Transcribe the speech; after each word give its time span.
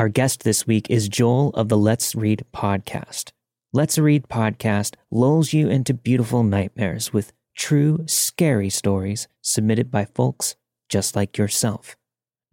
Our 0.00 0.08
guest 0.08 0.44
this 0.44 0.66
week 0.66 0.88
is 0.88 1.10
Joel 1.10 1.50
of 1.50 1.68
the 1.68 1.76
Let's 1.76 2.14
Read 2.14 2.46
podcast. 2.54 3.32
Let's 3.74 3.98
Read 3.98 4.28
podcast 4.28 4.94
lulls 5.10 5.52
you 5.52 5.68
into 5.68 5.92
beautiful 5.92 6.42
nightmares 6.42 7.12
with 7.12 7.34
true, 7.54 8.04
scary 8.06 8.70
stories 8.70 9.28
submitted 9.42 9.90
by 9.90 10.06
folks 10.06 10.56
just 10.88 11.16
like 11.16 11.36
yourself. 11.36 11.98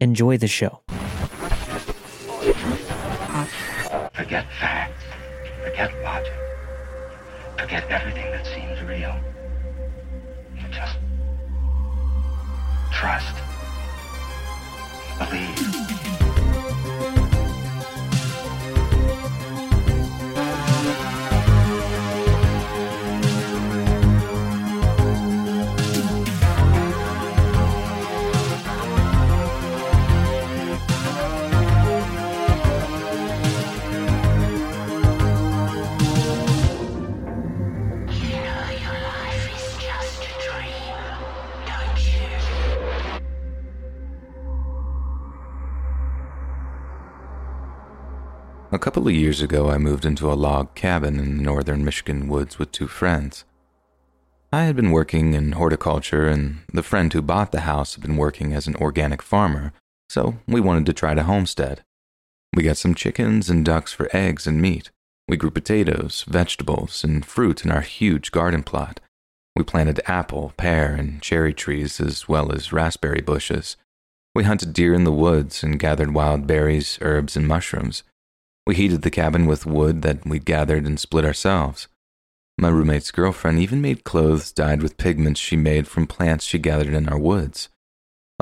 Enjoy 0.01 0.35
the 0.35 0.49
show. 0.49 0.81
Forget 4.13 4.45
facts. 4.59 5.05
Forget 5.63 6.03
logic. 6.03 6.33
Forget 7.57 7.89
everything 7.89 8.29
that 8.29 8.45
seems 8.45 8.81
real. 8.83 9.17
Just 10.69 10.97
trust. 12.91 13.35
Believe. 15.17 15.76
A 48.69 48.77
couple 48.77 49.07
of 49.07 49.13
years 49.13 49.41
ago, 49.41 49.69
I 49.69 49.77
moved 49.77 50.03
into 50.03 50.29
a 50.29 50.35
log 50.35 50.75
cabin 50.75 51.21
in 51.21 51.37
the 51.37 51.43
northern 51.43 51.85
Michigan 51.85 52.27
woods 52.27 52.59
with 52.59 52.73
two 52.73 52.87
friends. 52.87 53.45
I 54.51 54.63
had 54.63 54.75
been 54.75 54.91
working 54.91 55.33
in 55.33 55.53
horticulture, 55.53 56.27
and 56.27 56.59
the 56.73 56.83
friend 56.83 57.13
who 57.13 57.21
bought 57.21 57.53
the 57.53 57.61
house 57.61 57.95
had 57.95 58.01
been 58.01 58.17
working 58.17 58.53
as 58.53 58.67
an 58.67 58.75
organic 58.75 59.21
farmer, 59.21 59.71
so 60.09 60.39
we 60.47 60.59
wanted 60.59 60.85
to 60.87 60.93
try 60.93 61.13
to 61.13 61.23
homestead. 61.23 61.85
We 62.53 62.63
got 62.63 62.75
some 62.75 62.93
chickens 62.93 63.49
and 63.49 63.63
ducks 63.63 63.93
for 63.93 64.09
eggs 64.11 64.45
and 64.45 64.61
meat. 64.61 64.91
We 65.29 65.37
grew 65.37 65.51
potatoes, 65.51 66.25
vegetables, 66.27 67.05
and 67.05 67.25
fruit 67.25 67.63
in 67.63 67.71
our 67.71 67.81
huge 67.81 68.31
garden 68.31 68.63
plot. 68.63 68.99
We 69.55 69.63
planted 69.63 70.01
apple, 70.07 70.51
pear, 70.57 70.93
and 70.93 71.21
cherry 71.21 71.53
trees 71.53 72.01
as 72.01 72.27
well 72.27 72.51
as 72.51 72.73
raspberry 72.73 73.21
bushes. 73.21 73.77
We 74.35 74.43
hunted 74.43 74.73
deer 74.73 74.93
in 74.93 75.05
the 75.05 75.13
woods 75.13 75.63
and 75.63 75.79
gathered 75.79 76.13
wild 76.13 76.47
berries, 76.47 76.97
herbs, 77.01 77.37
and 77.37 77.47
mushrooms. 77.47 78.03
We 78.67 78.75
heated 78.75 79.03
the 79.03 79.09
cabin 79.09 79.45
with 79.45 79.65
wood 79.65 80.01
that 80.01 80.25
we'd 80.25 80.43
gathered 80.43 80.85
and 80.85 80.99
split 80.99 81.23
ourselves. 81.23 81.87
My 82.57 82.67
roommate's 82.67 83.11
girlfriend 83.11 83.59
even 83.59 83.81
made 83.81 84.03
clothes 84.03 84.51
dyed 84.51 84.81
with 84.81 84.97
pigments 84.97 85.39
she 85.39 85.55
made 85.55 85.87
from 85.87 86.05
plants 86.05 86.43
she 86.43 86.59
gathered 86.59 86.93
in 86.93 87.07
our 87.07 87.17
woods. 87.17 87.69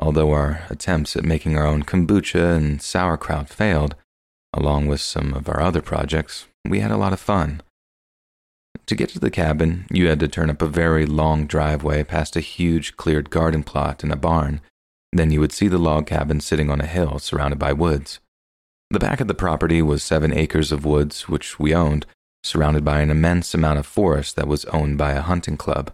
Although 0.02 0.32
our 0.32 0.64
attempts 0.72 1.16
at 1.16 1.26
making 1.26 1.56
our 1.56 1.68
own 1.68 1.84
kombucha 1.84 2.58
and 2.58 2.82
sauerkraut 2.82 3.50
failed, 3.50 3.94
along 4.52 4.88
with 4.88 5.00
some 5.00 5.32
of 5.36 5.48
our 5.48 5.62
other 5.62 5.84
projects, 5.84 6.48
we 6.68 6.80
had 6.80 6.90
a 6.90 6.98
lot 6.98 7.14
of 7.14 7.20
fun. 7.20 7.62
To 8.88 8.96
get 8.96 9.10
to 9.10 9.20
the 9.20 9.30
cabin, 9.30 9.86
you 9.92 10.08
had 10.08 10.20
to 10.22 10.28
turn 10.28 10.50
up 10.50 10.64
a 10.64 10.68
very 10.68 11.06
long 11.06 11.46
driveway 11.46 12.04
past 12.04 12.36
a 12.36 12.40
huge 12.40 12.98
cleared 12.98 13.30
garden 13.30 13.62
plot 13.62 14.02
and 14.02 14.12
a 14.12 14.16
barn. 14.16 14.62
Then 15.14 15.30
you 15.30 15.40
would 15.40 15.52
see 15.52 15.68
the 15.68 15.78
log 15.78 16.08
cabin 16.08 16.42
sitting 16.42 16.72
on 16.72 16.82
a 16.82 16.88
hill 16.88 17.20
surrounded 17.20 17.60
by 17.60 17.74
woods. 17.74 18.20
The 18.92 19.00
back 19.00 19.20
of 19.20 19.28
the 19.28 19.34
property 19.34 19.82
was 19.82 20.04
seven 20.04 20.32
acres 20.32 20.72
of 20.72 20.86
woods, 20.86 21.28
which 21.28 21.60
we 21.60 21.74
owned, 21.74 22.06
surrounded 22.44 22.86
by 22.86 23.02
an 23.02 23.10
immense 23.10 23.54
amount 23.54 23.80
of 23.80 23.86
forest 23.86 24.36
that 24.36 24.48
was 24.48 24.66
owned 24.66 24.98
by 24.98 25.14
a 25.14 25.22
hunting 25.22 25.58
club. 25.58 25.92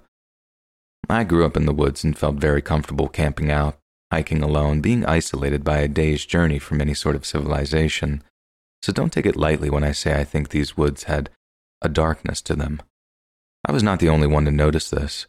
I 1.09 1.23
grew 1.23 1.45
up 1.45 1.57
in 1.57 1.65
the 1.65 1.73
woods 1.73 2.03
and 2.03 2.17
felt 2.17 2.35
very 2.35 2.61
comfortable 2.61 3.07
camping 3.07 3.49
out, 3.49 3.77
hiking 4.11 4.43
alone, 4.43 4.81
being 4.81 5.05
isolated 5.05 5.63
by 5.63 5.79
a 5.79 5.87
day's 5.87 6.25
journey 6.25 6.59
from 6.59 6.81
any 6.81 6.93
sort 6.93 7.15
of 7.15 7.25
civilization. 7.25 8.23
So 8.81 8.91
don't 8.91 9.11
take 9.11 9.25
it 9.25 9.35
lightly 9.35 9.69
when 9.69 9.83
I 9.83 9.93
say 9.93 10.19
I 10.19 10.23
think 10.23 10.49
these 10.49 10.77
woods 10.77 11.03
had 11.03 11.29
a 11.81 11.89
darkness 11.89 12.41
to 12.43 12.55
them. 12.55 12.81
I 13.67 13.71
was 13.71 13.83
not 13.83 13.99
the 13.99 14.09
only 14.09 14.27
one 14.27 14.45
to 14.45 14.51
notice 14.51 14.89
this. 14.89 15.27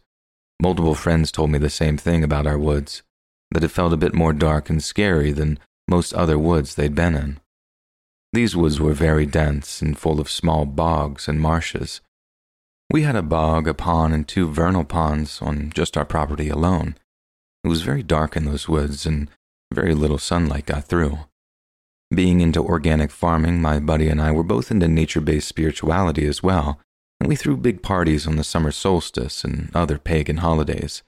Multiple 0.61 0.95
friends 0.95 1.31
told 1.31 1.49
me 1.49 1.59
the 1.59 1.69
same 1.69 1.97
thing 1.97 2.23
about 2.23 2.47
our 2.47 2.57
woods, 2.57 3.03
that 3.51 3.63
it 3.63 3.69
felt 3.69 3.93
a 3.93 3.97
bit 3.97 4.13
more 4.13 4.33
dark 4.33 4.69
and 4.69 4.83
scary 4.83 5.31
than 5.31 5.59
most 5.87 6.13
other 6.13 6.37
woods 6.39 6.75
they'd 6.75 6.95
been 6.95 7.15
in. 7.15 7.39
These 8.33 8.55
woods 8.55 8.79
were 8.79 8.93
very 8.93 9.27
dense 9.27 9.79
and 9.81 9.97
full 9.97 10.19
of 10.19 10.29
small 10.29 10.65
bogs 10.65 11.27
and 11.27 11.39
marshes. 11.39 12.01
We 12.89 13.03
had 13.03 13.15
a 13.15 13.21
bog, 13.21 13.67
a 13.67 13.75
pond, 13.75 14.13
and 14.15 14.27
two 14.27 14.51
vernal 14.51 14.83
ponds 14.83 15.39
on 15.39 15.71
just 15.73 15.95
our 15.95 16.05
property 16.05 16.49
alone. 16.49 16.95
It 17.63 17.67
was 17.67 17.83
very 17.83 18.01
dark 18.01 18.35
in 18.35 18.45
those 18.45 18.67
woods, 18.67 19.05
and 19.05 19.29
very 19.71 19.93
little 19.93 20.17
sunlight 20.17 20.65
got 20.65 20.85
through. 20.85 21.19
Being 22.13 22.41
into 22.41 22.63
organic 22.63 23.11
farming, 23.11 23.61
my 23.61 23.79
buddy 23.79 24.09
and 24.09 24.19
I 24.19 24.31
were 24.31 24.43
both 24.43 24.71
into 24.71 24.87
nature 24.87 25.21
based 25.21 25.47
spirituality 25.47 26.25
as 26.25 26.41
well, 26.41 26.79
and 27.19 27.29
we 27.29 27.35
threw 27.35 27.55
big 27.55 27.83
parties 27.83 28.27
on 28.27 28.35
the 28.35 28.43
summer 28.43 28.71
solstice 28.71 29.43
and 29.43 29.69
other 29.75 29.99
pagan 29.99 30.37
holidays. 30.37 31.03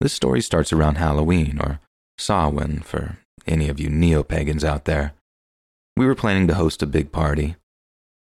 This 0.00 0.12
story 0.12 0.42
starts 0.42 0.72
around 0.72 0.96
Halloween, 0.96 1.58
or 1.58 1.80
Samhain 2.18 2.80
for 2.80 3.18
any 3.46 3.68
of 3.70 3.80
you 3.80 3.88
neo 3.88 4.22
pagans 4.22 4.62
out 4.62 4.84
there. 4.84 5.14
We 5.96 6.06
were 6.06 6.14
planning 6.14 6.48
to 6.48 6.54
host 6.54 6.82
a 6.82 6.86
big 6.86 7.12
party. 7.12 7.56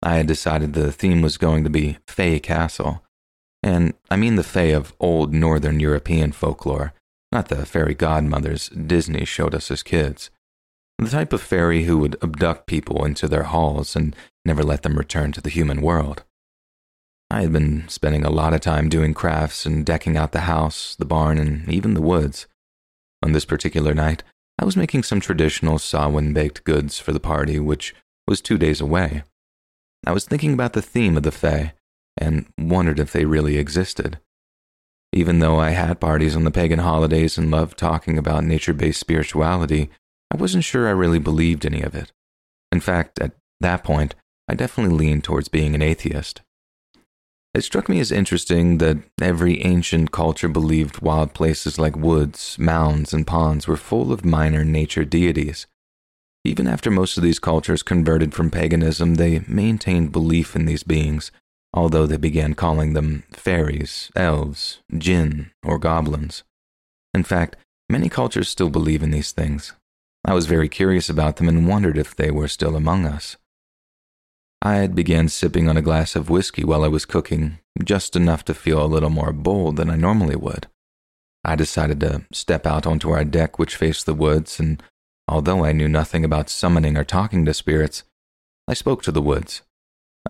I 0.02 0.18
had 0.18 0.28
decided 0.28 0.74
the 0.74 0.92
theme 0.92 1.22
was 1.22 1.38
going 1.38 1.64
to 1.64 1.70
be 1.70 1.98
Fey 2.08 2.40
Castle. 2.40 3.04
And 3.64 3.94
I 4.12 4.16
mean 4.16 4.36
the 4.36 4.44
Fey 4.44 4.72
of 4.72 4.94
old 5.00 5.34
Northern 5.34 5.80
European 5.80 6.34
folklore, 6.34 6.94
not 7.32 7.48
the 7.48 7.66
fairy 7.66 7.96
godmothers 7.96 8.70
Disney 8.70 9.26
showed 9.26 9.56
us 9.56 9.72
as 9.72 9.82
kids. 9.82 10.30
The 11.00 11.10
type 11.10 11.34
of 11.34 11.42
fairy 11.42 11.86
who 11.86 11.98
would 11.98 12.18
abduct 12.22 12.68
people 12.68 13.06
into 13.06 13.28
their 13.28 13.44
halls 13.44 13.96
and 13.96 14.16
never 14.46 14.64
let 14.64 14.84
them 14.84 14.98
return 14.98 15.32
to 15.32 15.42
the 15.42 15.50
human 15.50 15.82
world. 15.82 16.24
I 17.32 17.42
had 17.42 17.52
been 17.52 17.88
spending 17.88 18.24
a 18.24 18.30
lot 18.30 18.54
of 18.54 18.62
time 18.62 18.90
doing 18.90 19.16
crafts 19.16 19.66
and 19.66 19.84
decking 19.84 20.16
out 20.16 20.34
the 20.34 20.42
house, 20.42 20.96
the 20.96 21.06
barn, 21.06 21.40
and 21.40 21.68
even 21.68 21.96
the 21.96 22.02
woods. 22.02 22.46
On 23.24 23.32
this 23.32 23.46
particular 23.46 23.96
night, 23.96 24.22
I 24.60 24.66
was 24.66 24.78
making 24.78 25.04
some 25.04 25.20
traditional 25.20 25.80
Samhain 25.80 26.34
baked 26.34 26.64
goods 26.64 27.00
for 27.00 27.12
the 27.12 27.20
party, 27.20 27.60
which 27.60 27.96
was 28.28 28.42
two 28.42 28.58
days 28.58 28.80
away. 28.80 29.24
I 30.06 30.12
was 30.12 30.26
thinking 30.26 30.54
about 30.54 30.74
the 30.74 30.82
theme 30.82 31.18
of 31.18 31.24
the 31.24 31.32
Fae 31.32 31.74
and 32.18 32.46
wondered 32.58 33.00
if 33.00 33.12
they 33.12 33.26
really 33.26 33.58
existed. 33.58 34.20
Even 35.12 35.40
though 35.40 35.60
I 35.60 35.72
had 35.72 36.00
parties 36.00 36.36
on 36.36 36.44
the 36.44 36.52
pagan 36.52 36.80
holidays 36.80 37.38
and 37.38 37.52
loved 37.52 37.78
talking 37.78 38.18
about 38.18 38.44
nature 38.44 38.74
based 38.74 39.00
spirituality, 39.00 39.90
I 40.32 40.38
wasn't 40.38 40.64
sure 40.64 40.88
I 40.88 40.92
really 40.92 41.20
believed 41.20 41.66
any 41.66 41.82
of 41.82 41.94
it. 41.96 42.12
In 42.72 42.80
fact, 42.80 43.20
at 43.22 43.34
that 43.60 43.84
point, 43.84 44.16
I 44.48 44.56
definitely 44.56 44.96
leaned 44.96 45.24
towards 45.24 45.48
being 45.48 45.76
an 45.76 45.82
atheist. 45.82 46.42
It 47.54 47.64
struck 47.64 47.88
me 47.88 48.00
as 48.00 48.12
interesting 48.12 48.80
that 48.80 48.98
every 49.22 49.62
ancient 49.64 50.12
culture 50.12 50.48
believed 50.48 51.02
wild 51.04 51.36
places 51.36 51.78
like 51.78 51.96
woods, 51.96 52.58
mounds, 52.58 53.14
and 53.14 53.28
ponds 53.28 53.68
were 53.68 53.78
full 53.78 54.12
of 54.12 54.26
minor 54.26 54.66
nature 54.66 55.06
deities. 55.06 55.68
Even 56.44 56.68
after 56.68 56.90
most 56.90 57.16
of 57.16 57.24
these 57.24 57.40
cultures 57.40 57.84
converted 57.84 58.34
from 58.34 58.50
paganism, 58.50 59.16
they 59.16 59.44
maintained 59.48 60.12
belief 60.12 60.56
in 60.56 60.66
these 60.66 60.84
beings, 60.84 61.32
although 61.74 62.08
they 62.08 62.18
began 62.18 62.56
calling 62.56 62.94
them 62.94 63.24
fairies, 63.32 64.12
elves, 64.16 64.80
jinn, 64.98 65.52
or 65.64 65.78
goblins. 65.78 66.44
In 67.14 67.24
fact, 67.24 67.56
many 67.88 68.10
cultures 68.10 68.50
still 68.50 68.72
believe 68.72 69.04
in 69.04 69.12
these 69.12 69.32
things. 69.32 69.74
I 70.26 70.34
was 70.34 70.48
very 70.48 70.70
curious 70.70 71.08
about 71.08 71.36
them 71.36 71.48
and 71.48 71.68
wondered 71.68 71.98
if 71.98 72.16
they 72.16 72.32
were 72.32 72.48
still 72.48 72.76
among 72.76 73.06
us. 73.06 73.38
I 74.66 74.76
had 74.76 74.96
began 74.96 75.28
sipping 75.28 75.68
on 75.68 75.76
a 75.76 75.82
glass 75.82 76.16
of 76.16 76.30
whiskey 76.30 76.64
while 76.64 76.86
I 76.86 76.88
was 76.88 77.04
cooking, 77.04 77.60
just 77.84 78.16
enough 78.16 78.46
to 78.46 78.54
feel 78.54 78.82
a 78.82 78.88
little 78.88 79.10
more 79.10 79.34
bold 79.34 79.76
than 79.76 79.90
I 79.90 79.98
normally 79.98 80.38
would. 80.38 80.68
I 81.44 81.58
decided 81.58 82.00
to 82.00 82.26
step 82.32 82.66
out 82.66 82.88
onto 82.88 83.10
our 83.10 83.26
deck, 83.26 83.60
which 83.60 83.76
faced 83.76 84.06
the 84.06 84.14
woods, 84.14 84.62
and 84.62 84.82
although 85.28 85.66
I 85.66 85.74
knew 85.74 85.90
nothing 85.90 86.24
about 86.24 86.50
summoning 86.50 86.96
or 86.96 87.04
talking 87.04 87.44
to 87.44 87.54
spirits, 87.54 88.04
I 88.66 88.74
spoke 88.74 89.04
to 89.04 89.12
the 89.12 89.22
woods. 89.22 89.64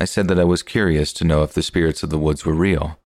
I 0.01 0.05
said 0.05 0.27
that 0.29 0.39
I 0.39 0.45
was 0.45 0.63
curious 0.63 1.13
to 1.13 1.25
know 1.25 1.43
if 1.43 1.53
the 1.53 1.61
spirits 1.61 2.01
of 2.01 2.09
the 2.09 2.17
woods 2.17 2.43
were 2.43 2.55
real. 2.55 2.97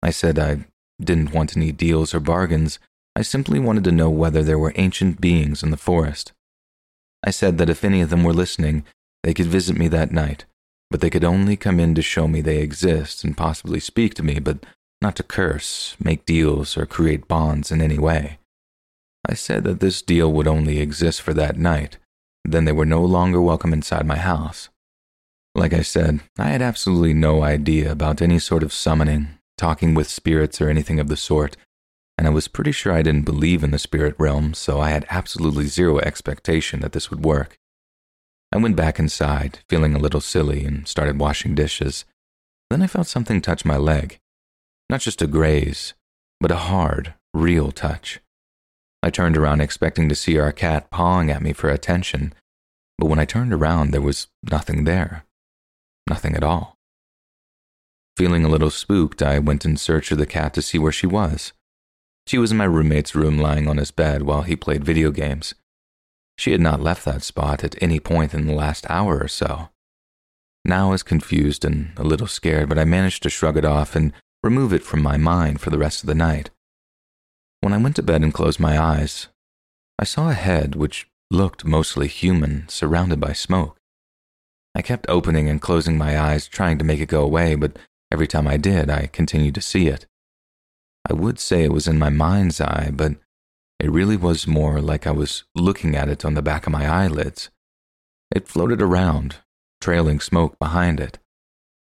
I 0.00 0.10
said 0.10 0.38
I 0.38 0.66
didn't 1.02 1.32
want 1.32 1.56
any 1.56 1.72
deals 1.72 2.14
or 2.14 2.20
bargains. 2.20 2.78
I 3.16 3.22
simply 3.22 3.58
wanted 3.58 3.82
to 3.82 3.92
know 3.92 4.10
whether 4.10 4.44
there 4.44 4.60
were 4.60 4.72
ancient 4.76 5.20
beings 5.20 5.64
in 5.64 5.72
the 5.72 5.76
forest. 5.76 6.32
I 7.24 7.32
said 7.32 7.58
that 7.58 7.68
if 7.68 7.82
any 7.82 8.00
of 8.00 8.10
them 8.10 8.22
were 8.22 8.32
listening, 8.32 8.84
they 9.24 9.34
could 9.34 9.46
visit 9.46 9.76
me 9.76 9.88
that 9.88 10.12
night, 10.12 10.44
but 10.90 11.00
they 11.00 11.10
could 11.10 11.24
only 11.24 11.56
come 11.56 11.78
in 11.78 11.94
to 11.94 12.02
show 12.02 12.26
me 12.26 12.40
they 12.40 12.58
exist 12.58 13.24
and 13.24 13.36
possibly 13.36 13.80
speak 13.80 14.14
to 14.14 14.22
me, 14.22 14.38
but 14.38 14.64
not 15.00 15.16
to 15.16 15.22
curse, 15.22 15.96
make 16.02 16.26
deals, 16.26 16.76
or 16.76 16.86
create 16.86 17.28
bonds 17.28 17.70
in 17.70 17.80
any 17.80 17.98
way. 17.98 18.38
I 19.28 19.34
said 19.34 19.64
that 19.64 19.80
this 19.80 20.02
deal 20.02 20.32
would 20.32 20.46
only 20.46 20.80
exist 20.80 21.20
for 21.22 21.34
that 21.34 21.58
night, 21.58 21.98
then 22.44 22.64
they 22.64 22.72
were 22.72 22.86
no 22.86 23.04
longer 23.04 23.40
welcome 23.40 23.72
inside 23.72 24.06
my 24.06 24.16
house. 24.16 24.68
Like 25.54 25.72
I 25.72 25.82
said, 25.82 26.20
I 26.38 26.48
had 26.48 26.62
absolutely 26.62 27.14
no 27.14 27.42
idea 27.42 27.90
about 27.90 28.22
any 28.22 28.38
sort 28.38 28.62
of 28.62 28.72
summoning, 28.72 29.28
talking 29.56 29.94
with 29.94 30.08
spirits, 30.08 30.60
or 30.60 30.68
anything 30.68 31.00
of 31.00 31.08
the 31.08 31.16
sort, 31.16 31.56
and 32.16 32.26
I 32.26 32.30
was 32.30 32.48
pretty 32.48 32.72
sure 32.72 32.92
I 32.92 33.02
didn't 33.02 33.24
believe 33.24 33.62
in 33.62 33.70
the 33.70 33.78
spirit 33.78 34.14
realm, 34.18 34.54
so 34.54 34.80
I 34.80 34.90
had 34.90 35.06
absolutely 35.10 35.66
zero 35.66 35.98
expectation 35.98 36.80
that 36.80 36.92
this 36.92 37.10
would 37.10 37.24
work. 37.24 37.56
I 38.50 38.56
went 38.56 38.76
back 38.76 38.98
inside, 38.98 39.60
feeling 39.68 39.94
a 39.94 39.98
little 39.98 40.20
silly, 40.20 40.64
and 40.64 40.88
started 40.88 41.18
washing 41.18 41.54
dishes. 41.54 42.04
Then 42.70 42.82
I 42.82 42.86
felt 42.86 43.06
something 43.06 43.40
touch 43.40 43.64
my 43.64 43.76
leg. 43.76 44.18
Not 44.88 45.00
just 45.00 45.20
a 45.20 45.26
graze, 45.26 45.94
but 46.40 46.50
a 46.50 46.56
hard, 46.56 47.14
real 47.34 47.72
touch. 47.72 48.20
I 49.02 49.10
turned 49.10 49.36
around 49.36 49.60
expecting 49.60 50.08
to 50.08 50.14
see 50.14 50.38
our 50.38 50.52
cat 50.52 50.90
pawing 50.90 51.30
at 51.30 51.42
me 51.42 51.52
for 51.52 51.68
attention, 51.68 52.34
but 52.96 53.06
when 53.06 53.18
I 53.18 53.24
turned 53.24 53.52
around, 53.52 53.90
there 53.90 54.00
was 54.00 54.28
nothing 54.50 54.84
there. 54.84 55.24
Nothing 56.08 56.34
at 56.34 56.42
all. 56.42 56.76
Feeling 58.16 58.44
a 58.44 58.48
little 58.48 58.70
spooked, 58.70 59.22
I 59.22 59.38
went 59.38 59.64
in 59.64 59.76
search 59.76 60.10
of 60.10 60.18
the 60.18 60.26
cat 60.26 60.54
to 60.54 60.62
see 60.62 60.78
where 60.78 60.90
she 60.90 61.06
was. 61.06 61.52
She 62.26 62.38
was 62.38 62.50
in 62.50 62.56
my 62.56 62.64
roommate's 62.64 63.14
room 63.14 63.38
lying 63.38 63.68
on 63.68 63.76
his 63.76 63.90
bed 63.90 64.22
while 64.22 64.42
he 64.42 64.56
played 64.56 64.84
video 64.84 65.10
games. 65.10 65.54
She 66.38 66.52
had 66.52 66.60
not 66.60 66.80
left 66.80 67.04
that 67.04 67.24
spot 67.24 67.64
at 67.64 67.82
any 67.82 67.98
point 67.98 68.32
in 68.32 68.46
the 68.46 68.54
last 68.54 68.88
hour 68.88 69.18
or 69.18 69.28
so. 69.28 69.70
Now 70.64 70.88
I 70.88 70.90
was 70.92 71.02
confused 71.02 71.64
and 71.64 71.92
a 71.96 72.04
little 72.04 72.28
scared, 72.28 72.68
but 72.68 72.78
I 72.78 72.84
managed 72.84 73.24
to 73.24 73.30
shrug 73.30 73.56
it 73.56 73.64
off 73.64 73.96
and 73.96 74.12
remove 74.44 74.72
it 74.72 74.84
from 74.84 75.02
my 75.02 75.16
mind 75.16 75.60
for 75.60 75.70
the 75.70 75.78
rest 75.78 76.02
of 76.02 76.06
the 76.06 76.14
night. 76.14 76.50
When 77.60 77.72
I 77.72 77.78
went 77.78 77.96
to 77.96 78.04
bed 78.04 78.22
and 78.22 78.32
closed 78.32 78.60
my 78.60 78.80
eyes, 78.80 79.26
I 79.98 80.04
saw 80.04 80.30
a 80.30 80.34
head 80.34 80.76
which 80.76 81.08
looked 81.28 81.64
mostly 81.64 82.06
human, 82.06 82.68
surrounded 82.68 83.18
by 83.18 83.32
smoke. 83.32 83.76
I 84.76 84.82
kept 84.82 85.08
opening 85.08 85.48
and 85.48 85.60
closing 85.60 85.98
my 85.98 86.16
eyes, 86.16 86.46
trying 86.46 86.78
to 86.78 86.84
make 86.84 87.00
it 87.00 87.08
go 87.08 87.24
away, 87.24 87.56
but 87.56 87.76
every 88.12 88.28
time 88.28 88.46
I 88.46 88.58
did, 88.58 88.88
I 88.88 89.08
continued 89.08 89.56
to 89.56 89.60
see 89.60 89.88
it. 89.88 90.06
I 91.08 91.14
would 91.14 91.40
say 91.40 91.64
it 91.64 91.72
was 91.72 91.88
in 91.88 91.98
my 91.98 92.10
mind's 92.10 92.60
eye, 92.60 92.90
but 92.94 93.16
it 93.80 93.90
really 93.90 94.16
was 94.16 94.46
more 94.46 94.80
like 94.80 95.06
I 95.06 95.12
was 95.12 95.44
looking 95.54 95.94
at 95.94 96.08
it 96.08 96.24
on 96.24 96.34
the 96.34 96.42
back 96.42 96.66
of 96.66 96.72
my 96.72 96.86
eyelids. 96.86 97.50
It 98.34 98.48
floated 98.48 98.82
around, 98.82 99.36
trailing 99.80 100.20
smoke 100.20 100.58
behind 100.58 101.00
it. 101.00 101.18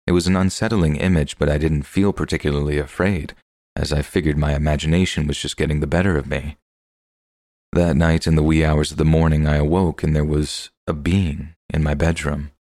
It 0.05 0.11
was 0.11 0.27
an 0.27 0.35
unsettling 0.35 0.95
image, 0.95 1.37
but 1.37 1.49
I 1.49 1.57
didn't 1.57 1.83
feel 1.83 2.13
particularly 2.13 2.77
afraid, 2.77 3.33
as 3.75 3.91
I 3.91 4.01
figured 4.01 4.37
my 4.37 4.55
imagination 4.55 5.27
was 5.27 5.39
just 5.39 5.57
getting 5.57 5.79
the 5.79 5.87
better 5.87 6.17
of 6.17 6.27
me. 6.27 6.57
That 7.73 7.95
night, 7.95 8.25
in 8.25 8.35
the 8.35 8.43
wee 8.43 8.65
hours 8.65 8.91
of 8.91 8.97
the 8.97 9.05
morning, 9.05 9.47
I 9.47 9.57
awoke 9.57 10.01
and 10.03 10.15
there 10.15 10.25
was 10.25 10.71
a 10.87 10.93
being 10.93 11.53
in 11.71 11.83
my 11.83 11.93
bedroom. 11.93 12.51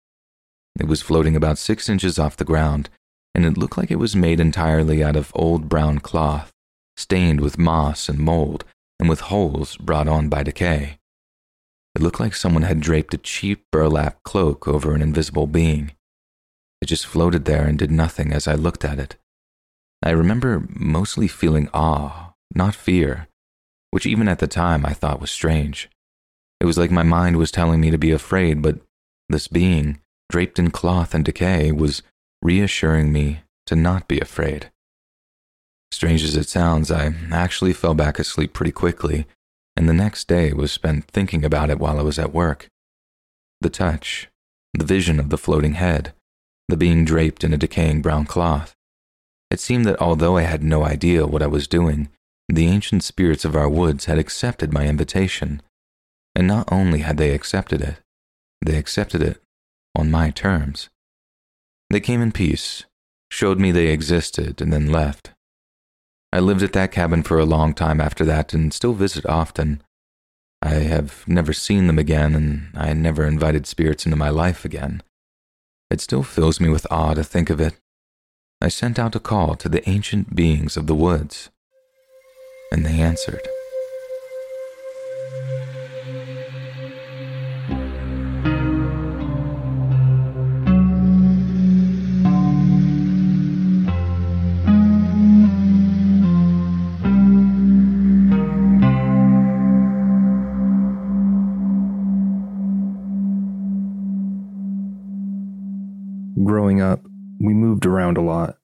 It 0.78 0.86
was 0.86 1.02
floating 1.02 1.34
about 1.34 1.58
six 1.58 1.88
inches 1.88 2.18
off 2.18 2.36
the 2.36 2.44
ground, 2.44 2.90
and 3.34 3.44
it 3.44 3.56
looked 3.56 3.78
like 3.78 3.90
it 3.90 3.96
was 3.96 4.14
made 4.14 4.40
entirely 4.40 5.02
out 5.02 5.16
of 5.16 5.32
old 5.34 5.68
brown 5.68 5.98
cloth, 5.98 6.52
stained 6.96 7.40
with 7.40 7.58
moss 7.58 8.08
and 8.08 8.18
mold, 8.18 8.64
and 8.98 9.08
with 9.08 9.20
holes 9.20 9.76
brought 9.76 10.08
on 10.08 10.28
by 10.28 10.42
decay. 10.42 10.98
It 11.94 12.02
looked 12.02 12.20
like 12.20 12.34
someone 12.34 12.62
had 12.62 12.80
draped 12.80 13.14
a 13.14 13.18
cheap 13.18 13.64
burlap 13.72 14.22
cloak 14.22 14.68
over 14.68 14.94
an 14.94 15.02
invisible 15.02 15.46
being. 15.46 15.92
It 16.80 16.86
just 16.86 17.06
floated 17.06 17.44
there 17.44 17.66
and 17.66 17.78
did 17.78 17.90
nothing 17.90 18.32
as 18.32 18.46
I 18.46 18.54
looked 18.54 18.84
at 18.84 18.98
it. 18.98 19.16
I 20.02 20.10
remember 20.10 20.66
mostly 20.68 21.26
feeling 21.26 21.68
awe, 21.74 22.34
not 22.54 22.74
fear, 22.74 23.26
which 23.90 24.06
even 24.06 24.28
at 24.28 24.38
the 24.38 24.46
time 24.46 24.86
I 24.86 24.92
thought 24.92 25.20
was 25.20 25.30
strange. 25.30 25.90
It 26.60 26.66
was 26.66 26.78
like 26.78 26.90
my 26.90 27.02
mind 27.02 27.36
was 27.36 27.50
telling 27.50 27.80
me 27.80 27.90
to 27.90 27.98
be 27.98 28.12
afraid, 28.12 28.62
but 28.62 28.78
this 29.28 29.48
being, 29.48 30.00
draped 30.30 30.58
in 30.58 30.70
cloth 30.70 31.14
and 31.14 31.24
decay, 31.24 31.72
was 31.72 32.02
reassuring 32.42 33.12
me 33.12 33.40
to 33.66 33.76
not 33.76 34.08
be 34.08 34.20
afraid. 34.20 34.70
Strange 35.90 36.22
as 36.22 36.36
it 36.36 36.48
sounds, 36.48 36.90
I 36.90 37.14
actually 37.32 37.72
fell 37.72 37.94
back 37.94 38.18
asleep 38.18 38.52
pretty 38.52 38.72
quickly, 38.72 39.26
and 39.76 39.88
the 39.88 39.94
next 39.94 40.28
day 40.28 40.52
was 40.52 40.70
spent 40.70 41.06
thinking 41.06 41.44
about 41.44 41.70
it 41.70 41.78
while 41.78 41.98
I 41.98 42.02
was 42.02 42.18
at 42.18 42.34
work. 42.34 42.68
The 43.60 43.70
touch, 43.70 44.28
the 44.74 44.84
vision 44.84 45.18
of 45.18 45.30
the 45.30 45.38
floating 45.38 45.74
head, 45.74 46.12
the 46.68 46.76
being 46.76 47.04
draped 47.04 47.42
in 47.42 47.52
a 47.52 47.58
decaying 47.58 48.02
brown 48.02 48.26
cloth. 48.26 48.74
It 49.50 49.60
seemed 49.60 49.86
that 49.86 50.00
although 50.00 50.36
I 50.36 50.42
had 50.42 50.62
no 50.62 50.84
idea 50.84 51.26
what 51.26 51.42
I 51.42 51.46
was 51.46 51.66
doing, 51.66 52.08
the 52.48 52.66
ancient 52.66 53.02
spirits 53.02 53.44
of 53.44 53.56
our 53.56 53.68
woods 53.68 54.04
had 54.04 54.18
accepted 54.18 54.72
my 54.72 54.86
invitation. 54.86 55.62
And 56.34 56.46
not 56.46 56.70
only 56.70 57.00
had 57.00 57.16
they 57.16 57.32
accepted 57.32 57.80
it, 57.80 57.96
they 58.64 58.76
accepted 58.76 59.22
it 59.22 59.40
on 59.96 60.10
my 60.10 60.30
terms. 60.30 60.88
They 61.90 62.00
came 62.00 62.20
in 62.20 62.32
peace, 62.32 62.84
showed 63.30 63.58
me 63.58 63.72
they 63.72 63.88
existed, 63.88 64.60
and 64.60 64.72
then 64.72 64.92
left. 64.92 65.30
I 66.32 66.40
lived 66.40 66.62
at 66.62 66.72
that 66.74 66.92
cabin 66.92 67.22
for 67.22 67.38
a 67.38 67.46
long 67.46 67.72
time 67.72 68.00
after 68.00 68.24
that 68.26 68.52
and 68.52 68.72
still 68.72 68.92
visit 68.92 69.24
often. 69.26 69.82
I 70.60 70.74
have 70.74 71.26
never 71.26 71.52
seen 71.52 71.86
them 71.86 71.98
again, 71.98 72.34
and 72.34 72.70
I 72.74 72.92
never 72.92 73.24
invited 73.24 73.66
spirits 73.66 74.04
into 74.04 74.16
my 74.16 74.28
life 74.28 74.64
again. 74.64 75.02
It 75.90 76.00
still 76.00 76.22
fills 76.22 76.60
me 76.60 76.68
with 76.68 76.86
awe 76.90 77.14
to 77.14 77.24
think 77.24 77.48
of 77.48 77.60
it. 77.60 77.74
I 78.60 78.68
sent 78.68 78.98
out 78.98 79.14
a 79.14 79.20
call 79.20 79.54
to 79.54 79.68
the 79.68 79.88
ancient 79.88 80.34
beings 80.34 80.76
of 80.76 80.86
the 80.86 80.94
woods, 80.94 81.48
and 82.72 82.84
they 82.84 83.00
answered. 83.00 83.48
Around 108.08 108.16
a 108.16 108.22
lot. 108.22 108.58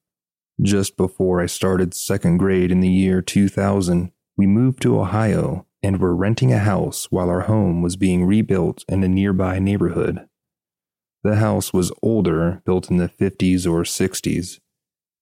Just 0.62 0.96
before 0.96 1.40
I 1.40 1.46
started 1.46 1.94
second 1.94 2.38
grade 2.38 2.70
in 2.70 2.80
the 2.80 2.88
year 2.88 3.20
2000, 3.20 4.12
we 4.36 4.46
moved 4.46 4.80
to 4.82 4.98
Ohio 4.98 5.66
and 5.82 6.00
were 6.00 6.16
renting 6.16 6.52
a 6.52 6.58
house 6.58 7.08
while 7.10 7.28
our 7.28 7.42
home 7.42 7.82
was 7.82 7.96
being 7.96 8.24
rebuilt 8.24 8.84
in 8.88 9.02
a 9.02 9.08
nearby 9.08 9.58
neighborhood. 9.58 10.26
The 11.22 11.36
house 11.36 11.72
was 11.72 11.92
older, 12.02 12.62
built 12.64 12.90
in 12.90 12.96
the 12.96 13.08
50s 13.08 13.66
or 13.66 13.82
60s. 13.82 14.60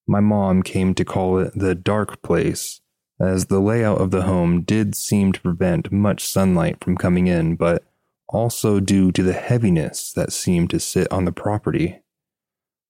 My 0.07 0.21
mom 0.21 0.63
came 0.63 0.95
to 0.95 1.05
call 1.05 1.39
it 1.39 1.53
the 1.55 1.75
dark 1.75 2.23
place, 2.23 2.81
as 3.21 3.47
the 3.47 3.61
layout 3.61 4.01
of 4.01 4.11
the 4.11 4.23
home 4.23 4.63
did 4.63 4.95
seem 4.95 5.33
to 5.33 5.41
prevent 5.41 5.93
much 5.93 6.25
sunlight 6.25 6.83
from 6.83 6.97
coming 6.97 7.27
in, 7.27 7.57
but 7.57 7.85
also 8.29 8.81
due 8.81 9.13
to 9.13 9.23
the 9.23 9.33
heaviness 9.33 10.13
that 10.13 10.33
seemed 10.33 10.71
to 10.71 10.81
sit 10.81 11.11
on 11.13 11.25
the 11.25 11.33
property. 11.33 12.03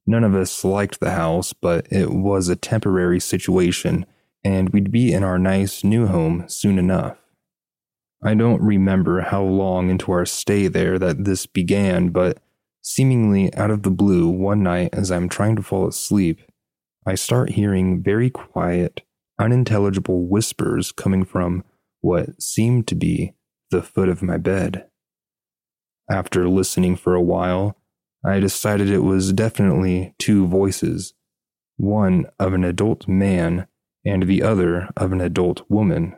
None 0.07 0.25
of 0.25 0.35
us 0.35 0.65
liked 0.65 1.01
the 1.01 1.13
house, 1.13 1.53
but 1.53 1.87
it 1.91 2.11
was 2.11 2.49
a 2.49 2.57
temporary 2.57 3.21
situation, 3.21 4.05
and 4.43 4.71
we'd 4.71 4.91
be 4.91 5.13
in 5.13 5.23
our 5.23 5.39
nice 5.39 5.85
new 5.85 6.07
home 6.07 6.45
soon 6.49 6.79
enough. 6.79 7.19
I 8.25 8.35
don't 8.35 8.63
remember 8.63 9.21
how 9.21 9.43
long 9.43 9.91
into 9.91 10.13
our 10.13 10.27
stay 10.27 10.69
there 10.69 10.99
that 10.99 11.25
this 11.25 11.47
began, 11.47 12.11
but 12.11 12.39
seemingly 12.81 13.55
out 13.55 13.71
of 13.71 13.83
the 13.83 13.91
blue, 13.91 14.29
one 14.29 14.63
night 14.63 14.91
as 14.93 15.11
I'm 15.11 15.29
trying 15.29 15.57
to 15.57 15.63
fall 15.63 15.89
asleep, 15.89 16.41
I 17.05 17.17
start 17.17 17.51
hearing 17.51 18.03
very 18.03 18.31
quiet, 18.31 19.03
unintelligible 19.41 20.27
whispers 20.27 20.93
coming 20.93 21.25
from 21.25 21.65
what 22.01 22.41
seemed 22.41 22.87
to 22.89 22.95
be 22.95 23.35
the 23.71 23.83
foot 23.83 24.09
of 24.09 24.23
my 24.23 24.37
bed. 24.37 24.87
After 26.11 26.49
listening 26.49 26.97
for 26.97 27.15
a 27.15 27.23
while, 27.23 27.77
I 28.25 28.41
decided 28.41 28.89
it 28.89 29.01
was 29.01 29.33
definitely 29.33 30.15
two 30.19 30.47
voices 30.47 31.15
one 31.77 32.27
of 32.39 32.53
an 32.53 32.63
adult 32.63 33.09
man 33.09 33.67
and 34.05 34.25
the 34.25 34.43
other 34.43 34.89
of 34.97 35.13
an 35.13 35.21
adult 35.21 35.69
woman. 35.69 36.15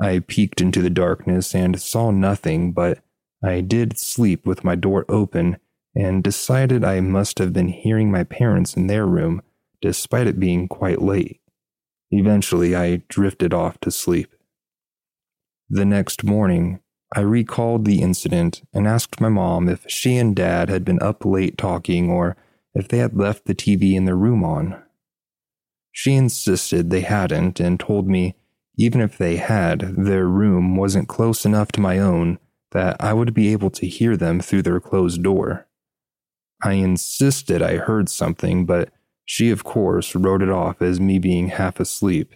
I 0.00 0.20
peeked 0.20 0.60
into 0.60 0.80
the 0.82 0.90
darkness 0.90 1.54
and 1.54 1.80
saw 1.80 2.10
nothing, 2.10 2.72
but 2.72 3.02
I 3.42 3.60
did 3.60 3.98
sleep 3.98 4.46
with 4.46 4.62
my 4.62 4.74
door 4.76 5.04
open 5.08 5.56
and 5.96 6.22
decided 6.22 6.84
I 6.84 7.00
must 7.00 7.38
have 7.38 7.52
been 7.52 7.68
hearing 7.68 8.10
my 8.10 8.24
parents 8.24 8.76
in 8.76 8.86
their 8.86 9.06
room, 9.06 9.42
despite 9.80 10.26
it 10.26 10.38
being 10.38 10.68
quite 10.68 11.02
late. 11.02 11.40
Eventually, 12.10 12.76
I 12.76 13.02
drifted 13.08 13.52
off 13.52 13.78
to 13.80 13.90
sleep. 13.90 14.32
The 15.68 15.84
next 15.84 16.24
morning, 16.24 16.80
I 17.14 17.20
recalled 17.20 17.84
the 17.84 18.00
incident 18.00 18.62
and 18.72 18.86
asked 18.86 19.20
my 19.20 19.28
mom 19.28 19.68
if 19.68 19.84
she 19.86 20.16
and 20.16 20.34
dad 20.34 20.70
had 20.70 20.84
been 20.84 21.02
up 21.02 21.24
late 21.24 21.58
talking 21.58 22.10
or 22.10 22.36
if 22.74 22.88
they 22.88 22.98
had 22.98 23.16
left 23.16 23.44
the 23.44 23.54
TV 23.54 23.94
in 23.94 24.06
their 24.06 24.16
room 24.16 24.42
on. 24.42 24.82
She 25.90 26.14
insisted 26.14 26.88
they 26.88 27.02
hadn't 27.02 27.60
and 27.60 27.78
told 27.78 28.08
me 28.08 28.34
even 28.76 29.02
if 29.02 29.18
they 29.18 29.36
had, 29.36 29.80
their 29.96 30.26
room 30.26 30.76
wasn't 30.76 31.08
close 31.08 31.44
enough 31.44 31.70
to 31.72 31.80
my 31.80 31.98
own 31.98 32.38
that 32.70 32.96
I 32.98 33.12
would 33.12 33.34
be 33.34 33.52
able 33.52 33.70
to 33.70 33.86
hear 33.86 34.16
them 34.16 34.40
through 34.40 34.62
their 34.62 34.80
closed 34.80 35.22
door. 35.22 35.66
I 36.64 36.74
insisted 36.74 37.60
I 37.60 37.76
heard 37.76 38.08
something, 38.08 38.64
but 38.64 38.90
she, 39.26 39.50
of 39.50 39.64
course, 39.64 40.14
wrote 40.14 40.42
it 40.42 40.48
off 40.48 40.80
as 40.80 40.98
me 41.00 41.18
being 41.18 41.48
half 41.48 41.78
asleep. 41.78 42.34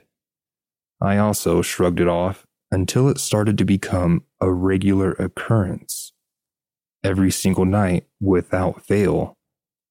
I 1.01 1.17
also 1.17 1.63
shrugged 1.63 2.01
it 2.01 2.09
off 2.09 2.46
until 2.71 3.09
it 3.09 3.19
started 3.19 3.57
to 3.59 3.65
become 3.65 4.25
a 4.41 4.51
regular 4.51 5.13
occurrence. 5.13 6.13
Every 7.05 7.31
single 7.31 7.65
night, 7.65 8.07
without 8.21 8.85
fail, 8.85 9.37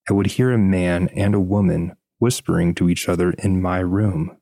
I 0.10 0.14
would 0.14 0.28
hear 0.28 0.52
a 0.52 0.58
man 0.58 1.10
and 1.16 1.34
a 1.34 1.40
woman 1.40 1.96
whispering 2.20 2.76
to 2.76 2.90
each 2.90 3.08
other 3.10 3.32
in 3.32 3.62
my 3.62 3.80
room. 3.80 4.38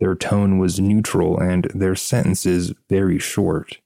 Their 0.00 0.14
tone 0.14 0.58
was 0.58 0.80
neutral 0.80 1.38
and 1.38 1.64
their 1.74 1.94
sentences 1.94 2.72
very 2.88 3.18
short. 3.18 3.78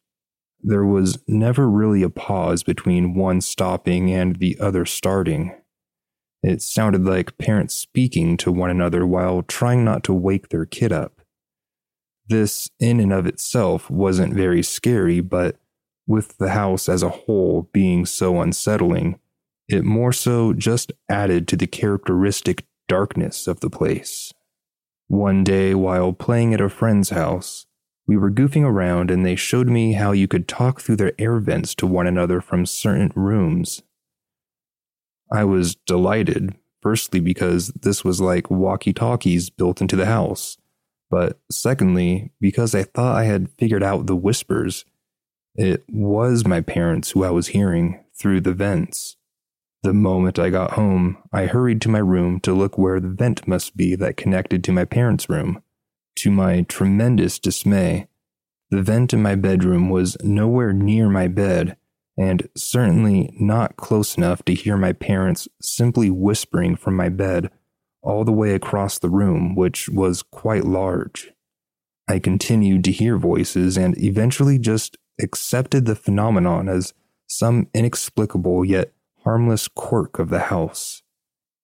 There 0.61 0.85
was 0.85 1.19
never 1.29 1.69
really 1.69 2.03
a 2.03 2.11
pause 2.11 2.63
between 2.63 3.15
one 3.15 3.41
stopping 3.41 4.11
and 4.13 4.37
the 4.37 4.59
other 4.59 4.85
starting. 4.85 5.55
It 6.43 6.63
sounded 6.63 7.05
like 7.05 7.39
parents 7.39 7.75
speaking 7.75 8.37
to 8.39 8.53
one 8.53 8.71
another 8.71 9.07
while 9.07 9.43
trying 9.43 9.85
not 9.85 10.05
to 10.05 10.13
wake 10.13 10.49
their 10.49 10.65
kid 10.65 10.93
up. 10.93 11.18
This, 12.29 12.71
in 12.79 13.01
and 13.01 13.13
of 13.13 13.27
itself, 13.27 13.91
wasn't 13.91 14.35
very 14.35 14.63
scary, 14.63 15.21
but 15.21 15.57
with 16.07 16.39
the 16.39 16.51
house 16.51 16.89
as 16.89 17.03
a 17.03 17.09
whole 17.09 17.69
being 17.73 18.07
so 18.07 18.41
unsettling, 18.41 19.19
it 19.69 19.85
more 19.85 20.13
so 20.13 20.53
just 20.53 20.93
added 21.09 21.47
to 21.49 21.57
the 21.57 21.67
characteristic 21.67 22.65
darkness 22.89 23.47
of 23.47 23.61
the 23.61 23.71
place. 23.71 24.33
One 25.07 25.45
day, 25.45 25.75
while 25.75 26.13
playing 26.13 26.55
at 26.55 26.61
a 26.61 26.69
friend's 26.69 27.11
house, 27.11 27.67
we 28.07 28.17
were 28.17 28.31
goofing 28.31 28.65
around 28.65 29.11
and 29.11 29.25
they 29.25 29.37
showed 29.37 29.69
me 29.69 29.93
how 29.93 30.13
you 30.13 30.27
could 30.27 30.49
talk 30.49 30.81
through 30.81 30.97
their 30.97 31.13
air 31.19 31.39
vents 31.39 31.75
to 31.77 31.87
one 31.87 32.07
another 32.07 32.41
from 32.41 32.65
certain 32.65 33.13
rooms. 33.15 33.83
I 35.31 35.45
was 35.45 35.75
delighted, 35.87 36.57
firstly, 36.81 37.21
because 37.21 37.69
this 37.69 38.03
was 38.03 38.21
like 38.21 38.51
walkie 38.51 38.95
talkies 38.95 39.51
built 39.51 39.83
into 39.83 39.97
the 39.97 40.07
house, 40.07 40.57
but 41.11 41.41
secondly, 41.51 42.33
because 42.41 42.75
I 42.75 42.83
thought 42.83 43.17
I 43.17 43.25
had 43.25 43.51
figured 43.59 43.83
out 43.83 44.07
the 44.07 44.17
whispers. 44.17 44.85
It 45.55 45.85
was 45.89 46.47
my 46.47 46.61
parents 46.61 47.11
who 47.11 47.25
I 47.25 47.31
was 47.31 47.49
hearing 47.49 48.05
through 48.19 48.43
the 48.43 48.53
vents. 48.53 49.17
The 49.83 49.95
moment 49.95 50.39
I 50.39 50.51
got 50.51 50.73
home, 50.73 51.19
I 51.33 51.47
hurried 51.47 51.81
to 51.83 51.89
my 51.89 52.01
room 52.01 52.41
to 52.41 52.53
look 52.53 52.77
where 52.77 53.01
the 53.01 53.09
vent 53.09 53.47
must 53.47 53.77
be 53.77 53.95
that 53.95 54.17
connected 54.17 54.63
to 54.65 54.73
my 54.73 54.85
parents' 54.85 55.29
room. 55.29 55.63
To 56.17 56.31
my 56.31 56.63
tremendous 56.63 57.39
dismay, 57.39 58.09
the 58.71 58.83
vent 58.83 59.15
in 59.15 59.23
my 59.23 59.35
bedroom 59.35 59.89
was 59.89 60.17
nowhere 60.23 60.73
near 60.73 61.09
my 61.09 61.29
bed, 61.29 61.77
and 62.19 62.49
certainly 62.57 63.35
not 63.39 63.77
close 63.77 64.17
enough 64.17 64.45
to 64.45 64.55
hear 64.55 64.77
my 64.77 64.93
parents 64.93 65.49
simply 65.63 66.11
whispering 66.11 66.77
from 66.77 66.97
my 66.97 67.09
bed 67.09 67.51
all 68.03 68.25
the 68.25 68.33
way 68.33 68.55
across 68.55 68.99
the 68.99 69.11
room, 69.11 69.55
which 69.55 69.89
was 69.89 70.23
quite 70.23 70.65
large. 70.65 71.33
I 72.09 72.19
continued 72.19 72.85
to 72.85 72.93
hear 72.93 73.19
voices 73.19 73.77
and 73.77 73.97
eventually 73.99 74.59
just 74.59 74.97
accepted 75.21 75.85
the 75.85 75.97
phenomenon 75.97 76.69
as 76.69 76.95
some 77.27 77.69
inexplicable 77.75 78.65
yet 78.65 78.93
harmless 79.25 79.69
quirk 79.69 80.19
of 80.19 80.31
the 80.31 80.39
house. 80.39 81.03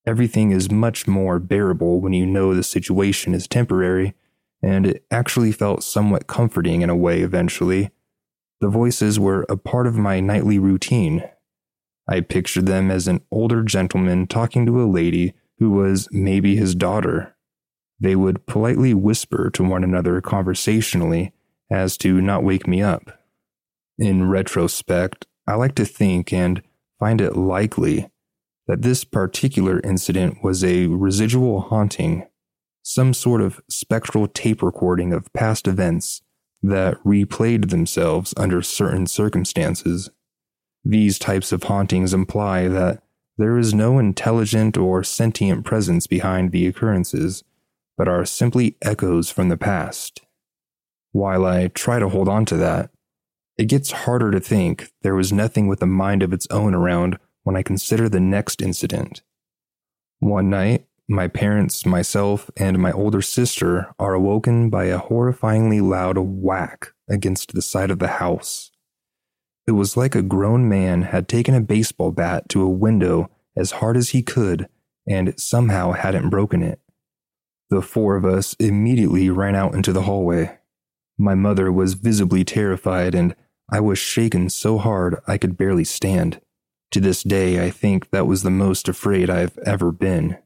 Everything 0.06 0.50
is 0.50 0.70
much 0.70 1.06
more 1.06 1.38
bearable 1.38 2.00
when 2.00 2.12
you 2.12 2.26
know 2.26 2.52
the 2.54 2.62
situation 2.62 3.32
is 3.34 3.48
temporary 3.48 4.14
and 4.62 4.86
it 4.86 5.04
actually 5.10 5.52
felt 5.52 5.82
somewhat 5.82 6.26
comforting 6.26 6.82
in 6.82 6.90
a 6.90 6.96
way 6.96 7.20
eventually. 7.20 7.90
The 8.60 8.68
voices 8.68 9.18
were 9.18 9.46
a 9.48 9.56
part 9.56 9.86
of 9.86 9.96
my 9.96 10.20
nightly 10.20 10.58
routine. 10.58 11.24
I 12.08 12.20
pictured 12.20 12.66
them 12.66 12.90
as 12.90 13.08
an 13.08 13.22
older 13.30 13.62
gentleman 13.62 14.26
talking 14.26 14.66
to 14.66 14.82
a 14.82 14.84
lady 14.84 15.34
who 15.58 15.70
was 15.70 16.08
maybe 16.10 16.56
his 16.56 16.74
daughter. 16.74 17.36
They 18.00 18.16
would 18.16 18.46
politely 18.46 18.94
whisper 18.94 19.50
to 19.50 19.64
one 19.64 19.84
another 19.84 20.20
conversationally 20.20 21.32
as 21.70 21.96
to 21.98 22.20
not 22.20 22.44
wake 22.44 22.66
me 22.66 22.82
up. 22.82 23.20
In 23.98 24.28
retrospect, 24.28 25.26
I 25.46 25.54
like 25.54 25.74
to 25.76 25.84
think 25.84 26.32
and 26.32 26.62
find 26.98 27.20
it 27.20 27.36
likely 27.36 28.10
that 28.66 28.82
this 28.82 29.04
particular 29.04 29.80
incident 29.84 30.42
was 30.42 30.64
a 30.64 30.86
residual 30.86 31.60
haunting 31.60 32.26
some 32.84 33.14
sort 33.14 33.40
of 33.40 33.60
spectral 33.68 34.28
tape 34.28 34.62
recording 34.62 35.12
of 35.12 35.32
past 35.32 35.66
events 35.66 36.20
that 36.62 37.02
replayed 37.02 37.70
themselves 37.70 38.34
under 38.36 38.62
certain 38.62 39.06
circumstances. 39.06 40.10
These 40.84 41.18
types 41.18 41.50
of 41.50 41.62
hauntings 41.62 42.12
imply 42.12 42.68
that 42.68 43.02
there 43.36 43.58
is 43.58 43.74
no 43.74 43.98
intelligent 43.98 44.76
or 44.76 45.02
sentient 45.02 45.64
presence 45.64 46.06
behind 46.06 46.52
the 46.52 46.66
occurrences, 46.66 47.42
but 47.96 48.08
are 48.08 48.24
simply 48.24 48.76
echoes 48.82 49.30
from 49.30 49.48
the 49.48 49.56
past. 49.56 50.20
While 51.12 51.44
I 51.44 51.68
try 51.68 51.98
to 51.98 52.08
hold 52.08 52.28
on 52.28 52.44
to 52.46 52.56
that, 52.56 52.90
it 53.56 53.66
gets 53.66 53.92
harder 53.92 54.30
to 54.30 54.40
think 54.40 54.90
there 55.02 55.14
was 55.14 55.32
nothing 55.32 55.68
with 55.68 55.80
a 55.82 55.86
mind 55.86 56.22
of 56.22 56.32
its 56.32 56.46
own 56.50 56.74
around 56.74 57.18
when 57.44 57.56
I 57.56 57.62
consider 57.62 58.08
the 58.08 58.20
next 58.20 58.60
incident. 58.60 59.22
One 60.18 60.50
night, 60.50 60.86
my 61.08 61.28
parents, 61.28 61.84
myself, 61.84 62.50
and 62.56 62.78
my 62.78 62.90
older 62.90 63.20
sister 63.20 63.94
are 63.98 64.14
awoken 64.14 64.70
by 64.70 64.86
a 64.86 64.98
horrifyingly 64.98 65.82
loud 65.82 66.16
whack 66.18 66.92
against 67.08 67.52
the 67.52 67.62
side 67.62 67.90
of 67.90 67.98
the 67.98 68.08
house. 68.08 68.70
It 69.66 69.72
was 69.72 69.96
like 69.96 70.14
a 70.14 70.22
grown 70.22 70.68
man 70.68 71.02
had 71.02 71.28
taken 71.28 71.54
a 71.54 71.60
baseball 71.60 72.12
bat 72.12 72.48
to 72.50 72.62
a 72.62 72.68
window 72.68 73.30
as 73.56 73.72
hard 73.72 73.96
as 73.96 74.10
he 74.10 74.22
could 74.22 74.68
and 75.08 75.38
somehow 75.38 75.92
hadn't 75.92 76.30
broken 76.30 76.62
it. 76.62 76.80
The 77.70 77.82
four 77.82 78.16
of 78.16 78.24
us 78.24 78.54
immediately 78.58 79.30
ran 79.30 79.54
out 79.54 79.74
into 79.74 79.92
the 79.92 80.02
hallway. 80.02 80.58
My 81.18 81.34
mother 81.34 81.72
was 81.72 81.94
visibly 81.94 82.44
terrified, 82.44 83.14
and 83.14 83.34
I 83.70 83.80
was 83.80 83.98
shaken 83.98 84.50
so 84.50 84.78
hard 84.78 85.20
I 85.26 85.38
could 85.38 85.56
barely 85.56 85.84
stand. 85.84 86.40
To 86.90 87.00
this 87.00 87.22
day, 87.22 87.64
I 87.64 87.70
think 87.70 88.10
that 88.10 88.26
was 88.26 88.42
the 88.42 88.50
most 88.50 88.88
afraid 88.88 89.30
I've 89.30 89.58
ever 89.58 89.90
been. 89.90 90.38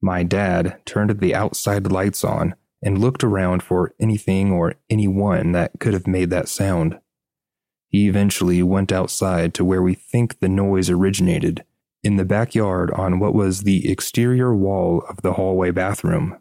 My 0.00 0.22
dad 0.22 0.80
turned 0.86 1.18
the 1.18 1.34
outside 1.34 1.90
lights 1.90 2.22
on 2.22 2.54
and 2.82 2.98
looked 2.98 3.24
around 3.24 3.62
for 3.62 3.94
anything 3.98 4.52
or 4.52 4.74
anyone 4.88 5.52
that 5.52 5.72
could 5.80 5.92
have 5.92 6.06
made 6.06 6.30
that 6.30 6.48
sound. 6.48 7.00
He 7.88 8.08
eventually 8.08 8.62
went 8.62 8.92
outside 8.92 9.54
to 9.54 9.64
where 9.64 9.82
we 9.82 9.94
think 9.94 10.40
the 10.40 10.48
noise 10.48 10.90
originated, 10.90 11.64
in 12.02 12.16
the 12.16 12.24
backyard 12.24 12.90
on 12.92 13.18
what 13.18 13.34
was 13.34 13.62
the 13.62 13.90
exterior 13.90 14.54
wall 14.54 15.02
of 15.08 15.22
the 15.22 15.34
hallway 15.34 15.70
bathroom. 15.70 16.38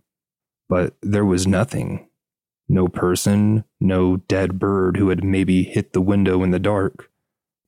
But 0.69 0.95
there 1.01 1.25
was 1.25 1.47
nothing. 1.47 2.07
No 2.69 2.87
person, 2.87 3.63
no 3.79 4.17
dead 4.17 4.59
bird 4.59 4.97
who 4.97 5.09
had 5.09 5.23
maybe 5.23 5.63
hit 5.63 5.93
the 5.93 6.01
window 6.01 6.43
in 6.43 6.51
the 6.51 6.59
dark, 6.59 7.09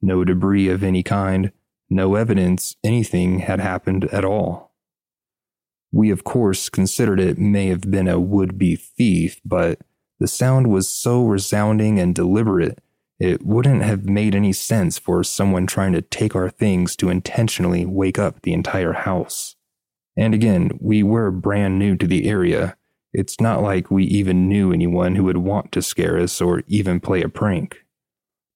no 0.02 0.26
debris 0.26 0.68
of 0.68 0.84
any 0.84 1.04
kind, 1.04 1.52
no 1.90 2.16
evidence 2.16 2.76
anything 2.84 3.40
had 3.40 3.60
happened 3.60 4.06
at 4.06 4.26
all. 4.26 4.74
We, 5.92 6.12
of 6.12 6.24
course, 6.24 6.70
considered 6.70 7.20
it 7.20 7.38
may 7.38 7.68
have 7.68 7.90
been 7.90 8.08
a 8.08 8.20
would 8.20 8.58
be 8.58 8.76
thief, 8.76 9.40
but 9.44 9.80
the 10.20 10.28
sound 10.28 10.68
was 10.68 10.90
so 10.90 11.26
resounding 11.26 12.00
and 12.00 12.14
deliberate, 12.14 12.80
it 13.20 13.46
wouldn't 13.46 13.84
have 13.84 14.06
made 14.06 14.34
any 14.34 14.54
sense 14.54 14.98
for 14.98 15.24
someone 15.24 15.68
trying 15.68 15.92
to 15.94 16.02
take 16.02 16.36
our 16.36 16.50
things 16.50 16.96
to 16.96 17.10
intentionally 17.10 17.86
wake 17.86 18.18
up 18.18 18.42
the 18.42 18.54
entire 18.54 18.94
house. 18.94 19.56
And 20.16 20.34
again, 20.34 20.72
we 20.80 21.04
were 21.04 21.30
brand 21.32 21.78
new 21.78 21.98
to 21.98 22.08
the 22.08 22.30
area. 22.30 22.78
It's 23.14 23.42
not 23.42 23.62
like 23.62 23.92
we 23.92 24.06
even 24.06 24.48
knew 24.48 24.72
anyone 24.72 25.16
who 25.16 25.26
would 25.26 25.38
want 25.38 25.72
to 25.74 25.82
scare 25.82 26.18
us 26.18 26.40
or 26.40 26.64
even 26.68 27.00
play 27.00 27.22
a 27.22 27.30
prank. 27.30 27.84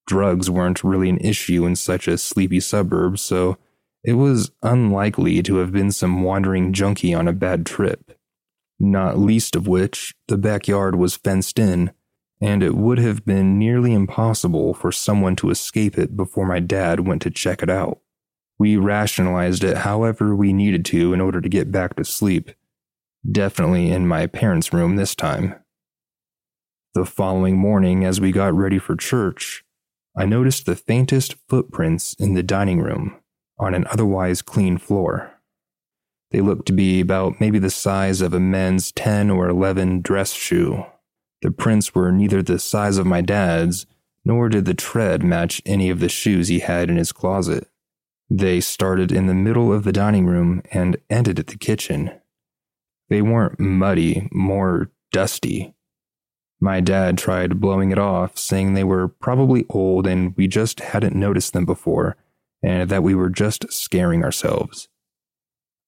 Drugs 0.07 0.49
weren't 0.49 0.83
really 0.83 1.09
an 1.09 1.19
issue 1.19 1.65
in 1.65 1.75
such 1.75 2.07
a 2.07 2.17
sleepy 2.17 2.59
suburb, 2.59 3.19
so 3.19 3.57
it 4.03 4.13
was 4.13 4.51
unlikely 4.61 5.41
to 5.43 5.57
have 5.57 5.71
been 5.71 5.91
some 5.91 6.23
wandering 6.23 6.73
junkie 6.73 7.13
on 7.13 7.27
a 7.27 7.33
bad 7.33 7.65
trip, 7.65 8.17
not 8.79 9.17
least 9.17 9.55
of 9.55 9.67
which 9.67 10.13
the 10.27 10.37
backyard 10.37 10.95
was 10.95 11.15
fenced 11.15 11.57
in, 11.57 11.91
and 12.43 12.61
it 12.61 12.75
would 12.75 12.97
have 12.97 13.23
been 13.23 13.57
nearly 13.57 13.93
impossible 13.93 14.73
for 14.73 14.91
someone 14.91 15.33
to 15.33 15.49
escape 15.49 15.97
it 15.97 16.17
before 16.17 16.45
my 16.45 16.59
dad 16.59 17.07
went 17.07 17.21
to 17.21 17.29
check 17.29 17.63
it 17.63 17.69
out. 17.69 18.01
We 18.59 18.75
rationalized 18.75 19.63
it 19.63 19.77
however 19.77 20.35
we 20.35 20.51
needed 20.51 20.83
to 20.85 21.13
in 21.13 21.21
order 21.21 21.39
to 21.39 21.47
get 21.47 21.71
back 21.71 21.95
to 21.95 22.03
sleep. 22.03 22.51
Definitely 23.31 23.91
in 23.91 24.07
my 24.07 24.27
parents' 24.27 24.73
room 24.73 24.97
this 24.97 25.15
time. 25.15 25.55
The 26.93 27.05
following 27.05 27.57
morning, 27.57 28.03
as 28.03 28.19
we 28.19 28.33
got 28.33 28.53
ready 28.53 28.77
for 28.77 28.97
church, 28.97 29.63
I 30.17 30.25
noticed 30.25 30.65
the 30.65 30.75
faintest 30.75 31.35
footprints 31.47 32.13
in 32.15 32.33
the 32.33 32.43
dining 32.43 32.81
room 32.81 33.15
on 33.57 33.73
an 33.73 33.85
otherwise 33.89 34.41
clean 34.41 34.77
floor. 34.77 35.31
They 36.31 36.41
looked 36.41 36.65
to 36.65 36.73
be 36.73 36.99
about 36.99 37.39
maybe 37.39 37.57
the 37.57 37.69
size 37.69 38.19
of 38.19 38.33
a 38.33 38.39
men's 38.41 38.91
10 38.91 39.29
or 39.29 39.47
11 39.47 40.01
dress 40.01 40.33
shoe. 40.33 40.85
The 41.43 41.51
prints 41.51 41.93
were 41.93 42.09
neither 42.09 42.41
the 42.41 42.57
size 42.57 42.97
of 42.97 43.05
my 43.05 43.19
dad's 43.19 43.85
nor 44.23 44.47
did 44.47 44.63
the 44.63 44.73
tread 44.73 45.23
match 45.23 45.61
any 45.65 45.89
of 45.89 45.99
the 45.99 46.07
shoes 46.07 46.47
he 46.47 46.59
had 46.59 46.89
in 46.89 46.95
his 46.95 47.11
closet. 47.11 47.67
They 48.29 48.61
started 48.61 49.11
in 49.11 49.27
the 49.27 49.33
middle 49.33 49.73
of 49.73 49.83
the 49.83 49.91
dining 49.91 50.25
room 50.25 50.63
and 50.71 50.95
ended 51.09 51.39
at 51.39 51.47
the 51.47 51.57
kitchen. 51.57 52.11
They 53.09 53.21
weren't 53.21 53.59
muddy, 53.59 54.29
more 54.31 54.89
dusty. 55.11 55.75
My 56.61 56.79
dad 56.79 57.17
tried 57.17 57.59
blowing 57.59 57.91
it 57.91 57.99
off, 57.99 58.37
saying 58.37 58.73
they 58.73 58.85
were 58.85 59.09
probably 59.09 59.65
old 59.69 60.07
and 60.07 60.33
we 60.37 60.47
just 60.47 60.79
hadn't 60.79 61.13
noticed 61.13 61.51
them 61.51 61.65
before, 61.65 62.15
and 62.63 62.89
that 62.89 63.03
we 63.03 63.13
were 63.13 63.29
just 63.29 63.71
scaring 63.73 64.23
ourselves. 64.23 64.87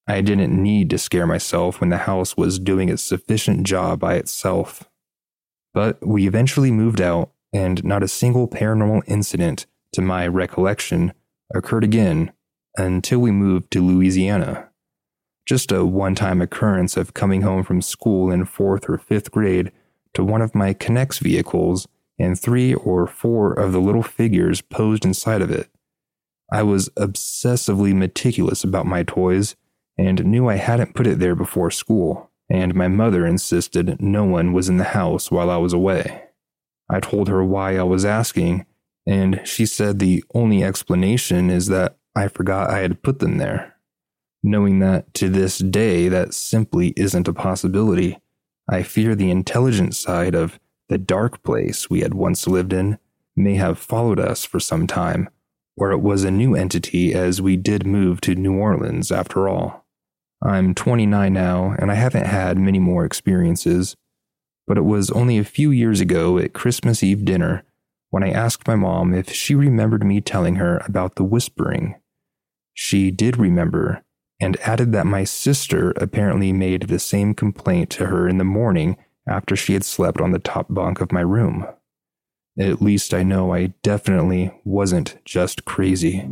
I 0.06 0.20
didn't 0.20 0.52
need 0.62 0.90
to 0.90 0.98
scare 0.98 1.26
myself 1.26 1.80
when 1.80 1.88
the 1.88 1.96
house 1.96 2.36
was 2.36 2.58
doing 2.58 2.90
its 2.90 3.02
sufficient 3.02 3.66
job 3.66 4.00
by 4.00 4.16
itself. 4.16 4.86
But 5.76 5.98
we 6.00 6.26
eventually 6.26 6.70
moved 6.70 7.02
out, 7.02 7.32
and 7.52 7.84
not 7.84 8.02
a 8.02 8.08
single 8.08 8.48
paranormal 8.48 9.02
incident, 9.06 9.66
to 9.92 10.00
my 10.00 10.26
recollection, 10.26 11.12
occurred 11.54 11.84
again 11.84 12.32
until 12.78 13.18
we 13.18 13.30
moved 13.30 13.70
to 13.72 13.84
Louisiana. 13.84 14.70
Just 15.44 15.70
a 15.70 15.84
one 15.84 16.14
time 16.14 16.40
occurrence 16.40 16.96
of 16.96 17.12
coming 17.12 17.42
home 17.42 17.62
from 17.62 17.82
school 17.82 18.30
in 18.30 18.46
fourth 18.46 18.88
or 18.88 18.96
fifth 18.96 19.30
grade 19.30 19.70
to 20.14 20.24
one 20.24 20.40
of 20.40 20.54
my 20.54 20.72
K'NEX 20.72 21.20
vehicles 21.20 21.86
and 22.18 22.40
three 22.40 22.72
or 22.72 23.06
four 23.06 23.52
of 23.52 23.72
the 23.72 23.78
little 23.78 24.02
figures 24.02 24.62
posed 24.62 25.04
inside 25.04 25.42
of 25.42 25.50
it. 25.50 25.68
I 26.50 26.62
was 26.62 26.88
obsessively 26.96 27.94
meticulous 27.94 28.64
about 28.64 28.86
my 28.86 29.02
toys 29.02 29.56
and 29.98 30.24
knew 30.24 30.48
I 30.48 30.56
hadn't 30.56 30.94
put 30.94 31.06
it 31.06 31.18
there 31.18 31.34
before 31.34 31.70
school, 31.70 32.30
and 32.48 32.74
my 32.74 32.88
mother 32.88 33.26
insisted 33.26 34.00
no 34.00 34.24
one 34.24 34.52
was 34.52 34.68
in 34.68 34.76
the 34.76 34.84
house 34.84 35.30
while 35.30 35.50
I 35.50 35.56
was 35.56 35.72
away. 35.72 36.24
I 36.88 37.00
told 37.00 37.28
her 37.28 37.44
why 37.44 37.76
I 37.76 37.82
was 37.82 38.04
asking, 38.04 38.66
and 39.06 39.40
she 39.44 39.66
said 39.66 39.98
the 39.98 40.24
only 40.34 40.62
explanation 40.62 41.50
is 41.50 41.66
that 41.68 41.96
I 42.14 42.28
forgot 42.28 42.70
I 42.70 42.78
had 42.78 43.02
put 43.02 43.18
them 43.18 43.38
there. 43.38 43.74
Knowing 44.42 44.78
that 44.78 45.12
to 45.14 45.28
this 45.28 45.58
day 45.58 46.08
that 46.08 46.34
simply 46.34 46.92
isn't 46.96 47.28
a 47.28 47.32
possibility, 47.32 48.18
I 48.68 48.82
fear 48.82 49.14
the 49.14 49.30
intelligent 49.30 49.94
side 49.94 50.34
of 50.34 50.58
the 50.88 50.98
dark 50.98 51.42
place 51.42 51.90
we 51.90 52.00
had 52.00 52.14
once 52.14 52.46
lived 52.46 52.72
in 52.72 52.98
may 53.34 53.54
have 53.54 53.78
followed 53.78 54.20
us 54.20 54.44
for 54.44 54.60
some 54.60 54.86
time, 54.86 55.28
or 55.76 55.90
it 55.90 55.98
was 55.98 56.24
a 56.24 56.30
new 56.30 56.54
entity 56.54 57.12
as 57.12 57.42
we 57.42 57.56
did 57.56 57.86
move 57.86 58.20
to 58.22 58.34
New 58.34 58.56
Orleans 58.56 59.10
after 59.10 59.48
all. 59.48 59.85
I'm 60.42 60.74
29 60.74 61.32
now, 61.32 61.74
and 61.78 61.90
I 61.90 61.94
haven't 61.94 62.26
had 62.26 62.58
many 62.58 62.78
more 62.78 63.04
experiences, 63.04 63.96
but 64.66 64.76
it 64.76 64.84
was 64.84 65.10
only 65.10 65.38
a 65.38 65.44
few 65.44 65.70
years 65.70 66.00
ago 66.00 66.38
at 66.38 66.52
Christmas 66.52 67.02
Eve 67.02 67.24
dinner 67.24 67.64
when 68.10 68.22
I 68.22 68.30
asked 68.30 68.68
my 68.68 68.76
mom 68.76 69.14
if 69.14 69.32
she 69.32 69.54
remembered 69.54 70.04
me 70.04 70.20
telling 70.20 70.56
her 70.56 70.78
about 70.86 71.16
the 71.16 71.24
whispering. 71.24 71.96
She 72.74 73.10
did 73.10 73.38
remember, 73.38 74.04
and 74.38 74.58
added 74.60 74.92
that 74.92 75.06
my 75.06 75.24
sister 75.24 75.92
apparently 75.96 76.52
made 76.52 76.82
the 76.82 76.98
same 76.98 77.34
complaint 77.34 77.90
to 77.90 78.06
her 78.06 78.28
in 78.28 78.38
the 78.38 78.44
morning 78.44 78.96
after 79.28 79.56
she 79.56 79.72
had 79.72 79.84
slept 79.84 80.20
on 80.20 80.32
the 80.32 80.38
top 80.38 80.66
bunk 80.68 81.00
of 81.00 81.12
my 81.12 81.22
room. 81.22 81.66
At 82.58 82.80
least 82.80 83.12
I 83.12 83.22
know 83.22 83.52
I 83.52 83.74
definitely 83.82 84.52
wasn't 84.64 85.16
just 85.24 85.64
crazy. 85.64 86.28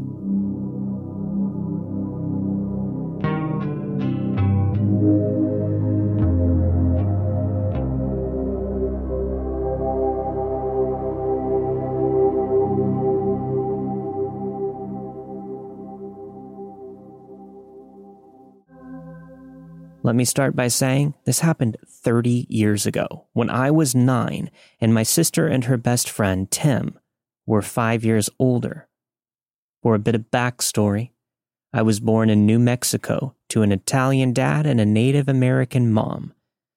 Let 20.05 20.17
me 20.17 20.27
start 20.27 20.55
by 20.55 20.69
saying 20.69 21.15
this 21.25 21.41
happened 21.41 21.79
30 21.89 22.45
years 22.51 22.85
ago 22.85 23.25
when 23.33 23.49
I 23.49 23.71
was 23.71 23.95
nine 23.95 24.51
and 24.79 24.93
my 24.93 25.03
sister 25.03 25.47
and 25.47 25.65
her 25.65 25.79
best 25.79 26.11
friend, 26.11 26.51
Tim, 26.51 26.99
were 27.47 27.63
five 27.63 28.05
years 28.05 28.29
older. 28.39 28.87
For 29.83 29.95
a 29.95 29.99
bit 29.99 30.15
of 30.15 30.31
backstory, 30.31 31.13
I 31.73 31.81
was 31.81 32.01
born 32.01 32.29
in 32.29 32.45
New 32.45 32.59
Mexico 32.59 33.35
to 33.49 33.63
an 33.63 33.73
Italian 33.73 34.35
dad 34.35 34.67
and 34.67 34.79
a 34.79 34.85
Native 34.85 35.27
American 35.27 35.91
mom. 35.91 36.35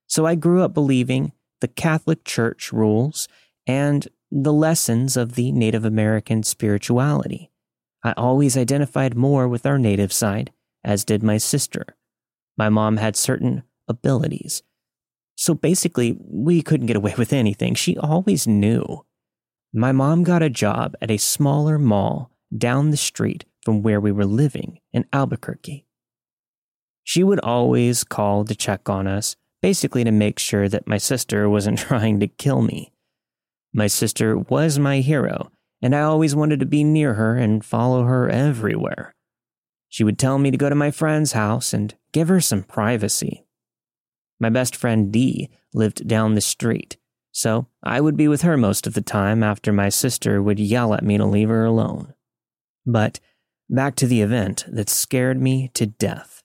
So 0.08 0.26
I 0.26 0.36
grew 0.36 0.64
up 0.64 0.74
believing 0.74 1.34
the 1.60 1.68
Catholic 1.68 2.24
Church 2.24 2.72
rules 2.72 3.28
and 3.68 4.08
the 4.32 4.54
lessons 4.54 5.18
of 5.18 5.36
the 5.36 5.52
Native 5.52 5.84
American 5.84 6.44
spirituality. 6.44 7.52
I 8.06 8.14
always 8.14 8.56
identified 8.56 9.18
more 9.18 9.50
with 9.50 9.66
our 9.66 9.78
native 9.78 10.14
side, 10.14 10.54
as 10.82 11.04
did 11.04 11.22
my 11.24 11.38
sister. 11.38 11.97
My 12.58 12.70
mom 12.70 12.98
had 12.98 13.16
certain 13.16 13.64
abilities. 13.88 14.64
So 15.36 15.54
basically, 15.54 16.18
we 16.20 16.62
couldn't 16.62 16.88
get 16.88 16.96
away 16.98 17.14
with 17.18 17.32
anything. 17.32 17.76
She 17.76 17.96
always 17.96 18.48
knew. 18.48 19.06
My 19.72 19.92
mom 19.92 20.24
got 20.24 20.42
a 20.42 20.50
job 20.50 20.96
at 21.02 21.12
a 21.12 21.18
smaller 21.18 21.78
mall 21.78 22.32
down 22.56 22.90
the 22.90 22.98
street 22.98 23.46
from 23.64 23.84
where 23.84 24.02
we 24.02 24.12
were 24.12 24.26
living 24.26 24.80
in 24.92 25.06
Albuquerque. 25.14 25.86
She 27.04 27.24
would 27.24 27.40
always 27.42 28.04
call 28.04 28.46
to 28.46 28.56
check 28.56 28.90
on 28.90 29.08
us, 29.08 29.36
basically 29.62 30.04
to 30.04 30.12
make 30.12 30.40
sure 30.40 30.68
that 30.68 30.88
my 30.88 30.98
sister 30.98 31.50
wasn't 31.50 31.78
trying 31.80 32.20
to 32.20 32.28
kill 32.28 32.62
me. 32.62 32.92
My 33.74 33.88
sister 33.88 34.38
was 34.38 34.80
my 34.80 35.02
hero, 35.02 35.52
and 35.82 35.96
I 35.96 36.02
always 36.02 36.36
wanted 36.36 36.60
to 36.62 36.66
be 36.66 36.84
near 36.84 37.14
her 37.14 37.36
and 37.36 37.64
follow 37.64 38.04
her 38.04 38.28
everywhere. 38.30 39.14
She 39.90 40.04
would 40.04 40.18
tell 40.18 40.38
me 40.40 40.50
to 40.52 40.58
go 40.58 40.70
to 40.70 40.76
my 40.76 40.92
friend's 40.92 41.34
house 41.34 41.74
and 41.74 41.94
give 42.12 42.28
her 42.28 42.42
some 42.42 42.64
privacy. 42.64 43.46
My 44.40 44.50
best 44.50 44.76
friend 44.76 45.12
Dee 45.12 45.50
lived 45.74 46.08
down 46.08 46.36
the 46.36 46.42
street, 46.42 46.98
so 47.32 47.68
I 47.84 48.02
would 48.02 48.18
be 48.18 48.28
with 48.28 48.42
her 48.42 48.58
most 48.58 48.88
of 48.88 48.94
the 48.94 49.02
time 49.02 49.44
after 49.44 49.72
my 49.72 49.90
sister 49.90 50.42
would 50.42 50.60
yell 50.60 50.94
at 50.94 51.04
me 51.04 51.18
to 51.18 51.26
leave 51.26 51.50
her 51.50 51.66
alone. 51.66 52.14
But 52.86 53.20
back 53.70 53.96
to 53.96 54.08
the 54.08 54.22
event 54.22 54.66
that 54.68 54.90
scared 54.90 55.42
me 55.42 55.70
to 55.74 55.86
death. 55.86 56.44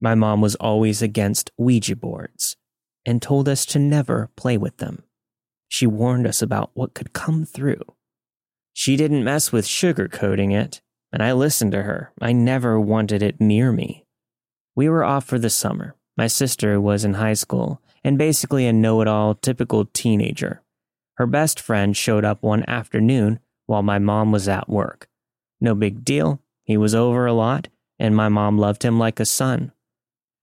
My 0.00 0.14
mom 0.14 0.40
was 0.40 0.54
always 0.56 1.02
against 1.02 1.50
Ouija 1.56 1.96
boards 1.96 2.56
and 3.06 3.20
told 3.20 3.48
us 3.48 3.66
to 3.66 3.78
never 3.78 4.30
play 4.36 4.56
with 4.56 4.78
them. 4.78 5.04
She 5.68 5.86
warned 5.86 6.26
us 6.26 6.40
about 6.40 6.70
what 6.74 6.94
could 6.94 7.12
come 7.12 7.44
through. 7.44 7.82
She 8.72 8.96
didn't 8.96 9.24
mess 9.24 9.52
with 9.52 9.66
sugarcoating 9.66 10.52
it, 10.52 10.80
and 11.12 11.22
I 11.22 11.32
listened 11.32 11.72
to 11.72 11.82
her. 11.82 12.12
I 12.20 12.32
never 12.32 12.80
wanted 12.80 13.22
it 13.22 13.40
near 13.40 13.72
me. 13.72 14.03
We 14.76 14.88
were 14.88 15.04
off 15.04 15.24
for 15.24 15.38
the 15.38 15.50
summer. 15.50 15.94
My 16.16 16.26
sister 16.26 16.80
was 16.80 17.04
in 17.04 17.14
high 17.14 17.34
school 17.34 17.80
and 18.04 18.18
basically 18.18 18.66
a 18.66 18.72
know 18.72 19.00
it 19.00 19.08
all 19.08 19.34
typical 19.34 19.86
teenager. 19.86 20.62
Her 21.14 21.26
best 21.26 21.58
friend 21.58 21.96
showed 21.96 22.24
up 22.24 22.42
one 22.42 22.64
afternoon 22.68 23.40
while 23.66 23.82
my 23.82 23.98
mom 23.98 24.30
was 24.30 24.48
at 24.48 24.68
work. 24.68 25.08
No 25.60 25.74
big 25.74 26.04
deal. 26.04 26.40
He 26.64 26.76
was 26.76 26.94
over 26.94 27.26
a 27.26 27.32
lot, 27.32 27.68
and 27.98 28.14
my 28.14 28.28
mom 28.28 28.58
loved 28.58 28.82
him 28.82 28.98
like 28.98 29.20
a 29.20 29.26
son. 29.26 29.72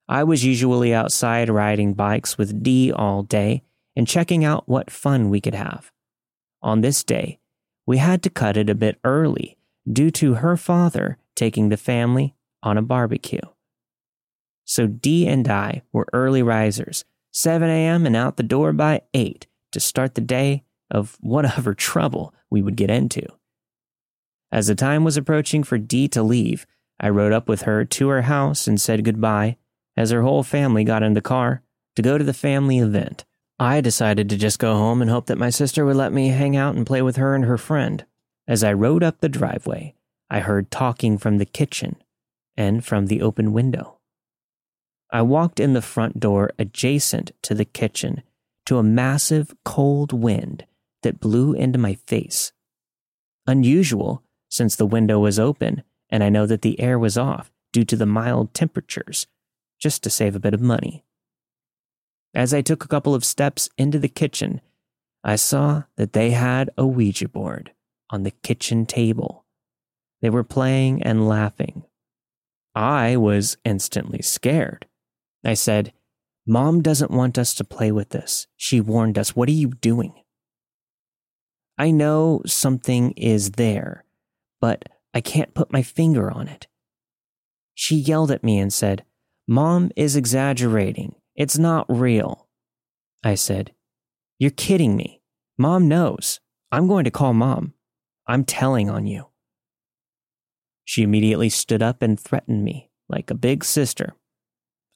I 0.07 0.23
was 0.23 0.45
usually 0.45 0.93
outside 0.93 1.49
riding 1.49 1.93
bikes 1.93 2.37
with 2.37 2.63
Dee 2.63 2.91
all 2.91 3.23
day 3.23 3.63
and 3.95 4.07
checking 4.07 4.43
out 4.43 4.67
what 4.67 4.89
fun 4.89 5.29
we 5.29 5.41
could 5.41 5.55
have. 5.55 5.91
On 6.61 6.81
this 6.81 7.03
day, 7.03 7.39
we 7.85 7.97
had 7.97 8.23
to 8.23 8.29
cut 8.29 8.57
it 8.57 8.69
a 8.69 8.75
bit 8.75 8.97
early 9.03 9.57
due 9.91 10.11
to 10.11 10.35
her 10.35 10.57
father 10.57 11.17
taking 11.35 11.69
the 11.69 11.77
family 11.77 12.35
on 12.63 12.77
a 12.77 12.81
barbecue. 12.81 13.41
So 14.71 14.87
Dee 14.87 15.27
and 15.27 15.49
I 15.49 15.81
were 15.91 16.07
early 16.13 16.41
risers, 16.41 17.03
7 17.33 17.69
a.m. 17.69 18.05
and 18.05 18.15
out 18.15 18.37
the 18.37 18.41
door 18.41 18.71
by 18.71 19.01
8 19.13 19.45
to 19.73 19.81
start 19.81 20.15
the 20.15 20.21
day 20.21 20.63
of 20.89 21.17
whatever 21.19 21.73
trouble 21.89 22.33
we 22.49 22.61
would 22.61 22.77
get 22.77 22.89
into. 22.89 23.21
As 24.49 24.67
the 24.67 24.75
time 24.75 25.03
was 25.03 25.17
approaching 25.17 25.65
for 25.65 25.77
Dee 25.77 26.07
to 26.07 26.23
leave, 26.23 26.65
I 27.01 27.09
rode 27.09 27.33
up 27.33 27.49
with 27.49 27.63
her 27.63 27.83
to 27.83 28.07
her 28.07 28.21
house 28.21 28.65
and 28.65 28.79
said 28.79 29.03
goodbye 29.03 29.57
as 29.97 30.11
her 30.11 30.21
whole 30.21 30.41
family 30.41 30.85
got 30.85 31.03
in 31.03 31.15
the 31.15 31.21
car 31.21 31.63
to 31.97 32.01
go 32.01 32.17
to 32.17 32.23
the 32.23 32.33
family 32.33 32.79
event. 32.79 33.25
I 33.59 33.81
decided 33.81 34.29
to 34.29 34.37
just 34.37 34.57
go 34.57 34.75
home 34.75 35.01
and 35.01 35.11
hope 35.11 35.25
that 35.25 35.37
my 35.37 35.49
sister 35.49 35.83
would 35.83 35.97
let 35.97 36.13
me 36.13 36.29
hang 36.29 36.55
out 36.55 36.75
and 36.75 36.87
play 36.87 37.01
with 37.01 37.17
her 37.17 37.35
and 37.35 37.43
her 37.43 37.57
friend. 37.57 38.05
As 38.47 38.63
I 38.63 38.71
rode 38.71 39.03
up 39.03 39.19
the 39.19 39.27
driveway, 39.27 39.95
I 40.29 40.39
heard 40.39 40.71
talking 40.71 41.17
from 41.17 41.39
the 41.39 41.45
kitchen 41.45 41.97
and 42.55 42.85
from 42.85 43.07
the 43.07 43.21
open 43.21 43.51
window. 43.51 43.97
I 45.11 45.21
walked 45.21 45.59
in 45.59 45.73
the 45.73 45.81
front 45.81 46.19
door 46.19 46.51
adjacent 46.57 47.31
to 47.43 47.53
the 47.53 47.65
kitchen 47.65 48.23
to 48.65 48.77
a 48.77 48.83
massive 48.83 49.53
cold 49.65 50.13
wind 50.13 50.65
that 51.03 51.19
blew 51.19 51.53
into 51.53 51.77
my 51.77 51.95
face. 51.95 52.53
Unusual 53.45 54.23
since 54.49 54.75
the 54.75 54.85
window 54.85 55.19
was 55.19 55.39
open 55.39 55.83
and 56.09 56.23
I 56.23 56.29
know 56.29 56.45
that 56.45 56.61
the 56.61 56.79
air 56.79 56.99
was 56.99 57.17
off 57.17 57.51
due 57.71 57.85
to 57.85 57.95
the 57.95 58.05
mild 58.05 58.53
temperatures, 58.53 59.27
just 59.79 60.03
to 60.03 60.09
save 60.09 60.35
a 60.35 60.39
bit 60.39 60.53
of 60.53 60.61
money. 60.61 61.03
As 62.33 62.53
I 62.53 62.61
took 62.61 62.83
a 62.83 62.87
couple 62.87 63.15
of 63.15 63.25
steps 63.25 63.69
into 63.77 63.97
the 63.97 64.09
kitchen, 64.09 64.61
I 65.23 65.37
saw 65.37 65.83
that 65.95 66.13
they 66.13 66.31
had 66.31 66.69
a 66.77 66.85
Ouija 66.85 67.29
board 67.29 67.71
on 68.09 68.23
the 68.23 68.31
kitchen 68.31 68.85
table. 68.85 69.45
They 70.21 70.29
were 70.29 70.43
playing 70.43 71.01
and 71.03 71.27
laughing. 71.27 71.83
I 72.75 73.17
was 73.17 73.57
instantly 73.63 74.21
scared. 74.21 74.85
I 75.43 75.53
said, 75.55 75.93
Mom 76.45 76.81
doesn't 76.81 77.11
want 77.11 77.37
us 77.37 77.53
to 77.55 77.63
play 77.63 77.91
with 77.91 78.09
this. 78.09 78.47
She 78.57 78.81
warned 78.81 79.17
us. 79.17 79.35
What 79.35 79.49
are 79.49 79.53
you 79.53 79.69
doing? 79.69 80.13
I 81.77 81.91
know 81.91 82.41
something 82.45 83.11
is 83.11 83.51
there, 83.51 84.05
but 84.59 84.89
I 85.13 85.21
can't 85.21 85.53
put 85.53 85.73
my 85.73 85.81
finger 85.81 86.31
on 86.31 86.47
it. 86.47 86.67
She 87.73 87.95
yelled 87.95 88.31
at 88.31 88.43
me 88.43 88.59
and 88.59 88.71
said, 88.71 89.03
Mom 89.47 89.91
is 89.95 90.15
exaggerating. 90.15 91.15
It's 91.35 91.57
not 91.57 91.85
real. 91.89 92.47
I 93.23 93.35
said, 93.35 93.73
You're 94.39 94.51
kidding 94.51 94.95
me. 94.95 95.21
Mom 95.57 95.87
knows. 95.87 96.39
I'm 96.71 96.87
going 96.87 97.03
to 97.05 97.11
call 97.11 97.33
mom. 97.33 97.73
I'm 98.27 98.45
telling 98.45 98.89
on 98.89 99.07
you. 99.07 99.27
She 100.85 101.03
immediately 101.03 101.49
stood 101.49 101.81
up 101.81 102.01
and 102.01 102.19
threatened 102.19 102.63
me 102.63 102.89
like 103.09 103.29
a 103.29 103.35
big 103.35 103.63
sister. 103.63 104.15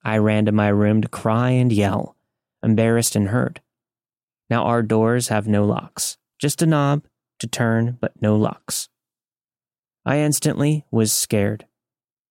I 0.06 0.20
ran 0.20 0.46
to 0.46 0.52
my 0.52 0.68
room 0.68 1.02
to 1.02 1.08
cry 1.08 1.50
and 1.50 1.74
yell, 1.74 2.16
embarrassed 2.62 3.16
and 3.16 3.30
hurt. 3.30 3.60
Now 4.52 4.64
our 4.64 4.84
doors 4.84 5.30
have 5.30 5.48
no 5.48 5.66
locks, 5.66 6.18
just 6.40 6.62
a 6.62 6.68
knob 6.68 7.08
to 7.40 7.48
turn, 7.48 7.98
but 8.00 8.22
no 8.22 8.36
locks. 8.36 8.88
I 10.06 10.20
instantly 10.20 10.86
was 10.92 11.12
scared. 11.12 11.66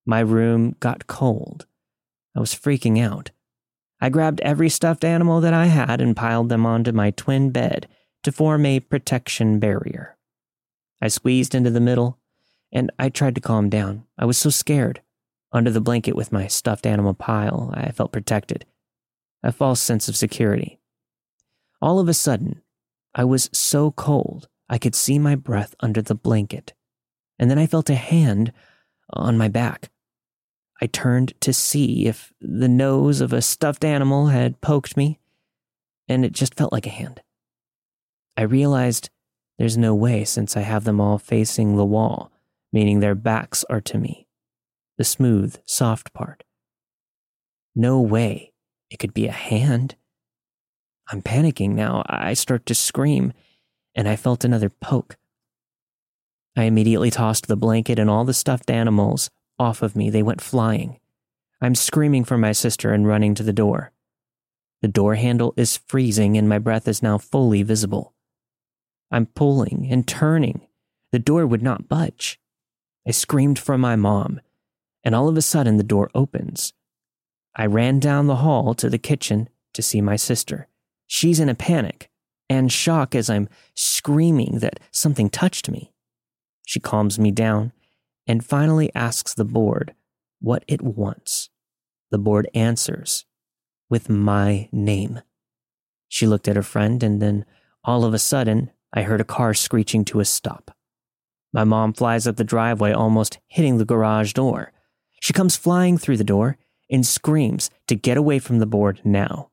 My 0.07 0.21
room 0.21 0.77
got 0.79 1.09
cold. 1.09 1.67
I 2.37 2.41
was 2.41 2.55
freaking 2.55 3.03
out. 3.03 3.33
I 4.01 4.09
grabbed 4.09 4.41
every 4.43 4.69
stuffed 4.69 5.05
animal 5.05 5.41
that 5.41 5.55
I 5.55 5.67
had 5.67 6.01
and 6.01 6.17
piled 6.17 6.51
them 6.51 6.65
onto 6.65 6.93
my 6.93 7.11
twin 7.11 7.51
bed 7.51 7.89
to 8.23 8.31
form 8.31 8.65
a 8.65 8.81
protection 8.81 9.59
barrier. 9.59 10.17
I 11.03 11.09
squeezed 11.09 11.55
into 11.55 11.71
the 11.71 11.81
middle 11.81 12.21
and 12.73 12.93
I 12.99 13.09
tried 13.09 13.35
to 13.35 13.41
calm 13.41 13.69
down. 13.69 14.05
I 14.17 14.27
was 14.27 14.39
so 14.39 14.51
scared. 14.51 15.01
Under 15.55 15.71
the 15.71 15.81
blanket 15.81 16.17
with 16.17 16.33
my 16.33 16.49
stuffed 16.49 16.85
animal 16.85 17.15
pile, 17.15 17.71
I 17.75 17.93
felt 17.93 18.11
protected. 18.11 18.67
A 19.45 19.53
false 19.53 19.81
sense 19.81 20.09
of 20.09 20.17
security. 20.17 20.81
All 21.81 22.01
of 22.01 22.09
a 22.09 22.15
sudden, 22.15 22.61
I 23.15 23.25
was 23.25 23.49
so 23.53 23.93
cold 23.93 24.49
I 24.69 24.79
could 24.79 24.97
see 24.97 25.17
my 25.17 25.37
breath 25.37 25.77
under 25.79 26.03
the 26.03 26.17
blanket. 26.17 26.73
And 27.39 27.49
then 27.49 27.59
I 27.59 27.67
felt 27.67 27.89
a 27.89 27.95
hand 27.95 28.53
on 29.11 29.39
my 29.39 29.47
back. 29.47 29.91
I 30.83 30.87
turned 30.87 31.41
to 31.43 31.53
see 31.53 32.07
if 32.07 32.33
the 32.41 32.69
nose 32.69 33.21
of 33.21 33.33
a 33.33 33.41
stuffed 33.41 33.85
animal 33.85 34.27
had 34.27 34.61
poked 34.61 34.97
me, 34.97 35.21
and 36.09 36.25
it 36.25 36.33
just 36.33 36.57
felt 36.57 36.73
like 36.73 36.87
a 36.87 36.91
hand. 36.91 37.23
I 38.37 38.43
realized 38.43 39.09
there's 39.57 39.79
no 39.79 39.95
way 39.95 40.25
since 40.25 40.57
I 40.57 40.63
have 40.63 40.83
them 40.83 41.01
all 41.01 41.19
facing 41.19 41.77
the 41.77 41.85
wall, 41.85 42.33
meaning 42.73 42.99
their 42.99 43.15
backs 43.15 43.65
are 43.71 43.81
to 43.83 43.99
me 43.99 44.24
the 44.97 45.05
smooth, 45.05 45.57
soft 45.65 46.13
part. 46.13 46.45
No 47.75 48.01
way 48.01 48.53
it 48.91 48.99
could 48.99 49.15
be 49.15 49.27
a 49.27 49.33
hand. 49.33 49.97
I'm 51.11 51.23
panicking 51.23 51.71
now. 51.71 52.05
I 52.07 52.35
start 52.35 52.67
to 52.67 52.75
scream, 52.75 53.33
and 53.95 54.09
I 54.09 54.17
felt 54.17 54.45
another 54.45 54.71
poke. 54.71 55.17
I 56.57 56.65
immediately 56.65 57.11
tossed 57.11 57.49
the 57.49 57.57
blanket 57.57 57.99
and 57.99 58.09
all 58.09 58.25
the 58.25 58.33
stuffed 58.33 58.71
animals 58.71 59.29
off 59.59 59.83
of 59.83 59.97
me. 59.97 60.11
They 60.11 60.23
went 60.23 60.41
flying. 60.41 61.01
I'm 61.61 61.75
screaming 61.75 62.25
for 62.25 62.39
my 62.39 62.53
sister 62.53 62.93
and 62.93 63.07
running 63.07 63.35
to 63.35 63.43
the 63.43 63.53
door. 63.53 63.91
The 64.83 64.89
door 64.89 65.15
handle 65.15 65.55
is 65.57 65.79
freezing, 65.89 66.37
and 66.37 66.49
my 66.49 66.59
breath 66.59 66.87
is 66.87 67.03
now 67.03 67.19
fully 67.19 67.63
visible. 67.63 68.15
I'm 69.11 69.27
pulling 69.27 69.89
and 69.91 70.07
turning. 70.07 70.67
The 71.11 71.19
door 71.19 71.47
would 71.47 71.63
not 71.63 71.89
budge. 71.89 72.39
I 73.07 73.11
screamed 73.11 73.59
for 73.59 73.79
my 73.79 73.97
mom, 73.97 74.41
and 75.05 75.15
all 75.15 75.29
of 75.29 75.37
a 75.37 75.43
sudden 75.43 75.77
the 75.77 75.83
door 75.83 76.11
opens. 76.15 76.73
I 77.55 77.67
ran 77.67 78.01
down 78.01 78.27
the 78.27 78.37
hall 78.37 78.75
to 78.75 78.89
the 78.89 78.99
kitchen 78.99 79.49
to 79.75 79.83
see 79.83 80.01
my 80.01 80.17
sister. 80.17 80.69
She's 81.07 81.39
in 81.39 81.49
a 81.49 81.55
panic 81.55 82.11
and 82.49 82.73
shock 82.73 83.15
as 83.15 83.31
I'm 83.31 83.49
screaming 83.75 84.59
that 84.61 84.81
something 84.91 85.31
touched 85.31 85.69
me. 85.69 85.93
She 86.67 86.81
calms 86.81 87.19
me 87.19 87.31
down 87.31 87.73
and 88.27 88.45
finally 88.45 88.91
asks 88.95 89.35
the 89.35 89.45
board 89.45 89.95
what 90.41 90.65
it 90.67 90.83
wants. 90.83 91.51
The 92.11 92.19
board 92.19 92.49
answers 92.55 93.25
with 93.91 94.09
my 94.09 94.69
name. 94.73 95.21
She 96.09 96.27
looked 96.27 96.49
at 96.49 96.57
her 96.57 96.63
friend, 96.63 97.03
and 97.03 97.21
then 97.21 97.45
all 97.83 98.05
of 98.05 98.15
a 98.15 98.19
sudden, 98.19 98.71
I 98.93 99.03
heard 99.03 99.21
a 99.21 99.25
car 99.25 99.53
screeching 99.53 100.05
to 100.07 100.21
a 100.21 100.25
stop. 100.25 100.71
My 101.53 101.65
mom 101.65 101.93
flies 101.93 102.27
up 102.27 102.37
the 102.37 102.45
driveway, 102.45 102.93
almost 102.93 103.39
hitting 103.47 103.79
the 103.79 103.85
garage 103.85 104.33
door. 104.33 104.73
She 105.25 105.33
comes 105.33 105.57
flying 105.57 105.97
through 105.97 106.19
the 106.19 106.23
door 106.23 106.59
and 106.91 107.07
screams 107.07 107.71
to 107.89 107.95
get 107.95 108.19
away 108.19 108.39
from 108.39 108.59
the 108.59 108.67
board 108.67 109.01
now. 109.05 109.49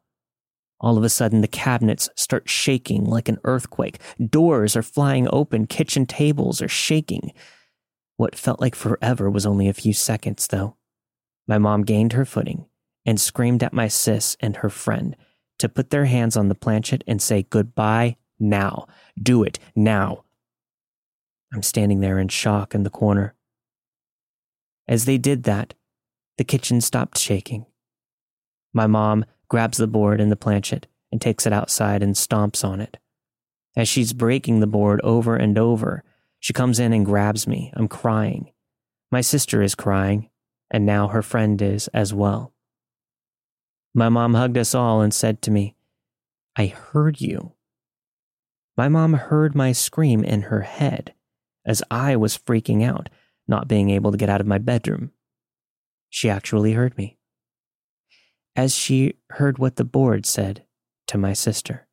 All 0.81 0.97
of 0.97 1.03
a 1.05 1.07
sudden, 1.07 1.39
the 1.39 1.47
cabinets 1.47 2.09
start 2.13 2.49
shaking 2.49 3.05
like 3.05 3.29
an 3.29 3.37
earthquake. 3.45 3.97
Doors 4.19 4.75
are 4.75 4.83
flying 4.83 5.29
open, 5.31 5.67
kitchen 5.67 6.05
tables 6.05 6.61
are 6.61 6.67
shaking. 6.67 7.31
What 8.17 8.35
felt 8.35 8.59
like 8.59 8.75
forever 8.75 9.29
was 9.29 9.45
only 9.45 9.69
a 9.69 9.73
few 9.73 9.93
seconds, 9.93 10.45
though. 10.45 10.75
My 11.47 11.57
mom 11.57 11.83
gained 11.83 12.11
her 12.11 12.25
footing 12.25 12.65
and 13.05 13.17
screamed 13.17 13.63
at 13.63 13.71
my 13.71 13.87
sis 13.87 14.35
and 14.41 14.57
her 14.57 14.69
friend 14.69 15.15
to 15.59 15.69
put 15.69 15.89
their 15.89 16.03
hands 16.03 16.35
on 16.35 16.49
the 16.49 16.53
planchette 16.53 17.05
and 17.07 17.21
say 17.21 17.43
goodbye 17.43 18.17
now. 18.41 18.87
Do 19.17 19.41
it 19.43 19.57
now. 19.73 20.25
I'm 21.53 21.63
standing 21.63 22.01
there 22.01 22.19
in 22.19 22.27
shock 22.27 22.75
in 22.75 22.83
the 22.83 22.89
corner. 22.89 23.35
As 24.91 25.05
they 25.05 25.17
did 25.17 25.43
that, 25.43 25.73
the 26.37 26.43
kitchen 26.43 26.81
stopped 26.81 27.17
shaking. 27.17 27.65
My 28.73 28.87
mom 28.87 29.23
grabs 29.47 29.77
the 29.77 29.87
board 29.87 30.19
and 30.19 30.29
the 30.29 30.35
planchette 30.35 30.85
and 31.13 31.21
takes 31.21 31.47
it 31.47 31.53
outside 31.53 32.03
and 32.03 32.13
stomps 32.13 32.65
on 32.65 32.81
it. 32.81 32.97
As 33.73 33.87
she's 33.87 34.11
breaking 34.11 34.59
the 34.59 34.67
board 34.67 34.99
over 35.01 35.37
and 35.37 35.57
over, 35.57 36.03
she 36.41 36.51
comes 36.51 36.77
in 36.77 36.91
and 36.91 37.05
grabs 37.05 37.47
me. 37.47 37.71
I'm 37.73 37.87
crying. 37.87 38.51
My 39.09 39.21
sister 39.21 39.61
is 39.61 39.75
crying, 39.75 40.29
and 40.69 40.85
now 40.85 41.07
her 41.07 41.21
friend 41.21 41.61
is 41.61 41.87
as 41.93 42.13
well. 42.13 42.53
My 43.93 44.09
mom 44.09 44.33
hugged 44.33 44.57
us 44.57 44.75
all 44.75 44.99
and 44.99 45.13
said 45.13 45.41
to 45.43 45.51
me, 45.51 45.73
I 46.57 46.65
heard 46.65 47.21
you. 47.21 47.53
My 48.75 48.89
mom 48.89 49.13
heard 49.13 49.55
my 49.55 49.71
scream 49.71 50.21
in 50.21 50.43
her 50.43 50.63
head 50.63 51.13
as 51.65 51.81
I 51.89 52.17
was 52.17 52.37
freaking 52.37 52.83
out 52.83 53.07
not 53.51 53.67
being 53.67 53.91
able 53.91 54.11
to 54.11 54.17
get 54.17 54.29
out 54.29 54.41
of 54.41 54.47
my 54.47 54.57
bedroom. 54.57 55.11
She 56.09 56.27
actually 56.27 56.73
heard 56.73 56.97
me. 56.97 57.19
As 58.55 58.73
she 58.73 59.13
heard 59.31 59.59
what 59.59 59.75
the 59.75 59.85
board 59.85 60.25
said 60.25 60.65
to 61.07 61.19
my 61.19 61.33
sister. 61.33 61.87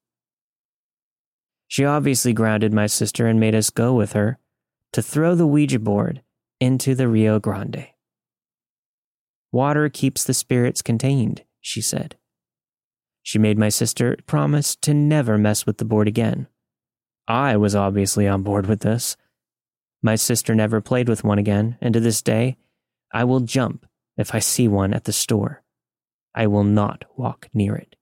She 1.67 1.85
obviously 1.85 2.33
grounded 2.33 2.73
my 2.73 2.87
sister 2.87 3.27
and 3.27 3.39
made 3.39 3.55
us 3.55 3.69
go 3.69 3.93
with 3.93 4.15
her 4.15 4.39
to 4.95 5.03
throw 5.03 5.35
the 5.35 5.47
Ouija 5.47 5.79
board 5.79 6.23
into 6.61 6.95
the 6.95 7.09
Rio 7.09 7.39
Grande. 7.39 7.89
Water 9.53 9.89
keeps 9.89 10.25
the 10.25 10.35
spirits 10.35 10.81
contained, 10.81 11.45
she 11.61 11.83
said. 11.83 12.17
She 13.23 13.39
made 13.39 13.59
my 13.59 13.69
sister 13.69 14.17
promise 14.27 14.75
to 14.77 14.95
never 14.95 15.37
mess 15.37 15.67
with 15.67 15.79
the 15.79 15.85
board 15.85 16.09
again. 16.09 16.47
I 17.27 17.57
was 17.59 17.75
obviously 17.75 18.27
on 18.27 18.43
board 18.43 18.67
with 18.67 18.81
this. 18.81 19.17
My 20.03 20.15
sister 20.15 20.55
never 20.55 20.81
played 20.81 21.09
with 21.09 21.25
one 21.25 21.39
again, 21.39 21.77
and 21.81 21.93
to 21.95 22.01
this 22.01 22.23
day, 22.23 22.57
I 23.13 23.25
will 23.25 23.41
jump 23.41 23.87
if 24.17 24.35
I 24.35 24.39
see 24.39 24.69
one 24.69 24.95
at 24.95 25.05
the 25.05 25.13
store. 25.13 25.63
I 26.35 26.47
will 26.47 26.65
not 26.65 27.05
walk 27.17 27.49
near 27.53 27.75
it. 27.75 27.97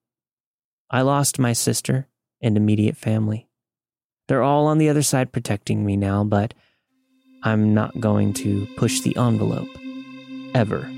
I 0.90 1.02
lost 1.02 1.38
my 1.38 1.52
sister 1.52 2.08
and 2.42 2.56
immediate 2.56 2.96
family. 2.96 3.48
They're 4.28 4.42
all 4.42 4.66
on 4.66 4.78
the 4.78 4.88
other 4.88 5.02
side 5.02 5.32
protecting 5.32 5.84
me 5.86 5.96
now, 5.96 6.24
but 6.24 6.52
I'm 7.42 7.74
not 7.74 7.98
going 8.00 8.32
to 8.34 8.66
push 8.76 9.00
the 9.00 9.16
envelope. 9.16 9.68
Ever. 10.54 10.90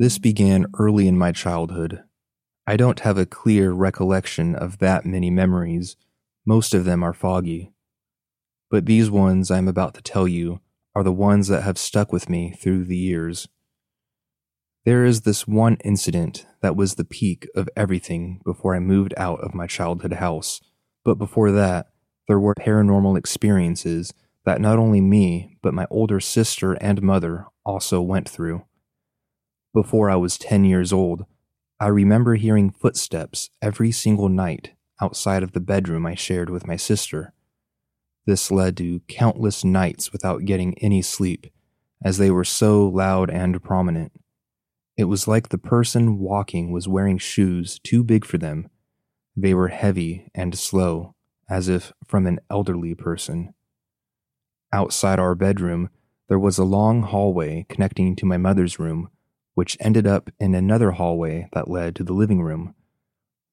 This 0.00 0.18
began 0.18 0.64
early 0.78 1.06
in 1.06 1.18
my 1.18 1.30
childhood. 1.30 2.04
I 2.66 2.78
don't 2.78 3.00
have 3.00 3.18
a 3.18 3.26
clear 3.26 3.72
recollection 3.72 4.54
of 4.54 4.78
that 4.78 5.04
many 5.04 5.28
memories. 5.28 5.94
Most 6.46 6.72
of 6.72 6.86
them 6.86 7.02
are 7.02 7.12
foggy. 7.12 7.74
But 8.70 8.86
these 8.86 9.10
ones 9.10 9.50
I'm 9.50 9.68
about 9.68 9.92
to 9.92 10.02
tell 10.02 10.26
you 10.26 10.62
are 10.94 11.02
the 11.02 11.12
ones 11.12 11.48
that 11.48 11.64
have 11.64 11.76
stuck 11.76 12.14
with 12.14 12.30
me 12.30 12.56
through 12.58 12.84
the 12.84 12.96
years. 12.96 13.46
There 14.86 15.04
is 15.04 15.20
this 15.20 15.46
one 15.46 15.76
incident 15.84 16.46
that 16.62 16.76
was 16.76 16.94
the 16.94 17.04
peak 17.04 17.46
of 17.54 17.68
everything 17.76 18.40
before 18.42 18.74
I 18.74 18.78
moved 18.78 19.12
out 19.18 19.40
of 19.40 19.54
my 19.54 19.66
childhood 19.66 20.14
house. 20.14 20.62
But 21.04 21.16
before 21.16 21.50
that, 21.50 21.88
there 22.26 22.40
were 22.40 22.54
paranormal 22.54 23.18
experiences 23.18 24.14
that 24.46 24.62
not 24.62 24.78
only 24.78 25.02
me, 25.02 25.58
but 25.60 25.74
my 25.74 25.86
older 25.90 26.20
sister 26.20 26.72
and 26.72 27.02
mother 27.02 27.44
also 27.66 28.00
went 28.00 28.26
through. 28.26 28.64
Before 29.72 30.10
I 30.10 30.16
was 30.16 30.36
10 30.36 30.64
years 30.64 30.92
old, 30.92 31.26
I 31.78 31.86
remember 31.86 32.34
hearing 32.34 32.70
footsteps 32.72 33.50
every 33.62 33.92
single 33.92 34.28
night 34.28 34.72
outside 35.00 35.44
of 35.44 35.52
the 35.52 35.60
bedroom 35.60 36.06
I 36.06 36.16
shared 36.16 36.50
with 36.50 36.66
my 36.66 36.74
sister. 36.74 37.32
This 38.26 38.50
led 38.50 38.76
to 38.78 39.00
countless 39.06 39.64
nights 39.64 40.12
without 40.12 40.44
getting 40.44 40.76
any 40.78 41.02
sleep, 41.02 41.46
as 42.04 42.18
they 42.18 42.32
were 42.32 42.44
so 42.44 42.86
loud 42.86 43.30
and 43.30 43.62
prominent. 43.62 44.12
It 44.96 45.04
was 45.04 45.28
like 45.28 45.48
the 45.48 45.58
person 45.58 46.18
walking 46.18 46.72
was 46.72 46.88
wearing 46.88 47.18
shoes 47.18 47.78
too 47.78 48.02
big 48.02 48.24
for 48.24 48.38
them. 48.38 48.68
They 49.36 49.54
were 49.54 49.68
heavy 49.68 50.30
and 50.34 50.58
slow, 50.58 51.14
as 51.48 51.68
if 51.68 51.92
from 52.04 52.26
an 52.26 52.40
elderly 52.50 52.96
person. 52.96 53.54
Outside 54.72 55.20
our 55.20 55.36
bedroom, 55.36 55.90
there 56.28 56.40
was 56.40 56.58
a 56.58 56.64
long 56.64 57.02
hallway 57.02 57.66
connecting 57.68 58.16
to 58.16 58.26
my 58.26 58.36
mother's 58.36 58.78
room, 58.78 59.10
which 59.60 59.76
ended 59.78 60.06
up 60.06 60.30
in 60.40 60.54
another 60.54 60.92
hallway 60.92 61.46
that 61.52 61.68
led 61.68 61.94
to 61.94 62.02
the 62.02 62.14
living 62.14 62.40
room. 62.40 62.74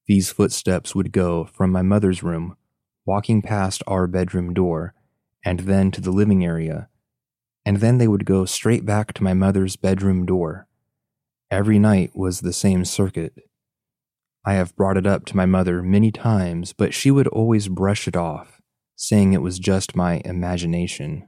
These 0.05 0.31
footsteps 0.31 0.95
would 0.95 1.11
go 1.11 1.43
from 1.43 1.69
my 1.69 1.81
mother's 1.81 2.23
room, 2.23 2.55
walking 3.05 3.41
past 3.41 3.83
our 3.87 4.07
bedroom 4.07 4.53
door, 4.53 4.93
and 5.43 5.59
then 5.59 5.91
to 5.91 5.99
the 5.99 6.11
living 6.11 6.45
area, 6.45 6.87
and 7.65 7.81
then 7.81 7.97
they 7.97 8.07
would 8.07 8.23
go 8.23 8.45
straight 8.45 8.85
back 8.85 9.11
to 9.15 9.23
my 9.25 9.33
mother's 9.33 9.75
bedroom 9.75 10.25
door. 10.25 10.69
Every 11.51 11.77
night 11.77 12.11
was 12.15 12.39
the 12.39 12.53
same 12.53 12.85
circuit. 12.85 13.33
I 14.45 14.53
have 14.53 14.77
brought 14.77 14.95
it 14.95 15.05
up 15.05 15.25
to 15.25 15.35
my 15.35 15.45
mother 15.45 15.83
many 15.83 16.13
times, 16.13 16.71
but 16.71 16.93
she 16.93 17.11
would 17.11 17.27
always 17.27 17.67
brush 17.67 18.07
it 18.07 18.15
off 18.15 18.61
saying 18.95 19.33
it 19.33 19.41
was 19.41 19.59
just 19.59 19.93
my 19.93 20.21
imagination. 20.23 21.27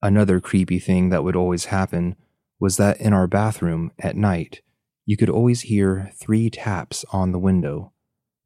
Another 0.00 0.38
creepy 0.38 0.78
thing 0.78 1.08
that 1.08 1.24
would 1.24 1.34
always 1.34 1.64
happen 1.64 2.14
was 2.60 2.76
that 2.76 3.00
in 3.00 3.12
our 3.12 3.26
bathroom 3.26 3.92
at 3.98 4.16
night, 4.16 4.62
you 5.06 5.16
could 5.16 5.30
always 5.30 5.62
hear 5.62 6.10
three 6.20 6.50
taps 6.50 7.04
on 7.12 7.32
the 7.32 7.38
window. 7.38 7.92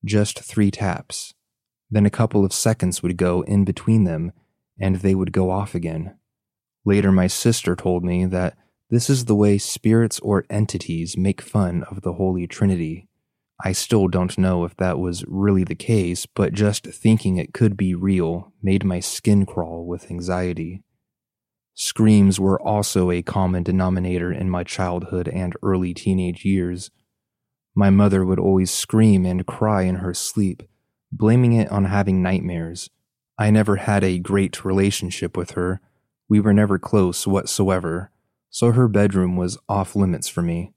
Just 0.05 0.40
three 0.40 0.70
taps. 0.70 1.35
Then 1.90 2.07
a 2.07 2.11
couple 2.11 2.44
of 2.44 2.53
seconds 2.53 3.03
would 3.03 3.16
go 3.16 3.42
in 3.42 3.64
between 3.64 4.05
them, 4.05 4.33
and 4.81 4.96
they 4.96 5.14
would 5.14 5.33
go 5.33 5.51
off 5.51 5.75
again. 5.75 6.16
Later, 6.85 7.12
my 7.12 7.27
sister 7.27 7.77
told 7.77 8.05
me 8.05 8.25
that 8.27 8.57
this 8.90 9.09
is 9.09 9.25
the 9.25 9.35
way 9.35 9.59
spirits 9.59 10.20
or 10.20 10.44
entities 10.51 11.16
make 11.16 11.40
fun 11.40 11.85
of 11.85 12.03
the 12.03 12.14
Holy 12.14 12.46
Trinity. 12.46 13.09
I 13.64 13.72
still 13.72 14.09
don't 14.09 14.37
know 14.37 14.64
if 14.64 14.77
that 14.77 14.98
was 14.98 15.25
really 15.27 15.64
the 15.64 15.75
case, 15.75 16.27
but 16.27 16.53
just 16.53 16.87
thinking 16.87 17.37
it 17.37 17.55
could 17.55 17.77
be 17.77 17.94
real 17.94 18.53
made 18.62 18.85
my 18.85 19.01
skin 19.01 19.46
crawl 19.46 19.87
with 19.87 20.11
anxiety. 20.11 20.83
Screams 21.75 22.39
were 22.39 22.61
also 22.61 23.11
a 23.11 23.23
common 23.23 23.63
denominator 23.63 24.31
in 24.31 24.51
my 24.51 24.63
childhood 24.63 25.29
and 25.29 25.55
early 25.63 25.95
teenage 25.95 26.45
years. 26.45 26.91
My 27.75 27.89
mother 27.89 28.25
would 28.25 28.39
always 28.39 28.71
scream 28.71 29.25
and 29.25 29.47
cry 29.47 29.83
in 29.83 29.97
her 29.97 30.13
sleep, 30.13 30.63
blaming 31.11 31.55
it 31.55 31.71
on 31.71 31.87
having 31.87 32.23
nightmares. 32.23 32.91
I 33.39 33.51
never 33.51 33.77
had 33.77 34.05
a 34.05 34.19
great 34.19 34.65
relationship 34.65 35.37
with 35.37 35.53
her. 35.53 35.81
We 36.29 36.41
were 36.41 36.53
never 36.53 36.79
close 36.79 37.27
whatsoever, 37.27 38.11
so 38.51 38.73
her 38.73 38.89
bedroom 38.89 39.37
was 39.37 39.59
off 39.69 39.97
limits 39.97 40.29
for 40.29 40.43
me. 40.43 40.75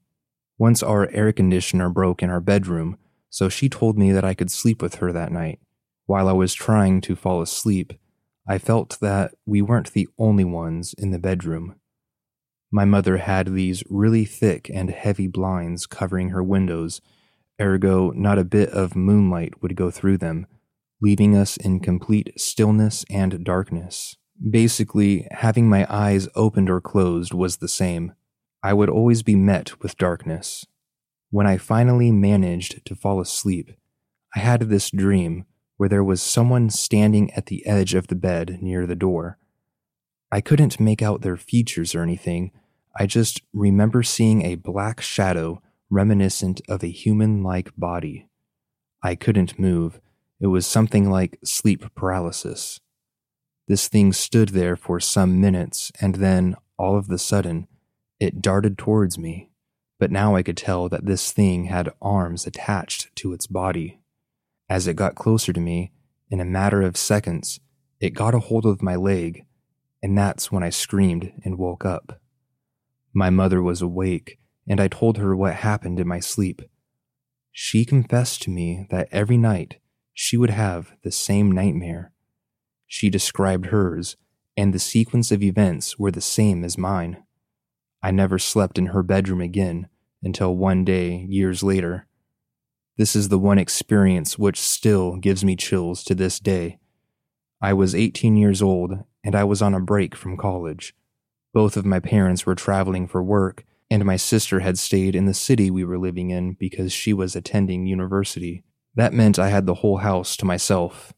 Once 0.58 0.82
our 0.82 1.10
air 1.10 1.32
conditioner 1.32 1.90
broke 1.90 2.22
in 2.22 2.30
our 2.30 2.40
bedroom, 2.40 2.96
so 3.28 3.50
she 3.50 3.68
told 3.68 3.98
me 3.98 4.12
that 4.12 4.24
I 4.24 4.32
could 4.32 4.50
sleep 4.50 4.80
with 4.80 4.96
her 4.96 5.12
that 5.12 5.30
night. 5.30 5.60
While 6.06 6.28
I 6.28 6.32
was 6.32 6.54
trying 6.54 7.02
to 7.02 7.16
fall 7.16 7.42
asleep, 7.42 7.92
I 8.48 8.58
felt 8.58 8.98
that 9.00 9.34
we 9.44 9.60
weren't 9.60 9.92
the 9.92 10.08
only 10.18 10.44
ones 10.44 10.94
in 10.96 11.10
the 11.10 11.18
bedroom. 11.18 11.76
My 12.70 12.84
mother 12.84 13.18
had 13.18 13.54
these 13.54 13.82
really 13.88 14.24
thick 14.24 14.70
and 14.72 14.90
heavy 14.90 15.26
blinds 15.26 15.86
covering 15.86 16.30
her 16.30 16.42
windows, 16.42 17.00
ergo, 17.60 18.10
not 18.10 18.38
a 18.38 18.44
bit 18.44 18.68
of 18.70 18.94
moonlight 18.94 19.62
would 19.62 19.76
go 19.76 19.90
through 19.90 20.18
them, 20.18 20.46
leaving 21.00 21.36
us 21.36 21.56
in 21.56 21.80
complete 21.80 22.32
stillness 22.36 23.04
and 23.10 23.44
darkness. 23.44 24.16
Basically, 24.50 25.26
having 25.30 25.68
my 25.68 25.86
eyes 25.88 26.28
opened 26.34 26.70
or 26.70 26.80
closed 26.80 27.32
was 27.32 27.56
the 27.56 27.68
same. 27.68 28.12
I 28.62 28.74
would 28.74 28.90
always 28.90 29.22
be 29.22 29.36
met 29.36 29.80
with 29.80 29.96
darkness. 29.96 30.66
When 31.30 31.46
I 31.46 31.56
finally 31.56 32.12
managed 32.12 32.84
to 32.84 32.94
fall 32.94 33.20
asleep, 33.20 33.72
I 34.34 34.40
had 34.40 34.62
this 34.62 34.90
dream 34.90 35.46
where 35.76 35.88
there 35.88 36.04
was 36.04 36.22
someone 36.22 36.70
standing 36.70 37.32
at 37.32 37.46
the 37.46 37.66
edge 37.66 37.94
of 37.94 38.06
the 38.06 38.14
bed 38.14 38.58
near 38.60 38.86
the 38.86 38.94
door. 38.94 39.38
I 40.32 40.40
couldn't 40.40 40.80
make 40.80 41.02
out 41.02 41.22
their 41.22 41.36
features 41.36 41.94
or 41.94 42.02
anything, 42.02 42.52
I 42.98 43.04
just 43.06 43.42
remember 43.52 44.02
seeing 44.02 44.42
a 44.42 44.54
black 44.54 45.02
shadow 45.02 45.60
reminiscent 45.90 46.62
of 46.66 46.82
a 46.82 46.88
human 46.88 47.42
like 47.42 47.70
body. 47.76 48.26
I 49.02 49.14
couldn't 49.14 49.58
move. 49.58 50.00
It 50.40 50.46
was 50.46 50.66
something 50.66 51.10
like 51.10 51.38
sleep 51.44 51.94
paralysis. 51.94 52.80
This 53.68 53.88
thing 53.88 54.14
stood 54.14 54.50
there 54.50 54.76
for 54.76 54.98
some 54.98 55.40
minutes, 55.40 55.92
and 56.00 56.16
then, 56.16 56.56
all 56.78 56.96
of 56.96 57.08
the 57.08 57.18
sudden, 57.18 57.68
it 58.18 58.40
darted 58.40 58.78
towards 58.78 59.18
me, 59.18 59.50
but 59.98 60.10
now 60.10 60.34
I 60.34 60.42
could 60.42 60.56
tell 60.56 60.88
that 60.88 61.04
this 61.04 61.32
thing 61.32 61.64
had 61.64 61.92
arms 62.00 62.46
attached 62.46 63.14
to 63.16 63.32
its 63.32 63.46
body. 63.46 64.00
As 64.68 64.86
it 64.86 64.94
got 64.94 65.14
closer 65.14 65.52
to 65.52 65.60
me, 65.60 65.92
in 66.28 66.40
a 66.40 66.44
matter 66.44 66.82
of 66.82 66.96
seconds, 66.96 67.60
it 68.00 68.10
got 68.10 68.34
a 68.34 68.40
hold 68.40 68.66
of 68.66 68.82
my 68.82 68.96
leg, 68.96 69.46
and 70.02 70.18
that's 70.18 70.50
when 70.50 70.62
I 70.62 70.70
screamed 70.70 71.32
and 71.44 71.58
woke 71.58 71.84
up. 71.84 72.20
My 73.12 73.30
mother 73.30 73.62
was 73.62 73.80
awake, 73.80 74.38
and 74.68 74.80
I 74.80 74.88
told 74.88 75.18
her 75.18 75.36
what 75.36 75.54
happened 75.54 76.00
in 76.00 76.08
my 76.08 76.20
sleep. 76.20 76.62
She 77.52 77.84
confessed 77.84 78.42
to 78.42 78.50
me 78.50 78.86
that 78.90 79.08
every 79.12 79.38
night 79.38 79.78
she 80.12 80.36
would 80.36 80.50
have 80.50 80.92
the 81.02 81.12
same 81.12 81.50
nightmare. 81.52 82.12
She 82.86 83.08
described 83.08 83.66
hers, 83.66 84.16
and 84.56 84.72
the 84.72 84.78
sequence 84.78 85.30
of 85.30 85.42
events 85.42 85.98
were 85.98 86.10
the 86.10 86.20
same 86.20 86.64
as 86.64 86.76
mine. 86.76 87.22
I 88.02 88.10
never 88.10 88.38
slept 88.38 88.78
in 88.78 88.86
her 88.86 89.02
bedroom 89.02 89.40
again 89.40 89.88
until 90.22 90.56
one 90.56 90.84
day, 90.84 91.26
years 91.28 91.62
later. 91.62 92.06
This 92.98 93.14
is 93.14 93.28
the 93.28 93.38
one 93.38 93.58
experience 93.58 94.38
which 94.38 94.58
still 94.58 95.16
gives 95.16 95.44
me 95.44 95.54
chills 95.54 96.02
to 96.04 96.14
this 96.14 96.40
day. 96.40 96.78
I 97.60 97.74
was 97.74 97.94
18 97.94 98.36
years 98.36 98.62
old 98.62 99.04
and 99.22 99.34
I 99.34 99.44
was 99.44 99.60
on 99.60 99.74
a 99.74 99.80
break 99.80 100.14
from 100.14 100.38
college. 100.38 100.94
Both 101.52 101.76
of 101.76 101.84
my 101.84 102.00
parents 102.00 102.46
were 102.46 102.54
traveling 102.54 103.06
for 103.06 103.22
work, 103.22 103.64
and 103.90 104.04
my 104.04 104.16
sister 104.16 104.60
had 104.60 104.78
stayed 104.78 105.14
in 105.14 105.26
the 105.26 105.34
city 105.34 105.70
we 105.70 105.84
were 105.84 105.98
living 105.98 106.30
in 106.30 106.54
because 106.54 106.92
she 106.92 107.12
was 107.12 107.36
attending 107.36 107.86
university. 107.86 108.62
That 108.94 109.12
meant 109.12 109.38
I 109.38 109.50
had 109.50 109.66
the 109.66 109.74
whole 109.74 109.98
house 109.98 110.36
to 110.38 110.46
myself. 110.46 111.12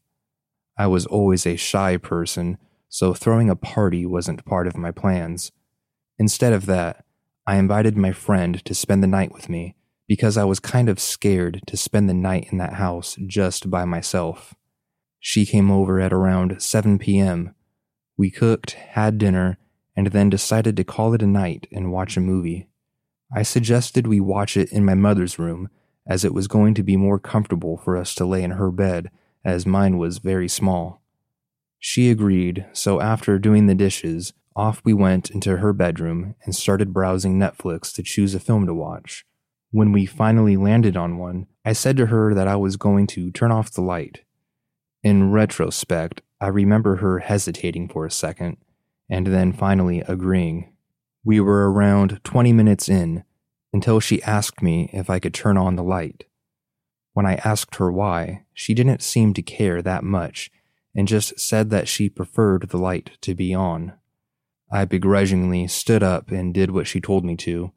I 0.77 0.87
was 0.87 1.05
always 1.05 1.45
a 1.45 1.55
shy 1.55 1.97
person, 1.97 2.57
so 2.89 3.13
throwing 3.13 3.49
a 3.49 3.55
party 3.55 4.05
wasn't 4.05 4.45
part 4.45 4.67
of 4.67 4.77
my 4.77 4.91
plans. 4.91 5.51
Instead 6.17 6.51
of 6.51 6.65
that, 6.65 7.05
I 7.47 7.55
invited 7.55 7.97
my 7.97 8.11
friend 8.11 8.63
to 8.65 8.73
spend 8.73 9.01
the 9.01 9.07
night 9.07 9.33
with 9.33 9.49
me 9.49 9.75
because 10.09 10.37
I 10.37 10.43
was 10.43 10.59
kind 10.59 10.89
of 10.89 10.99
scared 10.99 11.61
to 11.67 11.77
spend 11.77 12.09
the 12.09 12.15
night 12.15 12.47
in 12.51 12.57
that 12.57 12.73
house 12.73 13.15
just 13.27 13.69
by 13.69 13.85
myself. 13.85 14.55
She 15.19 15.45
came 15.45 15.69
over 15.69 15.99
at 15.99 16.11
around 16.11 16.63
7 16.63 16.97
p.m. 16.97 17.53
We 18.17 18.31
cooked, 18.31 18.71
had 18.71 19.19
dinner, 19.19 19.59
and 19.95 20.07
then 20.07 20.31
decided 20.31 20.75
to 20.77 20.83
call 20.83 21.13
it 21.13 21.21
a 21.21 21.27
night 21.27 21.67
and 21.71 21.91
watch 21.91 22.17
a 22.17 22.21
movie. 22.21 22.69
I 23.31 23.43
suggested 23.43 24.07
we 24.07 24.19
watch 24.19 24.57
it 24.57 24.71
in 24.71 24.83
my 24.83 24.95
mother's 24.95 25.37
room 25.37 25.69
as 26.07 26.25
it 26.25 26.33
was 26.33 26.47
going 26.47 26.73
to 26.73 26.83
be 26.83 26.97
more 26.97 27.19
comfortable 27.19 27.77
for 27.77 27.95
us 27.95 28.15
to 28.15 28.25
lay 28.25 28.41
in 28.41 28.51
her 28.51 28.71
bed 28.71 29.11
as 29.45 29.67
mine 29.67 29.99
was 29.99 30.17
very 30.17 30.47
small. 30.47 31.03
She 31.77 32.09
agreed, 32.09 32.65
so 32.73 32.99
after 32.99 33.37
doing 33.37 33.67
the 33.67 33.75
dishes, 33.75 34.33
off 34.55 34.81
we 34.83 34.91
went 34.91 35.29
into 35.29 35.57
her 35.57 35.71
bedroom 35.71 36.33
and 36.45 36.55
started 36.55 36.93
browsing 36.93 37.37
Netflix 37.37 37.93
to 37.93 38.01
choose 38.01 38.33
a 38.33 38.39
film 38.39 38.65
to 38.65 38.73
watch. 38.73 39.23
When 39.71 39.91
we 39.91 40.05
finally 40.05 40.57
landed 40.57 40.97
on 40.97 41.17
one, 41.17 41.47
I 41.63 41.73
said 41.73 41.95
to 41.97 42.07
her 42.07 42.33
that 42.33 42.47
I 42.47 42.55
was 42.55 42.75
going 42.75 43.05
to 43.07 43.31
turn 43.31 43.51
off 43.51 43.71
the 43.71 43.81
light. 43.81 44.21
In 45.03 45.31
retrospect, 45.31 46.21
I 46.41 46.47
remember 46.47 46.97
her 46.97 47.19
hesitating 47.19 47.89
for 47.89 48.05
a 48.05 48.11
second 48.11 48.57
and 49.09 49.27
then 49.27 49.53
finally 49.53 50.01
agreeing. 50.01 50.73
We 51.23 51.39
were 51.39 51.71
around 51.71 52.21
20 52.23 52.53
minutes 52.53 52.89
in 52.89 53.23
until 53.71 53.99
she 53.99 54.23
asked 54.23 54.61
me 54.61 54.89
if 54.93 55.09
I 55.09 55.19
could 55.19 55.33
turn 55.33 55.57
on 55.57 55.75
the 55.75 55.83
light. 55.83 56.25
When 57.13 57.25
I 57.25 57.35
asked 57.35 57.75
her 57.75 57.91
why, 57.91 58.45
she 58.53 58.73
didn't 58.73 59.03
seem 59.03 59.33
to 59.33 59.41
care 59.41 59.81
that 59.81 60.03
much 60.03 60.51
and 60.95 61.07
just 61.07 61.39
said 61.39 61.69
that 61.69 61.87
she 61.87 62.09
preferred 62.09 62.69
the 62.69 62.77
light 62.77 63.11
to 63.21 63.35
be 63.35 63.53
on. 63.53 63.93
I 64.71 64.85
begrudgingly 64.85 65.67
stood 65.67 66.03
up 66.03 66.31
and 66.31 66.53
did 66.53 66.71
what 66.71 66.87
she 66.87 67.01
told 67.01 67.25
me 67.25 67.35
to. 67.37 67.71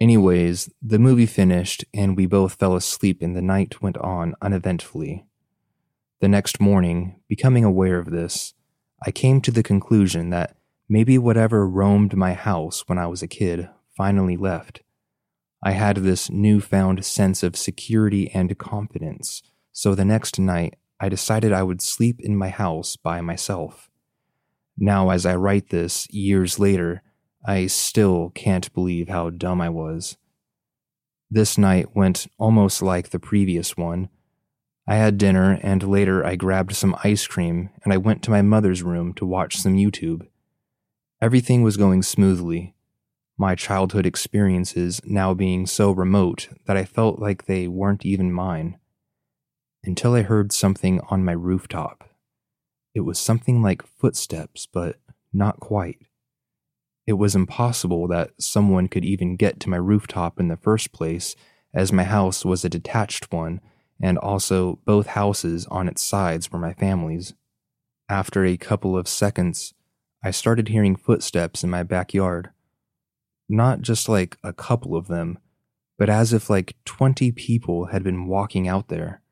Anyways, 0.00 0.70
the 0.80 0.98
movie 0.98 1.26
finished 1.26 1.84
and 1.92 2.16
we 2.16 2.26
both 2.26 2.54
fell 2.54 2.76
asleep, 2.76 3.20
and 3.20 3.34
the 3.34 3.42
night 3.42 3.82
went 3.82 3.96
on 3.98 4.34
uneventfully. 4.40 5.24
The 6.20 6.28
next 6.28 6.60
morning, 6.60 7.20
becoming 7.28 7.64
aware 7.64 7.98
of 7.98 8.10
this, 8.10 8.54
I 9.04 9.10
came 9.10 9.40
to 9.42 9.50
the 9.50 9.62
conclusion 9.62 10.30
that 10.30 10.56
maybe 10.88 11.18
whatever 11.18 11.68
roamed 11.68 12.16
my 12.16 12.34
house 12.34 12.84
when 12.86 12.98
I 12.98 13.06
was 13.06 13.22
a 13.22 13.28
kid 13.28 13.68
finally 13.96 14.36
left. 14.36 14.82
I 15.62 15.72
had 15.72 15.98
this 15.98 16.30
newfound 16.30 17.04
sense 17.04 17.42
of 17.42 17.56
security 17.56 18.30
and 18.30 18.56
confidence, 18.56 19.42
so 19.72 19.94
the 19.94 20.04
next 20.04 20.38
night 20.38 20.76
I 21.00 21.08
decided 21.08 21.52
I 21.52 21.64
would 21.64 21.82
sleep 21.82 22.20
in 22.20 22.36
my 22.36 22.48
house 22.48 22.96
by 22.96 23.20
myself. 23.20 23.90
Now, 24.76 25.10
as 25.10 25.26
I 25.26 25.34
write 25.34 25.70
this 25.70 26.08
years 26.10 26.60
later, 26.60 27.02
I 27.46 27.66
still 27.66 28.30
can't 28.34 28.72
believe 28.74 29.08
how 29.08 29.30
dumb 29.30 29.60
I 29.60 29.68
was. 29.70 30.16
This 31.30 31.58
night 31.58 31.94
went 31.94 32.26
almost 32.38 32.82
like 32.82 33.10
the 33.10 33.18
previous 33.18 33.76
one. 33.76 34.08
I 34.86 34.96
had 34.96 35.18
dinner, 35.18 35.58
and 35.62 35.82
later 35.82 36.24
I 36.24 36.36
grabbed 36.36 36.74
some 36.74 36.96
ice 37.04 37.26
cream 37.26 37.70
and 37.84 37.92
I 37.92 37.98
went 37.98 38.22
to 38.24 38.30
my 38.30 38.40
mother's 38.42 38.82
room 38.82 39.12
to 39.14 39.26
watch 39.26 39.56
some 39.56 39.76
YouTube. 39.76 40.26
Everything 41.20 41.62
was 41.62 41.76
going 41.76 42.02
smoothly, 42.02 42.74
my 43.36 43.54
childhood 43.54 44.04
experiences 44.04 45.00
now 45.04 45.32
being 45.32 45.66
so 45.66 45.92
remote 45.92 46.48
that 46.66 46.76
I 46.76 46.84
felt 46.84 47.20
like 47.20 47.44
they 47.46 47.68
weren't 47.68 48.04
even 48.04 48.32
mine. 48.32 48.78
Until 49.84 50.14
I 50.14 50.22
heard 50.22 50.52
something 50.52 51.00
on 51.08 51.24
my 51.24 51.32
rooftop. 51.32 52.10
It 52.94 53.00
was 53.00 53.18
something 53.20 53.62
like 53.62 53.86
footsteps, 53.86 54.66
but 54.66 54.96
not 55.32 55.60
quite. 55.60 55.98
It 57.08 57.14
was 57.14 57.34
impossible 57.34 58.06
that 58.08 58.32
someone 58.38 58.86
could 58.88 59.04
even 59.04 59.36
get 59.36 59.60
to 59.60 59.70
my 59.70 59.78
rooftop 59.78 60.38
in 60.38 60.48
the 60.48 60.58
first 60.58 60.92
place, 60.92 61.34
as 61.72 61.90
my 61.92 62.04
house 62.04 62.44
was 62.44 62.64
a 62.64 62.68
detached 62.68 63.32
one, 63.32 63.62
and 63.98 64.18
also 64.18 64.78
both 64.84 65.06
houses 65.08 65.66
on 65.70 65.88
its 65.88 66.02
sides 66.02 66.52
were 66.52 66.58
my 66.58 66.74
family's. 66.74 67.32
After 68.10 68.44
a 68.44 68.58
couple 68.58 68.94
of 68.94 69.08
seconds, 69.08 69.72
I 70.22 70.32
started 70.32 70.68
hearing 70.68 70.96
footsteps 70.96 71.64
in 71.64 71.70
my 71.70 71.82
backyard 71.82 72.50
not 73.48 73.80
just 73.80 74.08
like 74.08 74.36
a 74.44 74.52
couple 74.52 74.94
of 74.94 75.08
them, 75.08 75.38
but 75.96 76.10
as 76.10 76.32
if 76.32 76.50
like 76.50 76.76
20 76.84 77.32
people 77.32 77.86
had 77.86 78.02
been 78.02 78.26
walking 78.26 78.68
out 78.68 78.88
there. 78.88 79.22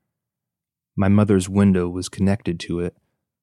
My 0.96 1.08
mother's 1.08 1.48
window 1.48 1.88
was 1.88 2.08
connected 2.08 2.58
to 2.60 2.80
it, 2.80 2.96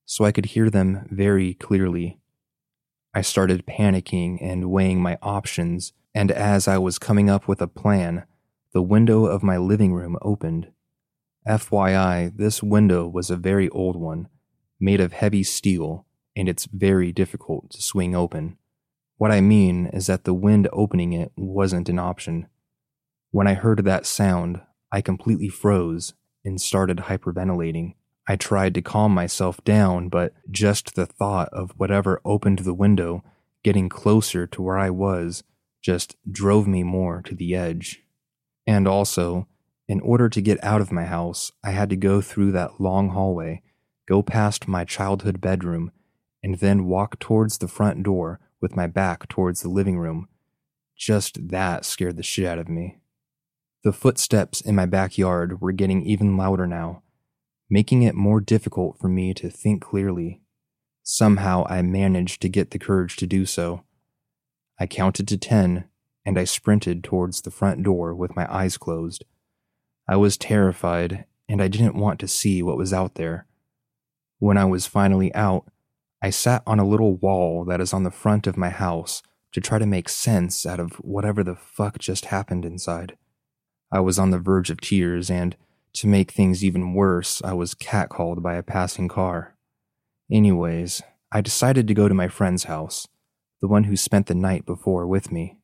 so 0.06 0.26
I 0.26 0.32
could 0.32 0.48
hear 0.48 0.70
them 0.70 1.08
very 1.12 1.54
clearly. 1.54 2.20
I 3.16 3.22
started 3.22 3.68
panicking 3.68 4.40
and 4.42 4.72
weighing 4.72 5.02
my 5.02 5.20
options, 5.22 5.94
and 6.16 6.32
as 6.32 6.68
I 6.68 6.80
was 6.80 6.98
coming 6.98 7.30
up 7.30 7.48
with 7.48 7.62
a 7.62 7.68
plan, 7.68 8.26
the 8.72 8.82
window 8.82 9.26
of 9.26 9.44
my 9.44 9.58
living 9.58 9.94
room 9.94 10.18
opened. 10.24 10.72
FYI, 11.48 12.36
this 12.36 12.64
window 12.64 13.08
was 13.08 13.30
a 13.30 13.36
very 13.36 13.70
old 13.70 13.96
one, 13.96 14.30
made 14.80 15.00
of 15.00 15.14
heavy 15.14 15.44
steel, 15.44 16.08
and 16.36 16.50
it's 16.50 16.66
very 16.66 17.12
difficult 17.12 17.70
to 17.72 17.82
swing 17.84 18.16
open. 18.16 18.58
What 19.18 19.32
I 19.32 19.42
mean 19.42 19.88
is 19.88 20.08
that 20.08 20.24
the 20.24 20.34
wind 20.34 20.68
opening 20.74 21.14
it 21.14 21.32
wasn't 21.36 21.90
an 21.90 22.00
option. 22.00 22.48
When 23.30 23.48
I 23.48 23.54
heard 23.54 23.86
that 23.86 24.08
sound, 24.08 24.62
I 24.92 25.02
completely 25.02 25.50
froze 25.50 26.14
and 26.44 26.60
started 26.60 26.98
hyperventilating. 26.98 27.94
I 28.28 28.36
tried 28.36 28.74
to 28.76 28.82
calm 28.82 29.14
myself 29.14 29.64
down, 29.64 30.10
but 30.10 30.34
just 30.50 30.96
the 30.96 31.06
thought 31.06 31.50
of 31.50 31.72
whatever 31.78 32.22
opened 32.24 32.60
the 32.60 32.74
window 32.74 33.24
getting 33.64 33.90
closer 33.90 34.46
to 34.48 34.62
where 34.62 34.78
I 34.78 34.90
was 34.90 35.44
just 35.82 36.16
drove 36.30 36.68
me 36.68 36.84
more 36.84 37.22
to 37.24 37.36
the 37.36 37.56
edge. 37.56 38.02
And 38.66 38.88
also, 38.88 39.48
in 39.88 40.00
order 40.00 40.30
to 40.30 40.42
get 40.42 40.64
out 40.64 40.80
of 40.80 40.92
my 40.92 41.04
house, 41.04 41.52
I 41.64 41.72
had 41.72 41.90
to 41.90 41.98
go 41.98 42.22
through 42.22 42.54
that 42.54 42.80
long 42.80 43.10
hallway, 43.10 43.62
go 44.08 44.22
past 44.24 44.68
my 44.68 44.86
childhood 44.86 45.42
bedroom, 45.42 45.92
and 46.42 46.60
then 46.60 46.86
walk 46.86 47.20
towards 47.20 47.58
the 47.58 47.68
front 47.68 48.04
door 48.04 48.40
with 48.62 48.76
my 48.76 48.88
back 48.88 49.28
towards 49.28 49.62
the 49.62 49.70
living 49.70 49.98
room. 49.98 50.30
Just 50.98 51.50
that 51.50 51.84
scared 51.84 52.16
the 52.16 52.24
shit 52.24 52.46
out 52.46 52.60
of 52.60 52.70
me. 52.70 53.00
The 53.84 53.92
footsteps 53.92 54.62
in 54.62 54.76
my 54.76 54.86
backyard 54.86 55.60
were 55.60 55.74
getting 55.74 56.04
even 56.04 56.38
louder 56.38 56.66
now, 56.66 57.04
making 57.74 58.04
it 58.04 58.14
more 58.14 58.40
difficult 58.40 59.00
for 59.00 59.10
me 59.10 59.34
to 59.34 59.50
think 59.50 59.82
clearly. 59.82 60.40
Somehow 61.02 61.66
I 61.68 61.82
managed 61.82 62.40
to 62.44 62.48
get 62.48 62.70
the 62.70 62.78
courage 62.78 63.16
to 63.16 63.26
do 63.26 63.48
so. 63.48 63.84
I 64.80 64.86
counted 64.86 65.28
to 65.30 65.40
ten 65.40 65.86
and 66.24 66.38
I 66.38 66.44
sprinted 66.44 67.04
towards 67.04 67.42
the 67.42 67.50
front 67.50 67.82
door 67.82 68.14
with 68.14 68.36
my 68.36 68.46
eyes 68.48 68.78
closed. 68.78 69.26
I 70.08 70.18
was 70.18 70.38
terrified 70.38 71.26
and 71.50 71.64
I 71.64 71.68
didn't 71.68 71.96
want 71.96 72.20
to 72.20 72.28
see 72.28 72.62
what 72.62 72.78
was 72.78 72.94
out 72.94 73.16
there. 73.16 73.48
When 74.38 74.56
I 74.56 74.66
was 74.66 74.86
finally 74.86 75.34
out, 75.34 75.66
I 76.22 76.30
sat 76.30 76.62
on 76.68 76.78
a 76.78 76.88
little 76.88 77.16
wall 77.16 77.66
that 77.66 77.82
is 77.82 77.92
on 77.92 78.04
the 78.04 78.12
front 78.12 78.46
of 78.46 78.56
my 78.56 78.70
house 78.70 79.24
to 79.52 79.60
try 79.60 79.80
to 79.80 79.88
make 79.88 80.10
sense 80.10 80.64
out 80.68 80.80
of 80.80 80.98
whatever 80.98 81.44
the 81.44 81.56
fuck 81.56 81.98
just 81.98 82.26
happened 82.26 82.66
inside. 82.66 83.18
I 83.92 84.00
was 84.00 84.20
on 84.20 84.30
the 84.30 84.38
verge 84.38 84.70
of 84.70 84.80
tears, 84.80 85.32
and 85.32 85.56
to 85.96 86.08
make 86.08 86.32
things 86.32 86.64
even 86.64 86.94
worse, 86.94 87.42
I 87.44 87.54
was 87.54 87.76
catcalled 87.76 88.42
by 88.42 88.56
a 88.56 88.64
passing 88.64 89.08
car. 89.08 89.56
Anyways, 90.32 91.02
I 91.32 91.42
decided 91.42 91.88
to 91.88 91.94
go 91.94 92.08
to 92.08 92.14
my 92.14 92.28
friend's 92.28 92.66
house, 92.66 93.08
the 93.62 93.68
one 93.68 93.86
who 93.86 93.98
spent 93.98 94.28
the 94.28 94.36
night 94.36 94.66
before 94.66 95.08
with 95.08 95.32
me. 95.32 95.58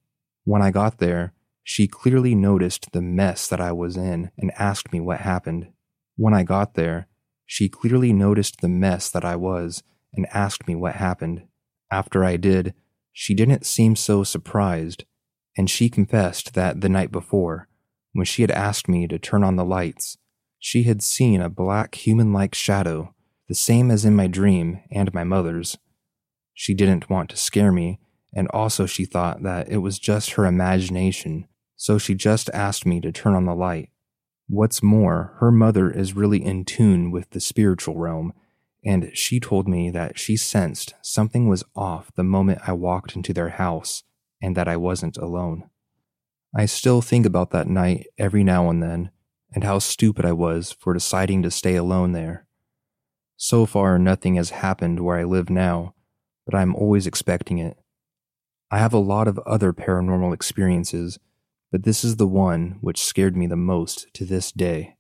When 0.44 0.62
I 0.62 0.72
got 0.72 0.98
there, 0.98 1.34
she 1.64 1.88
clearly 1.88 2.34
noticed 2.34 2.92
the 2.92 3.02
mess 3.02 3.48
that 3.48 3.62
I 3.62 3.72
was 3.72 3.96
in 3.96 4.32
and 4.38 4.52
asked 4.58 4.92
me 4.92 5.00
what 5.00 5.20
happened. 5.22 5.68
When 6.16 6.34
I 6.34 6.44
got 6.44 6.74
there, 6.74 7.08
she 7.46 7.70
clearly 7.70 8.12
noticed 8.12 8.62
the 8.62 8.68
mess 8.68 9.10
that 9.12 9.24
I 9.24 9.36
was 9.36 9.84
and 10.14 10.28
asked 10.34 10.68
me 10.68 10.76
what 10.76 10.96
happened. 10.96 11.44
After 11.92 12.26
I 12.26 12.38
did, 12.38 12.74
she 13.14 13.34
didn't 13.34 13.66
seem 13.66 13.96
so 13.96 14.24
surprised, 14.24 15.06
and 15.58 15.70
she 15.70 15.90
confessed 15.90 16.54
that 16.56 16.82
the 16.82 16.90
night 16.90 17.12
before, 17.12 17.69
when 18.14 18.26
she 18.26 18.42
had 18.42 18.52
asked 18.52 18.88
me 18.88 19.08
to 19.08 19.20
turn 19.20 19.44
on 19.44 19.56
the 19.56 19.66
lights, 19.66 20.18
she 20.58 20.84
had 20.84 21.02
seen 21.02 21.42
a 21.42 21.50
black 21.50 21.96
human 21.96 22.34
like 22.34 22.54
shadow, 22.54 23.14
the 23.48 23.56
same 23.56 23.90
as 23.90 24.06
in 24.06 24.16
my 24.16 24.28
dream 24.28 24.82
and 24.92 25.14
my 25.14 25.24
mother's. 25.24 25.78
She 26.54 26.74
didn't 26.74 27.10
want 27.10 27.30
to 27.30 27.38
scare 27.38 27.72
me, 27.72 28.00
and 28.34 28.48
also 28.50 28.86
she 28.86 29.06
thought 29.06 29.44
that 29.44 29.70
it 29.70 29.78
was 29.78 30.00
just 30.00 30.32
her 30.32 30.46
imagination, 30.46 31.48
so 31.76 31.98
she 31.98 32.16
just 32.16 32.50
asked 32.54 32.86
me 32.86 33.00
to 33.02 33.12
turn 33.12 33.36
on 33.36 33.46
the 33.46 33.56
light. 33.56 33.90
What's 34.48 34.84
more, 34.84 35.36
her 35.40 35.52
mother 35.52 35.90
is 35.90 36.16
really 36.16 36.44
in 36.44 36.66
tune 36.66 37.12
with 37.12 37.30
the 37.30 37.40
spiritual 37.40 37.98
realm 37.98 38.34
and 38.84 39.12
she 39.14 39.40
told 39.40 39.68
me 39.68 39.90
that 39.90 40.18
she 40.18 40.38
sensed 40.38 40.94
something 41.02 41.48
was 41.48 41.64
off 41.76 42.12
the 42.16 42.24
moment 42.24 42.62
I 42.66 42.74
walked 42.74 43.16
into 43.16 43.34
their 43.34 43.50
house 43.50 44.04
and 44.42 44.56
that 44.56 44.68
I 44.68 44.78
wasn't 44.78 45.18
alone. 45.18 45.70
I 46.56 46.66
still 46.66 47.02
think 47.02 47.26
about 47.26 47.52
that 47.52 47.68
night 47.68 48.08
every 48.18 48.44
now 48.44 48.70
and 48.70 48.82
then 48.82 49.12
and 49.54 49.64
how 49.64 49.80
stupid 49.80 50.26
I 50.26 50.32
was 50.32 50.72
for 50.72 50.94
deciding 50.94 51.44
to 51.44 51.52
stay 51.52 51.76
alone 51.76 52.12
there. 52.12 52.48
So 53.38 53.66
far, 53.66 53.98
nothing 53.98 54.36
has 54.36 54.50
happened 54.50 55.00
where 55.00 55.18
I 55.18 55.24
live 55.24 55.50
now, 55.50 55.94
but 56.46 56.56
I'm 56.56 56.76
always 56.76 57.08
expecting 57.08 57.58
it. 57.58 57.78
I 58.72 58.78
have 58.80 58.94
a 58.94 59.00
lot 59.00 59.28
of 59.28 59.40
other 59.40 59.74
paranormal 59.74 60.34
experiences, 60.34 61.20
but 61.72 61.84
this 61.84 62.04
is 62.04 62.18
the 62.18 62.28
one 62.28 62.78
which 62.82 63.04
scared 63.04 63.36
me 63.38 63.48
the 63.48 63.56
most 63.56 64.08
to 64.16 64.26
this 64.26 64.52
day. 64.52 64.96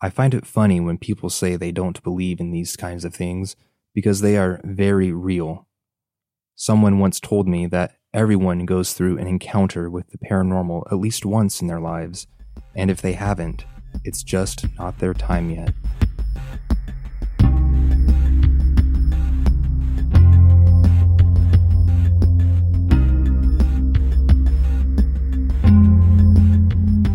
I 0.00 0.10
find 0.10 0.34
it 0.34 0.46
funny 0.46 0.80
when 0.80 0.98
people 0.98 1.30
say 1.30 1.56
they 1.56 1.72
don't 1.72 2.02
believe 2.02 2.40
in 2.40 2.50
these 2.50 2.76
kinds 2.76 3.04
of 3.04 3.14
things 3.14 3.56
because 3.94 4.20
they 4.20 4.36
are 4.36 4.60
very 4.64 5.12
real. 5.12 5.68
Someone 6.56 7.00
once 7.00 7.18
told 7.18 7.48
me 7.48 7.66
that 7.66 7.96
everyone 8.12 8.64
goes 8.64 8.92
through 8.92 9.18
an 9.18 9.26
encounter 9.26 9.90
with 9.90 10.08
the 10.10 10.18
paranormal 10.18 10.84
at 10.86 10.98
least 10.98 11.26
once 11.26 11.60
in 11.60 11.66
their 11.66 11.80
lives, 11.80 12.28
and 12.76 12.92
if 12.92 13.02
they 13.02 13.14
haven't, 13.14 13.64
it's 14.04 14.22
just 14.22 14.64
not 14.78 14.98
their 15.00 15.14
time 15.14 15.50
yet. 15.50 15.74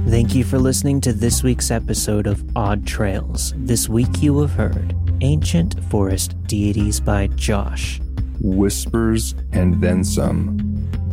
Thank 0.09 0.35
you 0.35 0.43
for 0.43 0.59
listening 0.59 0.99
to 1.01 1.13
this 1.13 1.43
week's 1.43 1.71
episode 1.71 2.27
of 2.27 2.43
Odd 2.57 2.85
Trails. 2.85 3.53
This 3.55 3.87
week 3.87 4.21
you 4.21 4.37
have 4.41 4.51
heard 4.51 4.93
Ancient 5.21 5.81
Forest 5.85 6.35
Deities 6.43 6.99
by 6.99 7.27
Josh, 7.27 8.01
Whispers 8.41 9.35
and 9.51 9.81
Then 9.81 10.03
Some 10.03 10.57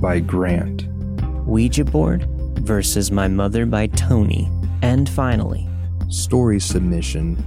by 0.00 0.20
Grant, 0.20 0.86
Ouija 1.46 1.84
Board 1.84 2.26
versus 2.60 3.10
My 3.10 3.28
Mother 3.28 3.66
by 3.66 3.86
Toni, 3.88 4.50
and 4.82 5.08
finally, 5.08 5.68
Story 6.08 6.60
Submission 6.60 7.42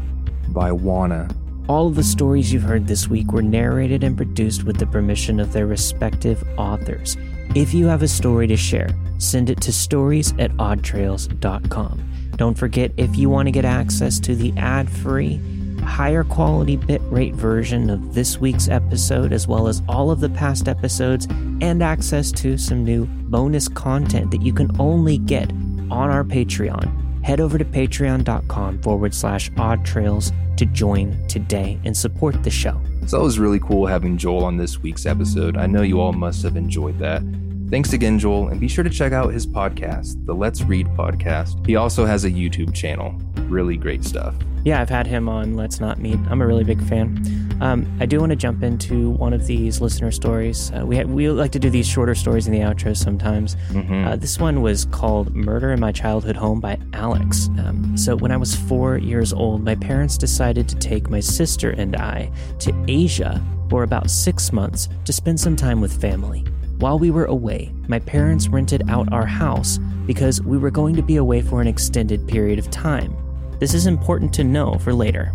by 0.49 0.71
Juana. 0.71 1.29
all 1.67 1.87
of 1.87 1.95
the 1.95 2.03
stories 2.03 2.51
you've 2.51 2.63
heard 2.63 2.87
this 2.87 3.07
week 3.07 3.31
were 3.31 3.43
narrated 3.43 4.03
and 4.03 4.17
produced 4.17 4.63
with 4.63 4.77
the 4.77 4.87
permission 4.87 5.39
of 5.39 5.53
their 5.53 5.67
respective 5.67 6.43
authors. 6.57 7.15
If 7.55 7.73
you 7.75 7.85
have 7.85 8.01
a 8.01 8.07
story 8.07 8.47
to 8.47 8.57
share, 8.57 8.89
send 9.19 9.49
it 9.51 9.61
to 9.61 9.71
stories 9.71 10.33
at 10.39 10.51
oddtrails.com. 10.57 12.03
Don't 12.37 12.57
forget, 12.57 12.91
if 12.97 13.15
you 13.17 13.29
want 13.29 13.47
to 13.47 13.51
get 13.51 13.65
access 13.65 14.19
to 14.21 14.35
the 14.35 14.51
ad 14.57 14.89
free, 14.89 15.39
higher 15.81 16.23
quality 16.23 16.77
bitrate 16.77 17.33
version 17.33 17.89
of 17.89 18.13
this 18.13 18.37
week's 18.37 18.67
episode, 18.67 19.33
as 19.33 19.47
well 19.47 19.67
as 19.67 19.81
all 19.87 20.11
of 20.11 20.19
the 20.19 20.29
past 20.29 20.67
episodes, 20.67 21.27
and 21.61 21.83
access 21.83 22.31
to 22.33 22.57
some 22.57 22.83
new 22.83 23.05
bonus 23.05 23.67
content 23.67 24.31
that 24.31 24.41
you 24.41 24.53
can 24.53 24.69
only 24.79 25.17
get 25.17 25.51
on 25.91 26.09
our 26.09 26.23
Patreon, 26.23 27.23
head 27.23 27.39
over 27.39 27.57
to 27.57 27.65
patreon.com 27.65 28.81
forward 28.81 29.13
slash 29.13 29.51
odd 29.57 29.85
trails 29.85 30.31
to 30.57 30.65
join 30.65 31.27
today 31.27 31.79
and 31.85 31.95
support 31.95 32.43
the 32.43 32.49
show. 32.49 32.79
So 33.07 33.19
it 33.19 33.23
was 33.23 33.39
really 33.39 33.59
cool 33.59 33.87
having 33.87 34.17
Joel 34.17 34.45
on 34.45 34.57
this 34.57 34.79
week's 34.79 35.05
episode. 35.05 35.57
I 35.57 35.65
know 35.65 35.81
you 35.81 35.99
all 35.99 36.13
must 36.13 36.43
have 36.43 36.55
enjoyed 36.55 36.99
that. 36.99 37.23
Thanks 37.69 37.93
again, 37.93 38.17
Joel, 38.17 38.47
and 38.47 38.59
be 38.59 38.67
sure 38.67 38.83
to 38.83 38.89
check 38.89 39.13
out 39.13 39.31
his 39.31 39.45
podcast, 39.45 40.25
the 40.25 40.33
Let's 40.33 40.63
Read 40.63 40.87
podcast. 40.87 41.63
He 41.67 41.75
also 41.75 42.03
has 42.03 42.25
a 42.25 42.31
YouTube 42.31 42.73
channel. 42.73 43.13
Really 43.47 43.77
great 43.77 44.03
stuff. 44.03 44.33
Yeah, 44.65 44.81
I've 44.81 44.89
had 44.89 45.05
him 45.05 45.29
on 45.29 45.55
Let's 45.55 45.79
Not 45.79 45.99
Meet. 45.99 46.17
I'm 46.29 46.41
a 46.41 46.47
really 46.47 46.63
big 46.63 46.81
fan. 46.85 47.23
Um, 47.61 47.85
I 47.99 48.07
do 48.07 48.19
want 48.19 48.31
to 48.31 48.35
jump 48.35 48.63
into 48.63 49.11
one 49.11 49.33
of 49.33 49.45
these 49.45 49.81
listener 49.81 50.11
stories. 50.11 50.71
Uh, 50.71 50.83
we 50.83 50.97
ha- 50.97 51.03
we 51.03 51.29
like 51.29 51.51
to 51.51 51.59
do 51.59 51.69
these 51.69 51.87
shorter 51.87 52.15
stories 52.15 52.47
in 52.47 52.53
the 52.53 52.59
outro 52.59 52.97
sometimes. 52.97 53.55
Uh, 53.75 54.15
this 54.15 54.39
one 54.39 54.61
was 54.63 54.85
called 54.85 55.35
"Murder 55.35 55.71
in 55.71 55.79
My 55.79 55.91
Childhood 55.91 56.35
Home" 56.37 56.59
by 56.59 56.79
Alex. 56.93 57.49
Um, 57.59 57.95
so 57.95 58.15
when 58.15 58.31
I 58.31 58.37
was 58.37 58.55
four 58.55 58.97
years 58.97 59.31
old, 59.31 59.63
my 59.63 59.75
parents 59.75 60.17
decided 60.17 60.67
to 60.69 60.75
take 60.75 61.09
my 61.09 61.19
sister 61.19 61.69
and 61.71 61.95
I 61.95 62.31
to 62.59 62.73
Asia 62.87 63.41
for 63.69 63.83
about 63.83 64.09
six 64.09 64.51
months 64.51 64.89
to 65.05 65.13
spend 65.13 65.39
some 65.39 65.55
time 65.55 65.79
with 65.81 66.01
family. 66.01 66.43
While 66.79 66.97
we 66.97 67.11
were 67.11 67.25
away, 67.25 67.73
my 67.89 67.99
parents 67.99 68.47
rented 68.47 68.89
out 68.89 69.11
our 69.11 69.25
house 69.25 69.79
because 70.05 70.41
we 70.41 70.57
were 70.57 70.71
going 70.71 70.95
to 70.95 71.01
be 71.01 71.17
away 71.17 71.41
for 71.41 71.59
an 71.59 71.67
extended 71.67 72.25
period 72.25 72.57
of 72.57 72.71
time. 72.71 73.13
This 73.59 73.73
is 73.73 73.85
important 73.85 74.33
to 74.35 74.45
know 74.45 74.77
for 74.77 74.93
later. 74.93 75.33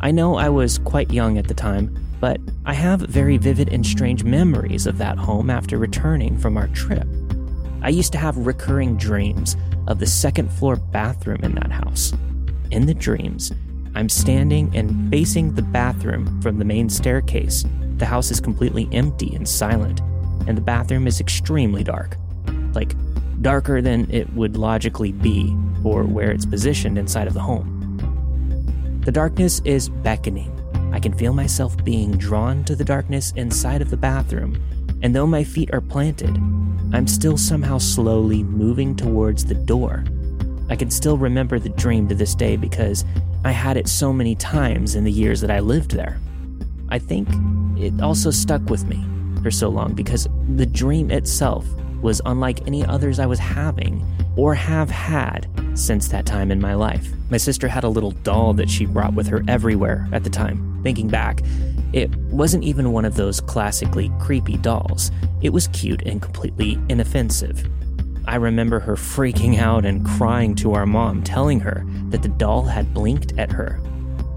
I 0.00 0.10
know 0.10 0.34
I 0.34 0.48
was 0.48 0.78
quite 0.78 1.12
young 1.12 1.38
at 1.38 1.46
the 1.46 1.54
time, 1.54 1.96
but 2.18 2.40
I 2.64 2.74
have 2.74 3.02
very 3.02 3.36
vivid 3.36 3.72
and 3.72 3.86
strange 3.86 4.24
memories 4.24 4.88
of 4.88 4.98
that 4.98 5.16
home 5.16 5.48
after 5.48 5.78
returning 5.78 6.36
from 6.36 6.56
our 6.56 6.66
trip. 6.68 7.06
I 7.80 7.90
used 7.90 8.10
to 8.10 8.18
have 8.18 8.36
recurring 8.36 8.96
dreams 8.96 9.56
of 9.86 10.00
the 10.00 10.06
second 10.06 10.50
floor 10.50 10.74
bathroom 10.74 11.44
in 11.44 11.54
that 11.54 11.70
house. 11.70 12.12
In 12.72 12.86
the 12.86 12.94
dreams, 12.94 13.52
I'm 13.94 14.08
standing 14.08 14.76
and 14.76 15.08
facing 15.08 15.54
the 15.54 15.62
bathroom 15.62 16.42
from 16.42 16.58
the 16.58 16.64
main 16.64 16.88
staircase. 16.88 17.64
The 17.98 18.06
house 18.06 18.32
is 18.32 18.40
completely 18.40 18.88
empty 18.90 19.36
and 19.36 19.48
silent, 19.48 20.00
and 20.46 20.56
the 20.56 20.62
bathroom 20.62 21.06
is 21.06 21.20
extremely 21.20 21.84
dark. 21.84 22.16
Like, 22.72 22.94
darker 23.42 23.82
than 23.82 24.10
it 24.10 24.32
would 24.34 24.56
logically 24.56 25.12
be 25.12 25.56
or 25.84 26.04
where 26.04 26.30
it's 26.30 26.46
positioned 26.46 26.98
inside 26.98 27.26
of 27.26 27.34
the 27.34 27.40
home. 27.40 29.02
The 29.04 29.12
darkness 29.12 29.60
is 29.64 29.88
beckoning. 29.88 30.50
I 30.92 31.00
can 31.00 31.12
feel 31.12 31.34
myself 31.34 31.82
being 31.84 32.12
drawn 32.16 32.64
to 32.64 32.74
the 32.74 32.84
darkness 32.84 33.32
inside 33.36 33.82
of 33.82 33.90
the 33.90 33.96
bathroom, 33.96 34.58
and 35.02 35.14
though 35.14 35.26
my 35.26 35.44
feet 35.44 35.70
are 35.74 35.80
planted, 35.80 36.34
I'm 36.94 37.06
still 37.06 37.36
somehow 37.36 37.78
slowly 37.78 38.42
moving 38.42 38.96
towards 38.96 39.44
the 39.44 39.54
door. 39.54 40.04
I 40.70 40.76
can 40.76 40.90
still 40.90 41.18
remember 41.18 41.58
the 41.58 41.68
dream 41.70 42.08
to 42.08 42.14
this 42.14 42.34
day 42.34 42.56
because 42.56 43.04
I 43.44 43.50
had 43.50 43.76
it 43.76 43.88
so 43.88 44.12
many 44.12 44.34
times 44.36 44.94
in 44.94 45.04
the 45.04 45.12
years 45.12 45.42
that 45.42 45.50
I 45.50 45.60
lived 45.60 45.90
there. 45.90 46.18
I 46.88 46.98
think 46.98 47.28
it 47.76 48.00
also 48.00 48.30
stuck 48.30 48.62
with 48.70 48.86
me 48.86 49.04
for 49.44 49.52
so 49.52 49.68
long 49.68 49.92
because 49.92 50.26
the 50.56 50.66
dream 50.66 51.12
itself 51.12 51.66
was 52.02 52.20
unlike 52.24 52.66
any 52.66 52.84
others 52.84 53.18
I 53.20 53.26
was 53.26 53.38
having 53.38 54.04
or 54.36 54.54
have 54.54 54.90
had 54.90 55.46
since 55.74 56.08
that 56.08 56.26
time 56.26 56.50
in 56.50 56.60
my 56.60 56.74
life. 56.74 57.12
My 57.30 57.36
sister 57.36 57.68
had 57.68 57.84
a 57.84 57.88
little 57.88 58.10
doll 58.10 58.54
that 58.54 58.70
she 58.70 58.86
brought 58.86 59.14
with 59.14 59.26
her 59.28 59.42
everywhere 59.46 60.08
at 60.12 60.24
the 60.24 60.30
time. 60.30 60.80
Thinking 60.82 61.08
back, 61.08 61.42
it 61.92 62.14
wasn't 62.16 62.64
even 62.64 62.92
one 62.92 63.04
of 63.04 63.14
those 63.14 63.40
classically 63.40 64.10
creepy 64.18 64.56
dolls. 64.56 65.10
It 65.42 65.50
was 65.50 65.68
cute 65.68 66.02
and 66.02 66.20
completely 66.20 66.78
inoffensive. 66.88 67.68
I 68.26 68.36
remember 68.36 68.80
her 68.80 68.96
freaking 68.96 69.58
out 69.58 69.84
and 69.84 70.06
crying 70.06 70.54
to 70.56 70.72
our 70.72 70.86
mom, 70.86 71.22
telling 71.22 71.60
her 71.60 71.84
that 72.08 72.22
the 72.22 72.28
doll 72.28 72.62
had 72.62 72.94
blinked 72.94 73.38
at 73.38 73.52
her. 73.52 73.78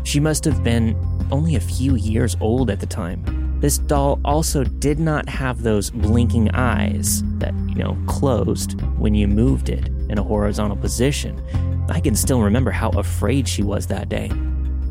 She 0.04 0.20
must 0.20 0.44
have 0.44 0.64
been 0.64 0.96
only 1.32 1.56
a 1.56 1.62
few 1.62 1.96
years 1.96 2.36
old 2.42 2.70
at 2.70 2.82
the 2.82 2.86
time. 2.86 3.47
This 3.60 3.80
doll 3.80 4.20
also 4.24 4.64
did 4.64 5.00
not 5.00 5.28
have 5.28 5.64
those 5.64 5.90
blinking 5.90 6.52
eyes 6.52 7.24
that, 7.40 7.56
you 7.68 7.76
know, 7.76 7.98
closed 8.06 8.80
when 8.98 9.16
you 9.16 9.28
moved 9.28 9.70
it 9.70 9.88
in 10.10 10.20
a 10.20 10.24
horizontal 10.24 10.78
position. 10.78 11.42
I 11.90 12.00
can 12.00 12.16
still 12.16 12.42
remember 12.42 12.70
how 12.70 12.90
afraid 12.92 13.48
she 13.48 13.64
was 13.64 13.88
that 13.88 14.10
day. 14.10 14.32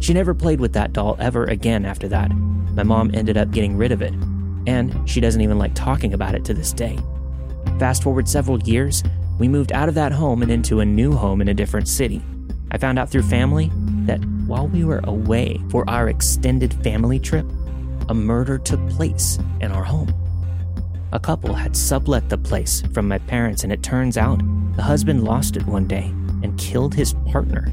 She 0.01 0.13
never 0.13 0.35
played 0.35 0.61
with 0.61 0.73
that 0.73 0.93
doll 0.93 1.17
ever 1.21 1.45
again 1.45 1.85
after 1.85 2.09
that. 2.09 2.31
My 2.75 2.83
mom 2.83 3.13
ended 3.15 3.37
up 3.37 3.53
getting 3.53 3.77
rid 3.77 3.93
of 3.93 4.03
it, 4.03 4.13
and 4.67 5.09
she 5.09 5.21
doesn't 5.21 5.41
even 5.41 5.59
like 5.59 5.75
talking 5.75 6.13
about 6.13 6.35
it 6.35 6.45
to 6.47 6.55
this 6.55 6.73
day. 6.73 6.99
Fast 7.79 8.03
forward 8.03 8.29
several 8.29 8.61
years, 8.63 9.03
we 9.39 9.47
moved 9.47 9.73
out 9.73 9.89
of 9.89 9.95
that 9.95 10.13
home 10.13 10.43
and 10.43 10.51
into 10.51 10.81
a 10.81 10.85
new 10.85 11.13
home 11.13 11.41
in 11.41 11.49
a 11.49 11.55
different 11.55 11.87
city. 11.87 12.21
I 12.73 12.79
found 12.79 12.99
out 12.99 13.11
through 13.11 13.23
family 13.23 13.71
that 14.07 14.25
while 14.47 14.67
we 14.67 14.85
were 14.85 15.01
away 15.05 15.63
for 15.71 15.89
our 15.89 16.09
extended 16.09 16.75
family 16.83 17.19
trip, 17.19 17.47
a 18.09 18.15
murder 18.15 18.59
took 18.59 18.87
place 18.89 19.39
in 19.61 19.73
our 19.73 19.85
home. 19.85 20.13
A 21.13 21.21
couple 21.21 21.55
had 21.55 21.77
sublet 21.77 22.29
the 22.29 22.39
place 22.39 22.83
from 22.93 23.09
my 23.09 23.19
parents, 23.19 23.65
and 23.65 23.73
it 23.73 23.83
turns 23.83 24.17
out 24.17 24.41
the 24.77 24.83
husband 24.83 25.25
lost 25.25 25.57
it 25.57 25.67
one 25.67 25.87
day 25.87 26.13
and 26.43 26.59
killed 26.59 26.95
his 26.95 27.15
partner. 27.31 27.73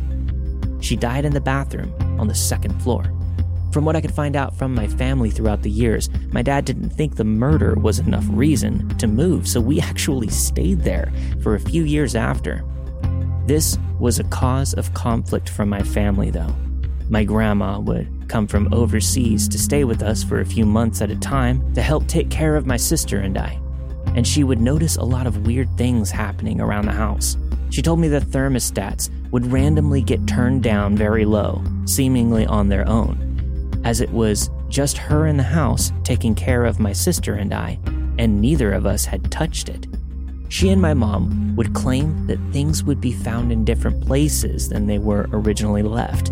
She 0.80 0.96
died 0.96 1.26
in 1.26 1.34
the 1.34 1.42
bathroom 1.42 1.94
on 2.20 2.28
the 2.28 2.36
second 2.36 2.82
floor. 2.82 3.04
From 3.72 3.86
what 3.86 3.96
I 3.96 4.02
could 4.02 4.14
find 4.14 4.36
out 4.36 4.56
from 4.56 4.76
my 4.76 4.88
family 4.88 5.32
throughout 5.32 5.64
the 5.64 5.70
years, 5.70 6.10
my 6.32 6.44
dad 6.44 6.64
didn't 6.64 6.92
think 6.92 7.16
the 7.16 7.24
murder 7.24 7.74
was 7.74 8.00
enough 8.00 8.26
reason 8.30 8.88
to 9.00 9.08
move, 9.08 9.48
so 9.48 9.60
we 9.60 9.82
actually 9.90 10.30
stayed 10.30 10.82
there 10.82 11.12
for 11.42 11.56
a 11.56 11.60
few 11.60 11.84
years 11.84 12.16
after. 12.16 12.64
This 13.48 13.78
was 14.00 14.20
a 14.20 14.24
cause 14.26 14.74
of 14.74 14.94
conflict 14.94 15.50
from 15.50 15.70
my 15.70 15.82
family, 15.82 16.30
though. 16.30 16.56
My 17.10 17.24
grandma 17.24 17.80
would 17.80 18.08
come 18.30 18.48
from 18.48 18.74
overseas 18.74 19.48
to 19.50 19.60
stay 19.60 19.84
with 19.84 20.02
us 20.02 20.24
for 20.24 20.40
a 20.40 20.46
few 20.46 20.66
months 20.66 21.02
at 21.02 21.12
a 21.12 21.16
time 21.16 21.74
to 21.74 21.82
help 21.82 22.08
take 22.08 22.30
care 22.30 22.56
of 22.56 22.66
my 22.66 22.78
sister 22.78 23.20
and 23.20 23.38
I. 23.38 23.60
And 24.16 24.28
she 24.28 24.44
would 24.44 24.62
notice 24.62 24.96
a 24.96 25.04
lot 25.04 25.28
of 25.28 25.46
weird 25.46 25.70
things 25.78 26.12
happening 26.12 26.62
around 26.62 26.86
the 26.86 26.92
house. 26.92 27.38
She 27.70 27.82
told 27.82 28.00
me 28.00 28.08
the 28.08 28.20
thermostats 28.20 29.10
would 29.32 29.52
randomly 29.52 30.02
get 30.02 30.28
turned 30.28 30.64
down 30.64 30.96
very 30.96 31.26
low, 31.26 31.64
seemingly 31.86 32.46
on 32.46 32.70
their 32.70 32.88
own, 32.88 33.82
as 33.84 34.00
it 34.00 34.12
was 34.12 34.50
just 34.70 34.98
her 34.98 35.28
in 35.28 35.38
the 35.38 35.44
house 35.44 35.92
taking 36.04 36.36
care 36.36 36.66
of 36.66 36.80
my 36.80 36.94
sister 36.94 37.34
and 37.34 37.54
I, 37.54 37.80
and 38.18 38.40
neither 38.40 38.72
of 38.72 38.86
us 38.86 39.06
had 39.06 39.32
touched 39.32 39.70
it. 39.70 39.88
She 40.50 40.70
and 40.70 40.82
my 40.82 40.94
mom 40.94 41.56
would 41.56 41.74
claim 41.74 42.28
that 42.28 42.40
things 42.52 42.84
would 42.84 43.02
be 43.02 43.12
found 43.12 43.52
in 43.52 43.66
different 43.66 44.06
places 44.06 44.70
than 44.70 44.86
they 44.86 45.00
were 45.00 45.28
originally 45.32 45.82
left. 45.82 46.32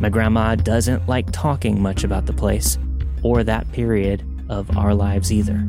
My 0.00 0.08
grandma 0.08 0.54
doesn't 0.54 1.06
like 1.06 1.30
talking 1.30 1.82
much 1.82 2.04
about 2.04 2.24
the 2.24 2.32
place 2.32 2.78
or 3.22 3.44
that 3.44 3.70
period 3.70 4.24
of 4.48 4.74
our 4.78 4.94
lives 4.94 5.30
either. 5.30 5.62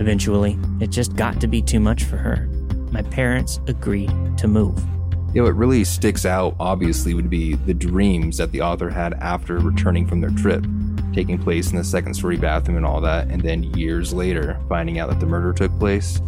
Eventually, 0.00 0.58
it 0.80 0.88
just 0.88 1.14
got 1.16 1.38
to 1.42 1.46
be 1.46 1.60
too 1.60 1.80
much 1.80 2.04
for 2.04 2.16
her. 2.16 2.48
My 2.92 3.02
parents 3.02 3.60
agreed 3.66 4.10
to 4.38 4.48
move. 4.48 4.82
You 5.34 5.42
know, 5.42 5.44
what 5.44 5.56
really 5.56 5.84
sticks 5.84 6.24
out, 6.24 6.56
obviously, 6.58 7.12
would 7.12 7.28
be 7.28 7.56
the 7.56 7.74
dreams 7.74 8.38
that 8.38 8.52
the 8.52 8.62
author 8.62 8.88
had 8.88 9.12
after 9.14 9.58
returning 9.58 10.06
from 10.06 10.22
their 10.22 10.30
trip, 10.30 10.64
taking 11.12 11.36
place 11.36 11.70
in 11.70 11.76
the 11.76 11.84
second 11.84 12.14
story 12.14 12.38
bathroom 12.38 12.78
and 12.78 12.86
all 12.86 13.02
that, 13.02 13.28
and 13.28 13.42
then 13.42 13.64
years 13.74 14.14
later 14.14 14.58
finding 14.66 14.98
out 14.98 15.10
that 15.10 15.20
the 15.20 15.26
murder 15.26 15.52
took 15.52 15.78
place. 15.78 16.22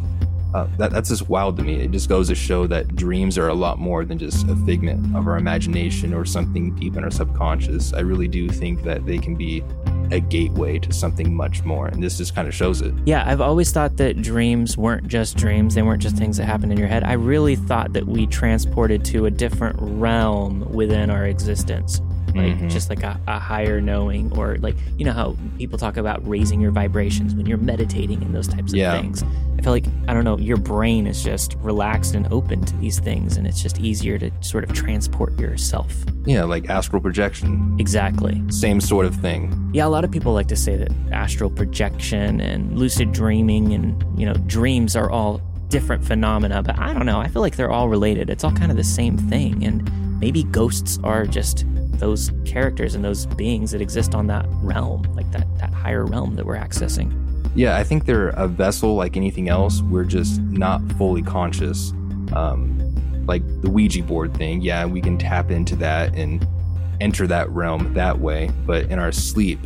Uh, 0.54 0.66
that, 0.78 0.90
that's 0.90 1.08
just 1.08 1.28
wild 1.28 1.56
to 1.56 1.62
me. 1.62 1.80
It 1.82 1.90
just 1.90 2.08
goes 2.08 2.28
to 2.28 2.34
show 2.34 2.66
that 2.68 2.96
dreams 2.96 3.36
are 3.36 3.48
a 3.48 3.54
lot 3.54 3.78
more 3.78 4.04
than 4.04 4.18
just 4.18 4.48
a 4.48 4.56
figment 4.56 5.14
of 5.14 5.26
our 5.26 5.36
imagination 5.36 6.14
or 6.14 6.24
something 6.24 6.74
deep 6.76 6.96
in 6.96 7.04
our 7.04 7.10
subconscious. 7.10 7.92
I 7.92 8.00
really 8.00 8.28
do 8.28 8.48
think 8.48 8.82
that 8.84 9.04
they 9.06 9.18
can 9.18 9.34
be 9.34 9.62
a 10.12 10.20
gateway 10.20 10.78
to 10.78 10.92
something 10.92 11.34
much 11.34 11.64
more, 11.64 11.88
and 11.88 12.02
this 12.02 12.18
just 12.18 12.34
kind 12.34 12.46
of 12.46 12.54
shows 12.54 12.80
it. 12.80 12.94
Yeah, 13.04 13.24
I've 13.26 13.40
always 13.40 13.72
thought 13.72 13.96
that 13.96 14.22
dreams 14.22 14.76
weren't 14.76 15.08
just 15.08 15.36
dreams, 15.36 15.74
they 15.74 15.82
weren't 15.82 16.02
just 16.02 16.16
things 16.16 16.36
that 16.36 16.44
happened 16.44 16.72
in 16.72 16.78
your 16.78 16.88
head. 16.88 17.04
I 17.04 17.14
really 17.14 17.56
thought 17.56 17.92
that 17.94 18.06
we 18.06 18.26
transported 18.26 19.04
to 19.06 19.26
a 19.26 19.30
different 19.30 19.76
realm 19.80 20.60
within 20.72 21.10
our 21.10 21.26
existence. 21.26 22.00
Like 22.36 22.58
Mhm. 22.58 22.70
just 22.70 22.88
like 22.90 23.02
a, 23.02 23.18
a 23.26 23.38
higher 23.38 23.80
knowing, 23.80 24.30
or 24.36 24.56
like 24.60 24.76
you 24.98 25.04
know 25.04 25.12
how 25.12 25.36
people 25.58 25.78
talk 25.78 25.96
about 25.96 26.26
raising 26.26 26.60
your 26.60 26.70
vibrations 26.70 27.34
when 27.34 27.46
you're 27.46 27.58
meditating 27.58 28.22
and 28.22 28.34
those 28.34 28.48
types 28.48 28.72
of 28.72 28.78
Yeah. 28.78 29.00
things. 29.00 29.24
I 29.58 29.62
feel 29.62 29.72
like 29.72 29.86
I 30.08 30.14
don't 30.14 30.24
know, 30.24 30.38
your 30.38 30.56
brain 30.58 31.06
is 31.06 31.22
just 31.24 31.54
relaxed 31.62 32.14
and 32.14 32.28
open 32.30 32.64
to 32.64 32.76
these 32.76 32.98
things, 33.00 33.36
and 33.36 33.46
it's 33.46 33.62
just 33.62 33.80
easier 33.80 34.18
to 34.18 34.30
sort 34.40 34.64
of 34.64 34.72
transport 34.72 35.38
yourself. 35.40 35.94
Yeah, 36.26 36.44
like 36.44 36.68
astral 36.68 37.00
projection. 37.00 37.76
Exactly. 37.78 38.42
Same 38.50 38.80
sort 38.80 39.06
of 39.06 39.14
thing. 39.14 39.70
Yeah, 39.72 39.86
a 39.86 39.88
lot 39.88 40.04
of 40.04 40.10
people 40.10 40.32
like 40.34 40.48
to 40.48 40.56
say 40.56 40.76
that 40.76 40.90
astral 41.12 41.50
projection 41.50 42.40
and 42.40 42.78
lucid 42.78 43.12
dreaming 43.12 43.72
and, 43.72 44.04
you 44.18 44.26
know, 44.26 44.34
dreams 44.46 44.96
are 44.96 45.10
all 45.10 45.40
different 45.68 46.04
phenomena, 46.04 46.62
but 46.62 46.78
I 46.78 46.92
don't 46.92 47.06
know. 47.06 47.18
I 47.20 47.28
feel 47.28 47.42
like 47.42 47.56
they're 47.56 47.70
all 47.70 47.88
related. 47.88 48.30
It's 48.30 48.44
all 48.44 48.52
kind 48.52 48.70
of 48.70 48.76
the 48.76 48.84
same 48.84 49.16
thing. 49.16 49.64
And 49.64 49.88
maybe 50.18 50.44
ghosts 50.44 50.98
are 51.04 51.26
just 51.26 51.64
those 51.98 52.30
characters 52.44 52.94
and 52.94 53.04
those 53.04 53.26
beings 53.26 53.70
that 53.70 53.80
exist 53.80 54.14
on 54.14 54.26
that 54.26 54.46
realm, 54.62 55.02
like 55.14 55.30
that, 55.32 55.46
that 55.58 55.72
higher 55.72 56.04
realm 56.04 56.34
that 56.36 56.44
we're 56.44 56.56
accessing. 56.56 57.12
Yeah, 57.54 57.76
I 57.76 57.84
think 57.84 58.04
they're 58.04 58.30
a 58.30 58.46
vessel 58.46 58.94
like 58.94 59.16
anything 59.16 59.48
else. 59.48 59.80
We're 59.82 60.04
just 60.04 60.40
not 60.42 60.82
fully 60.92 61.22
conscious. 61.22 61.92
Um, 62.34 62.82
like 63.26 63.42
the 63.62 63.70
Ouija 63.70 64.02
board 64.02 64.34
thing, 64.34 64.60
yeah, 64.60 64.84
we 64.84 65.00
can 65.00 65.16
tap 65.16 65.50
into 65.50 65.74
that 65.76 66.14
and 66.14 66.46
enter 67.00 67.26
that 67.26 67.48
realm 67.50 67.94
that 67.94 68.18
way. 68.18 68.50
But 68.66 68.86
in 68.86 68.98
our 68.98 69.10
sleep, 69.10 69.58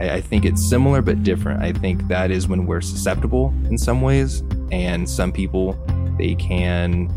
I, 0.00 0.10
I 0.14 0.20
think 0.20 0.44
it's 0.44 0.68
similar 0.68 1.00
but 1.00 1.22
different. 1.22 1.62
I 1.62 1.72
think 1.72 2.08
that 2.08 2.30
is 2.30 2.48
when 2.48 2.66
we're 2.66 2.80
susceptible 2.80 3.54
in 3.66 3.78
some 3.78 4.00
ways, 4.00 4.42
and 4.70 5.08
some 5.08 5.32
people 5.32 5.78
they 6.18 6.34
can 6.34 7.08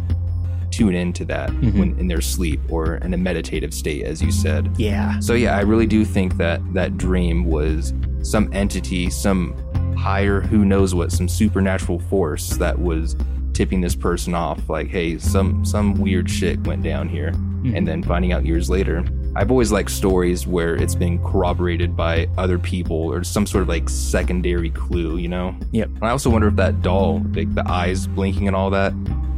tune 0.72 0.96
into 0.96 1.26
that 1.26 1.50
Mhm. 1.52 1.78
when 1.80 2.00
in 2.00 2.08
their 2.08 2.22
sleep 2.22 2.60
or 2.70 2.96
in 2.96 3.14
a 3.14 3.18
meditative 3.18 3.74
state, 3.74 4.04
as 4.04 4.22
you 4.22 4.32
said. 4.32 4.70
Yeah. 4.78 5.20
So 5.20 5.34
yeah, 5.34 5.56
I 5.58 5.62
really 5.62 5.86
do 5.88 6.04
think 6.06 6.38
that 6.38 6.62
that 6.74 6.98
dream 6.98 7.46
was 7.46 7.94
some 8.24 8.50
entity, 8.54 9.10
some 9.10 9.54
higher, 9.98 10.42
who 10.42 10.66
knows 10.66 10.96
what, 10.96 11.12
some 11.12 11.28
supernatural 11.28 12.00
force 12.00 12.52
that 12.58 12.80
was 12.80 13.16
tipping 13.54 13.82
this 13.82 13.96
person 13.96 14.34
off. 14.34 14.70
Like, 14.70 14.88
hey, 14.88 15.18
some 15.18 15.64
some 15.66 15.96
weird 15.96 16.30
shit 16.30 16.66
went 16.66 16.84
down 16.84 17.10
here, 17.10 17.34
and 17.76 17.88
then 17.88 18.02
finding 18.02 18.32
out 18.34 18.46
years 18.46 18.70
later. 18.70 19.04
I've 19.34 19.50
always 19.50 19.72
liked 19.72 19.92
stories 19.92 20.46
where 20.46 20.76
it's 20.76 20.94
been 20.96 21.18
corroborated 21.20 21.96
by 21.96 22.28
other 22.38 22.60
people 22.60 22.98
or 22.98 23.24
some 23.24 23.46
sort 23.46 23.62
of 23.62 23.70
like 23.70 23.88
secondary 23.88 24.72
clue, 24.72 25.16
you 25.18 25.30
know. 25.30 25.56
Yep. 25.72 25.88
And 25.96 26.04
I 26.04 26.10
also 26.10 26.30
wonder 26.30 26.48
if 26.50 26.56
that 26.58 26.82
doll, 26.82 27.22
like 27.34 27.54
the 27.56 27.66
eyes 27.70 28.08
blinking 28.08 28.48
and 28.48 28.56
all 28.58 28.70
that, 28.72 28.94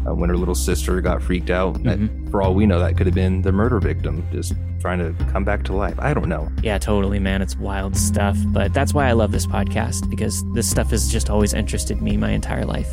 uh, 0.08 0.14
when 0.14 0.30
her 0.30 0.38
little 0.38 0.56
sister 0.56 1.00
got 1.02 1.22
freaked 1.22 1.50
out, 1.50 1.82
that, 1.84 2.00
for 2.30 2.42
all 2.42 2.54
we 2.54 2.66
know, 2.66 2.80
that 2.80 2.98
could 2.98 3.06
have 3.06 3.16
been 3.16 3.42
the 3.42 3.52
murder 3.52 3.80
victim 3.80 4.26
just 4.32 4.54
trying 4.80 5.00
to 5.00 5.14
come 5.32 5.44
back 5.44 5.64
to 5.64 5.74
life. 5.74 5.96
I 6.00 6.14
don't 6.14 6.28
know. 6.28 6.50
Yeah, 6.62 6.78
totally, 6.78 7.20
man. 7.20 7.42
It's 7.42 7.56
wild 7.56 7.96
stuff. 7.96 8.38
But 8.48 8.74
that's 8.74 8.94
why 8.94 9.08
I 9.08 9.14
love 9.14 9.32
this 9.32 9.46
podcast 9.46 10.10
because 10.10 10.44
this 10.54 10.70
stuff 10.70 10.90
has 10.92 11.12
just 11.12 11.30
always 11.30 11.54
interested 11.54 12.02
me 12.02 12.18
my 12.18 12.32
entire 12.32 12.66
life. 12.66 12.90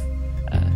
Uh, 0.53 0.71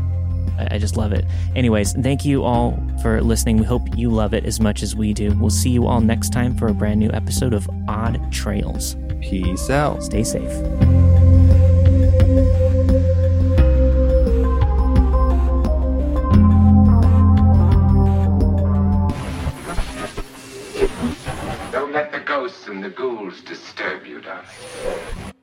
I 0.71 0.79
just 0.79 0.97
love 0.97 1.13
it. 1.13 1.25
Anyways, 1.55 1.93
thank 1.95 2.25
you 2.25 2.43
all 2.43 2.81
for 3.03 3.21
listening. 3.23 3.59
We 3.59 3.65
hope 3.65 3.83
you 3.97 4.11
love 4.11 4.35
it 4.35 4.45
as 4.45 4.61
much 4.61 4.83
as 4.83 4.97
we 4.97 5.13
do. 5.13 5.37
We'll 5.39 5.51
see 5.51 5.71
you 5.71 5.87
all 5.87 6.01
next 6.01 6.33
time 6.33 6.57
for 6.57 6.69
a 6.69 6.75
brand 6.75 7.01
new 7.01 7.11
episode 7.11 7.55
of 7.55 7.69
Odd 7.89 8.33
Trails. 8.33 8.97
Peace 9.21 9.71
out. 9.71 10.03
Stay 10.03 10.25
safe. 10.25 10.51
And 22.69 22.83
the 22.83 22.91
ghouls 22.91 23.41
disturb 23.43 24.07
you, 24.07 24.21
darling. 24.21 25.34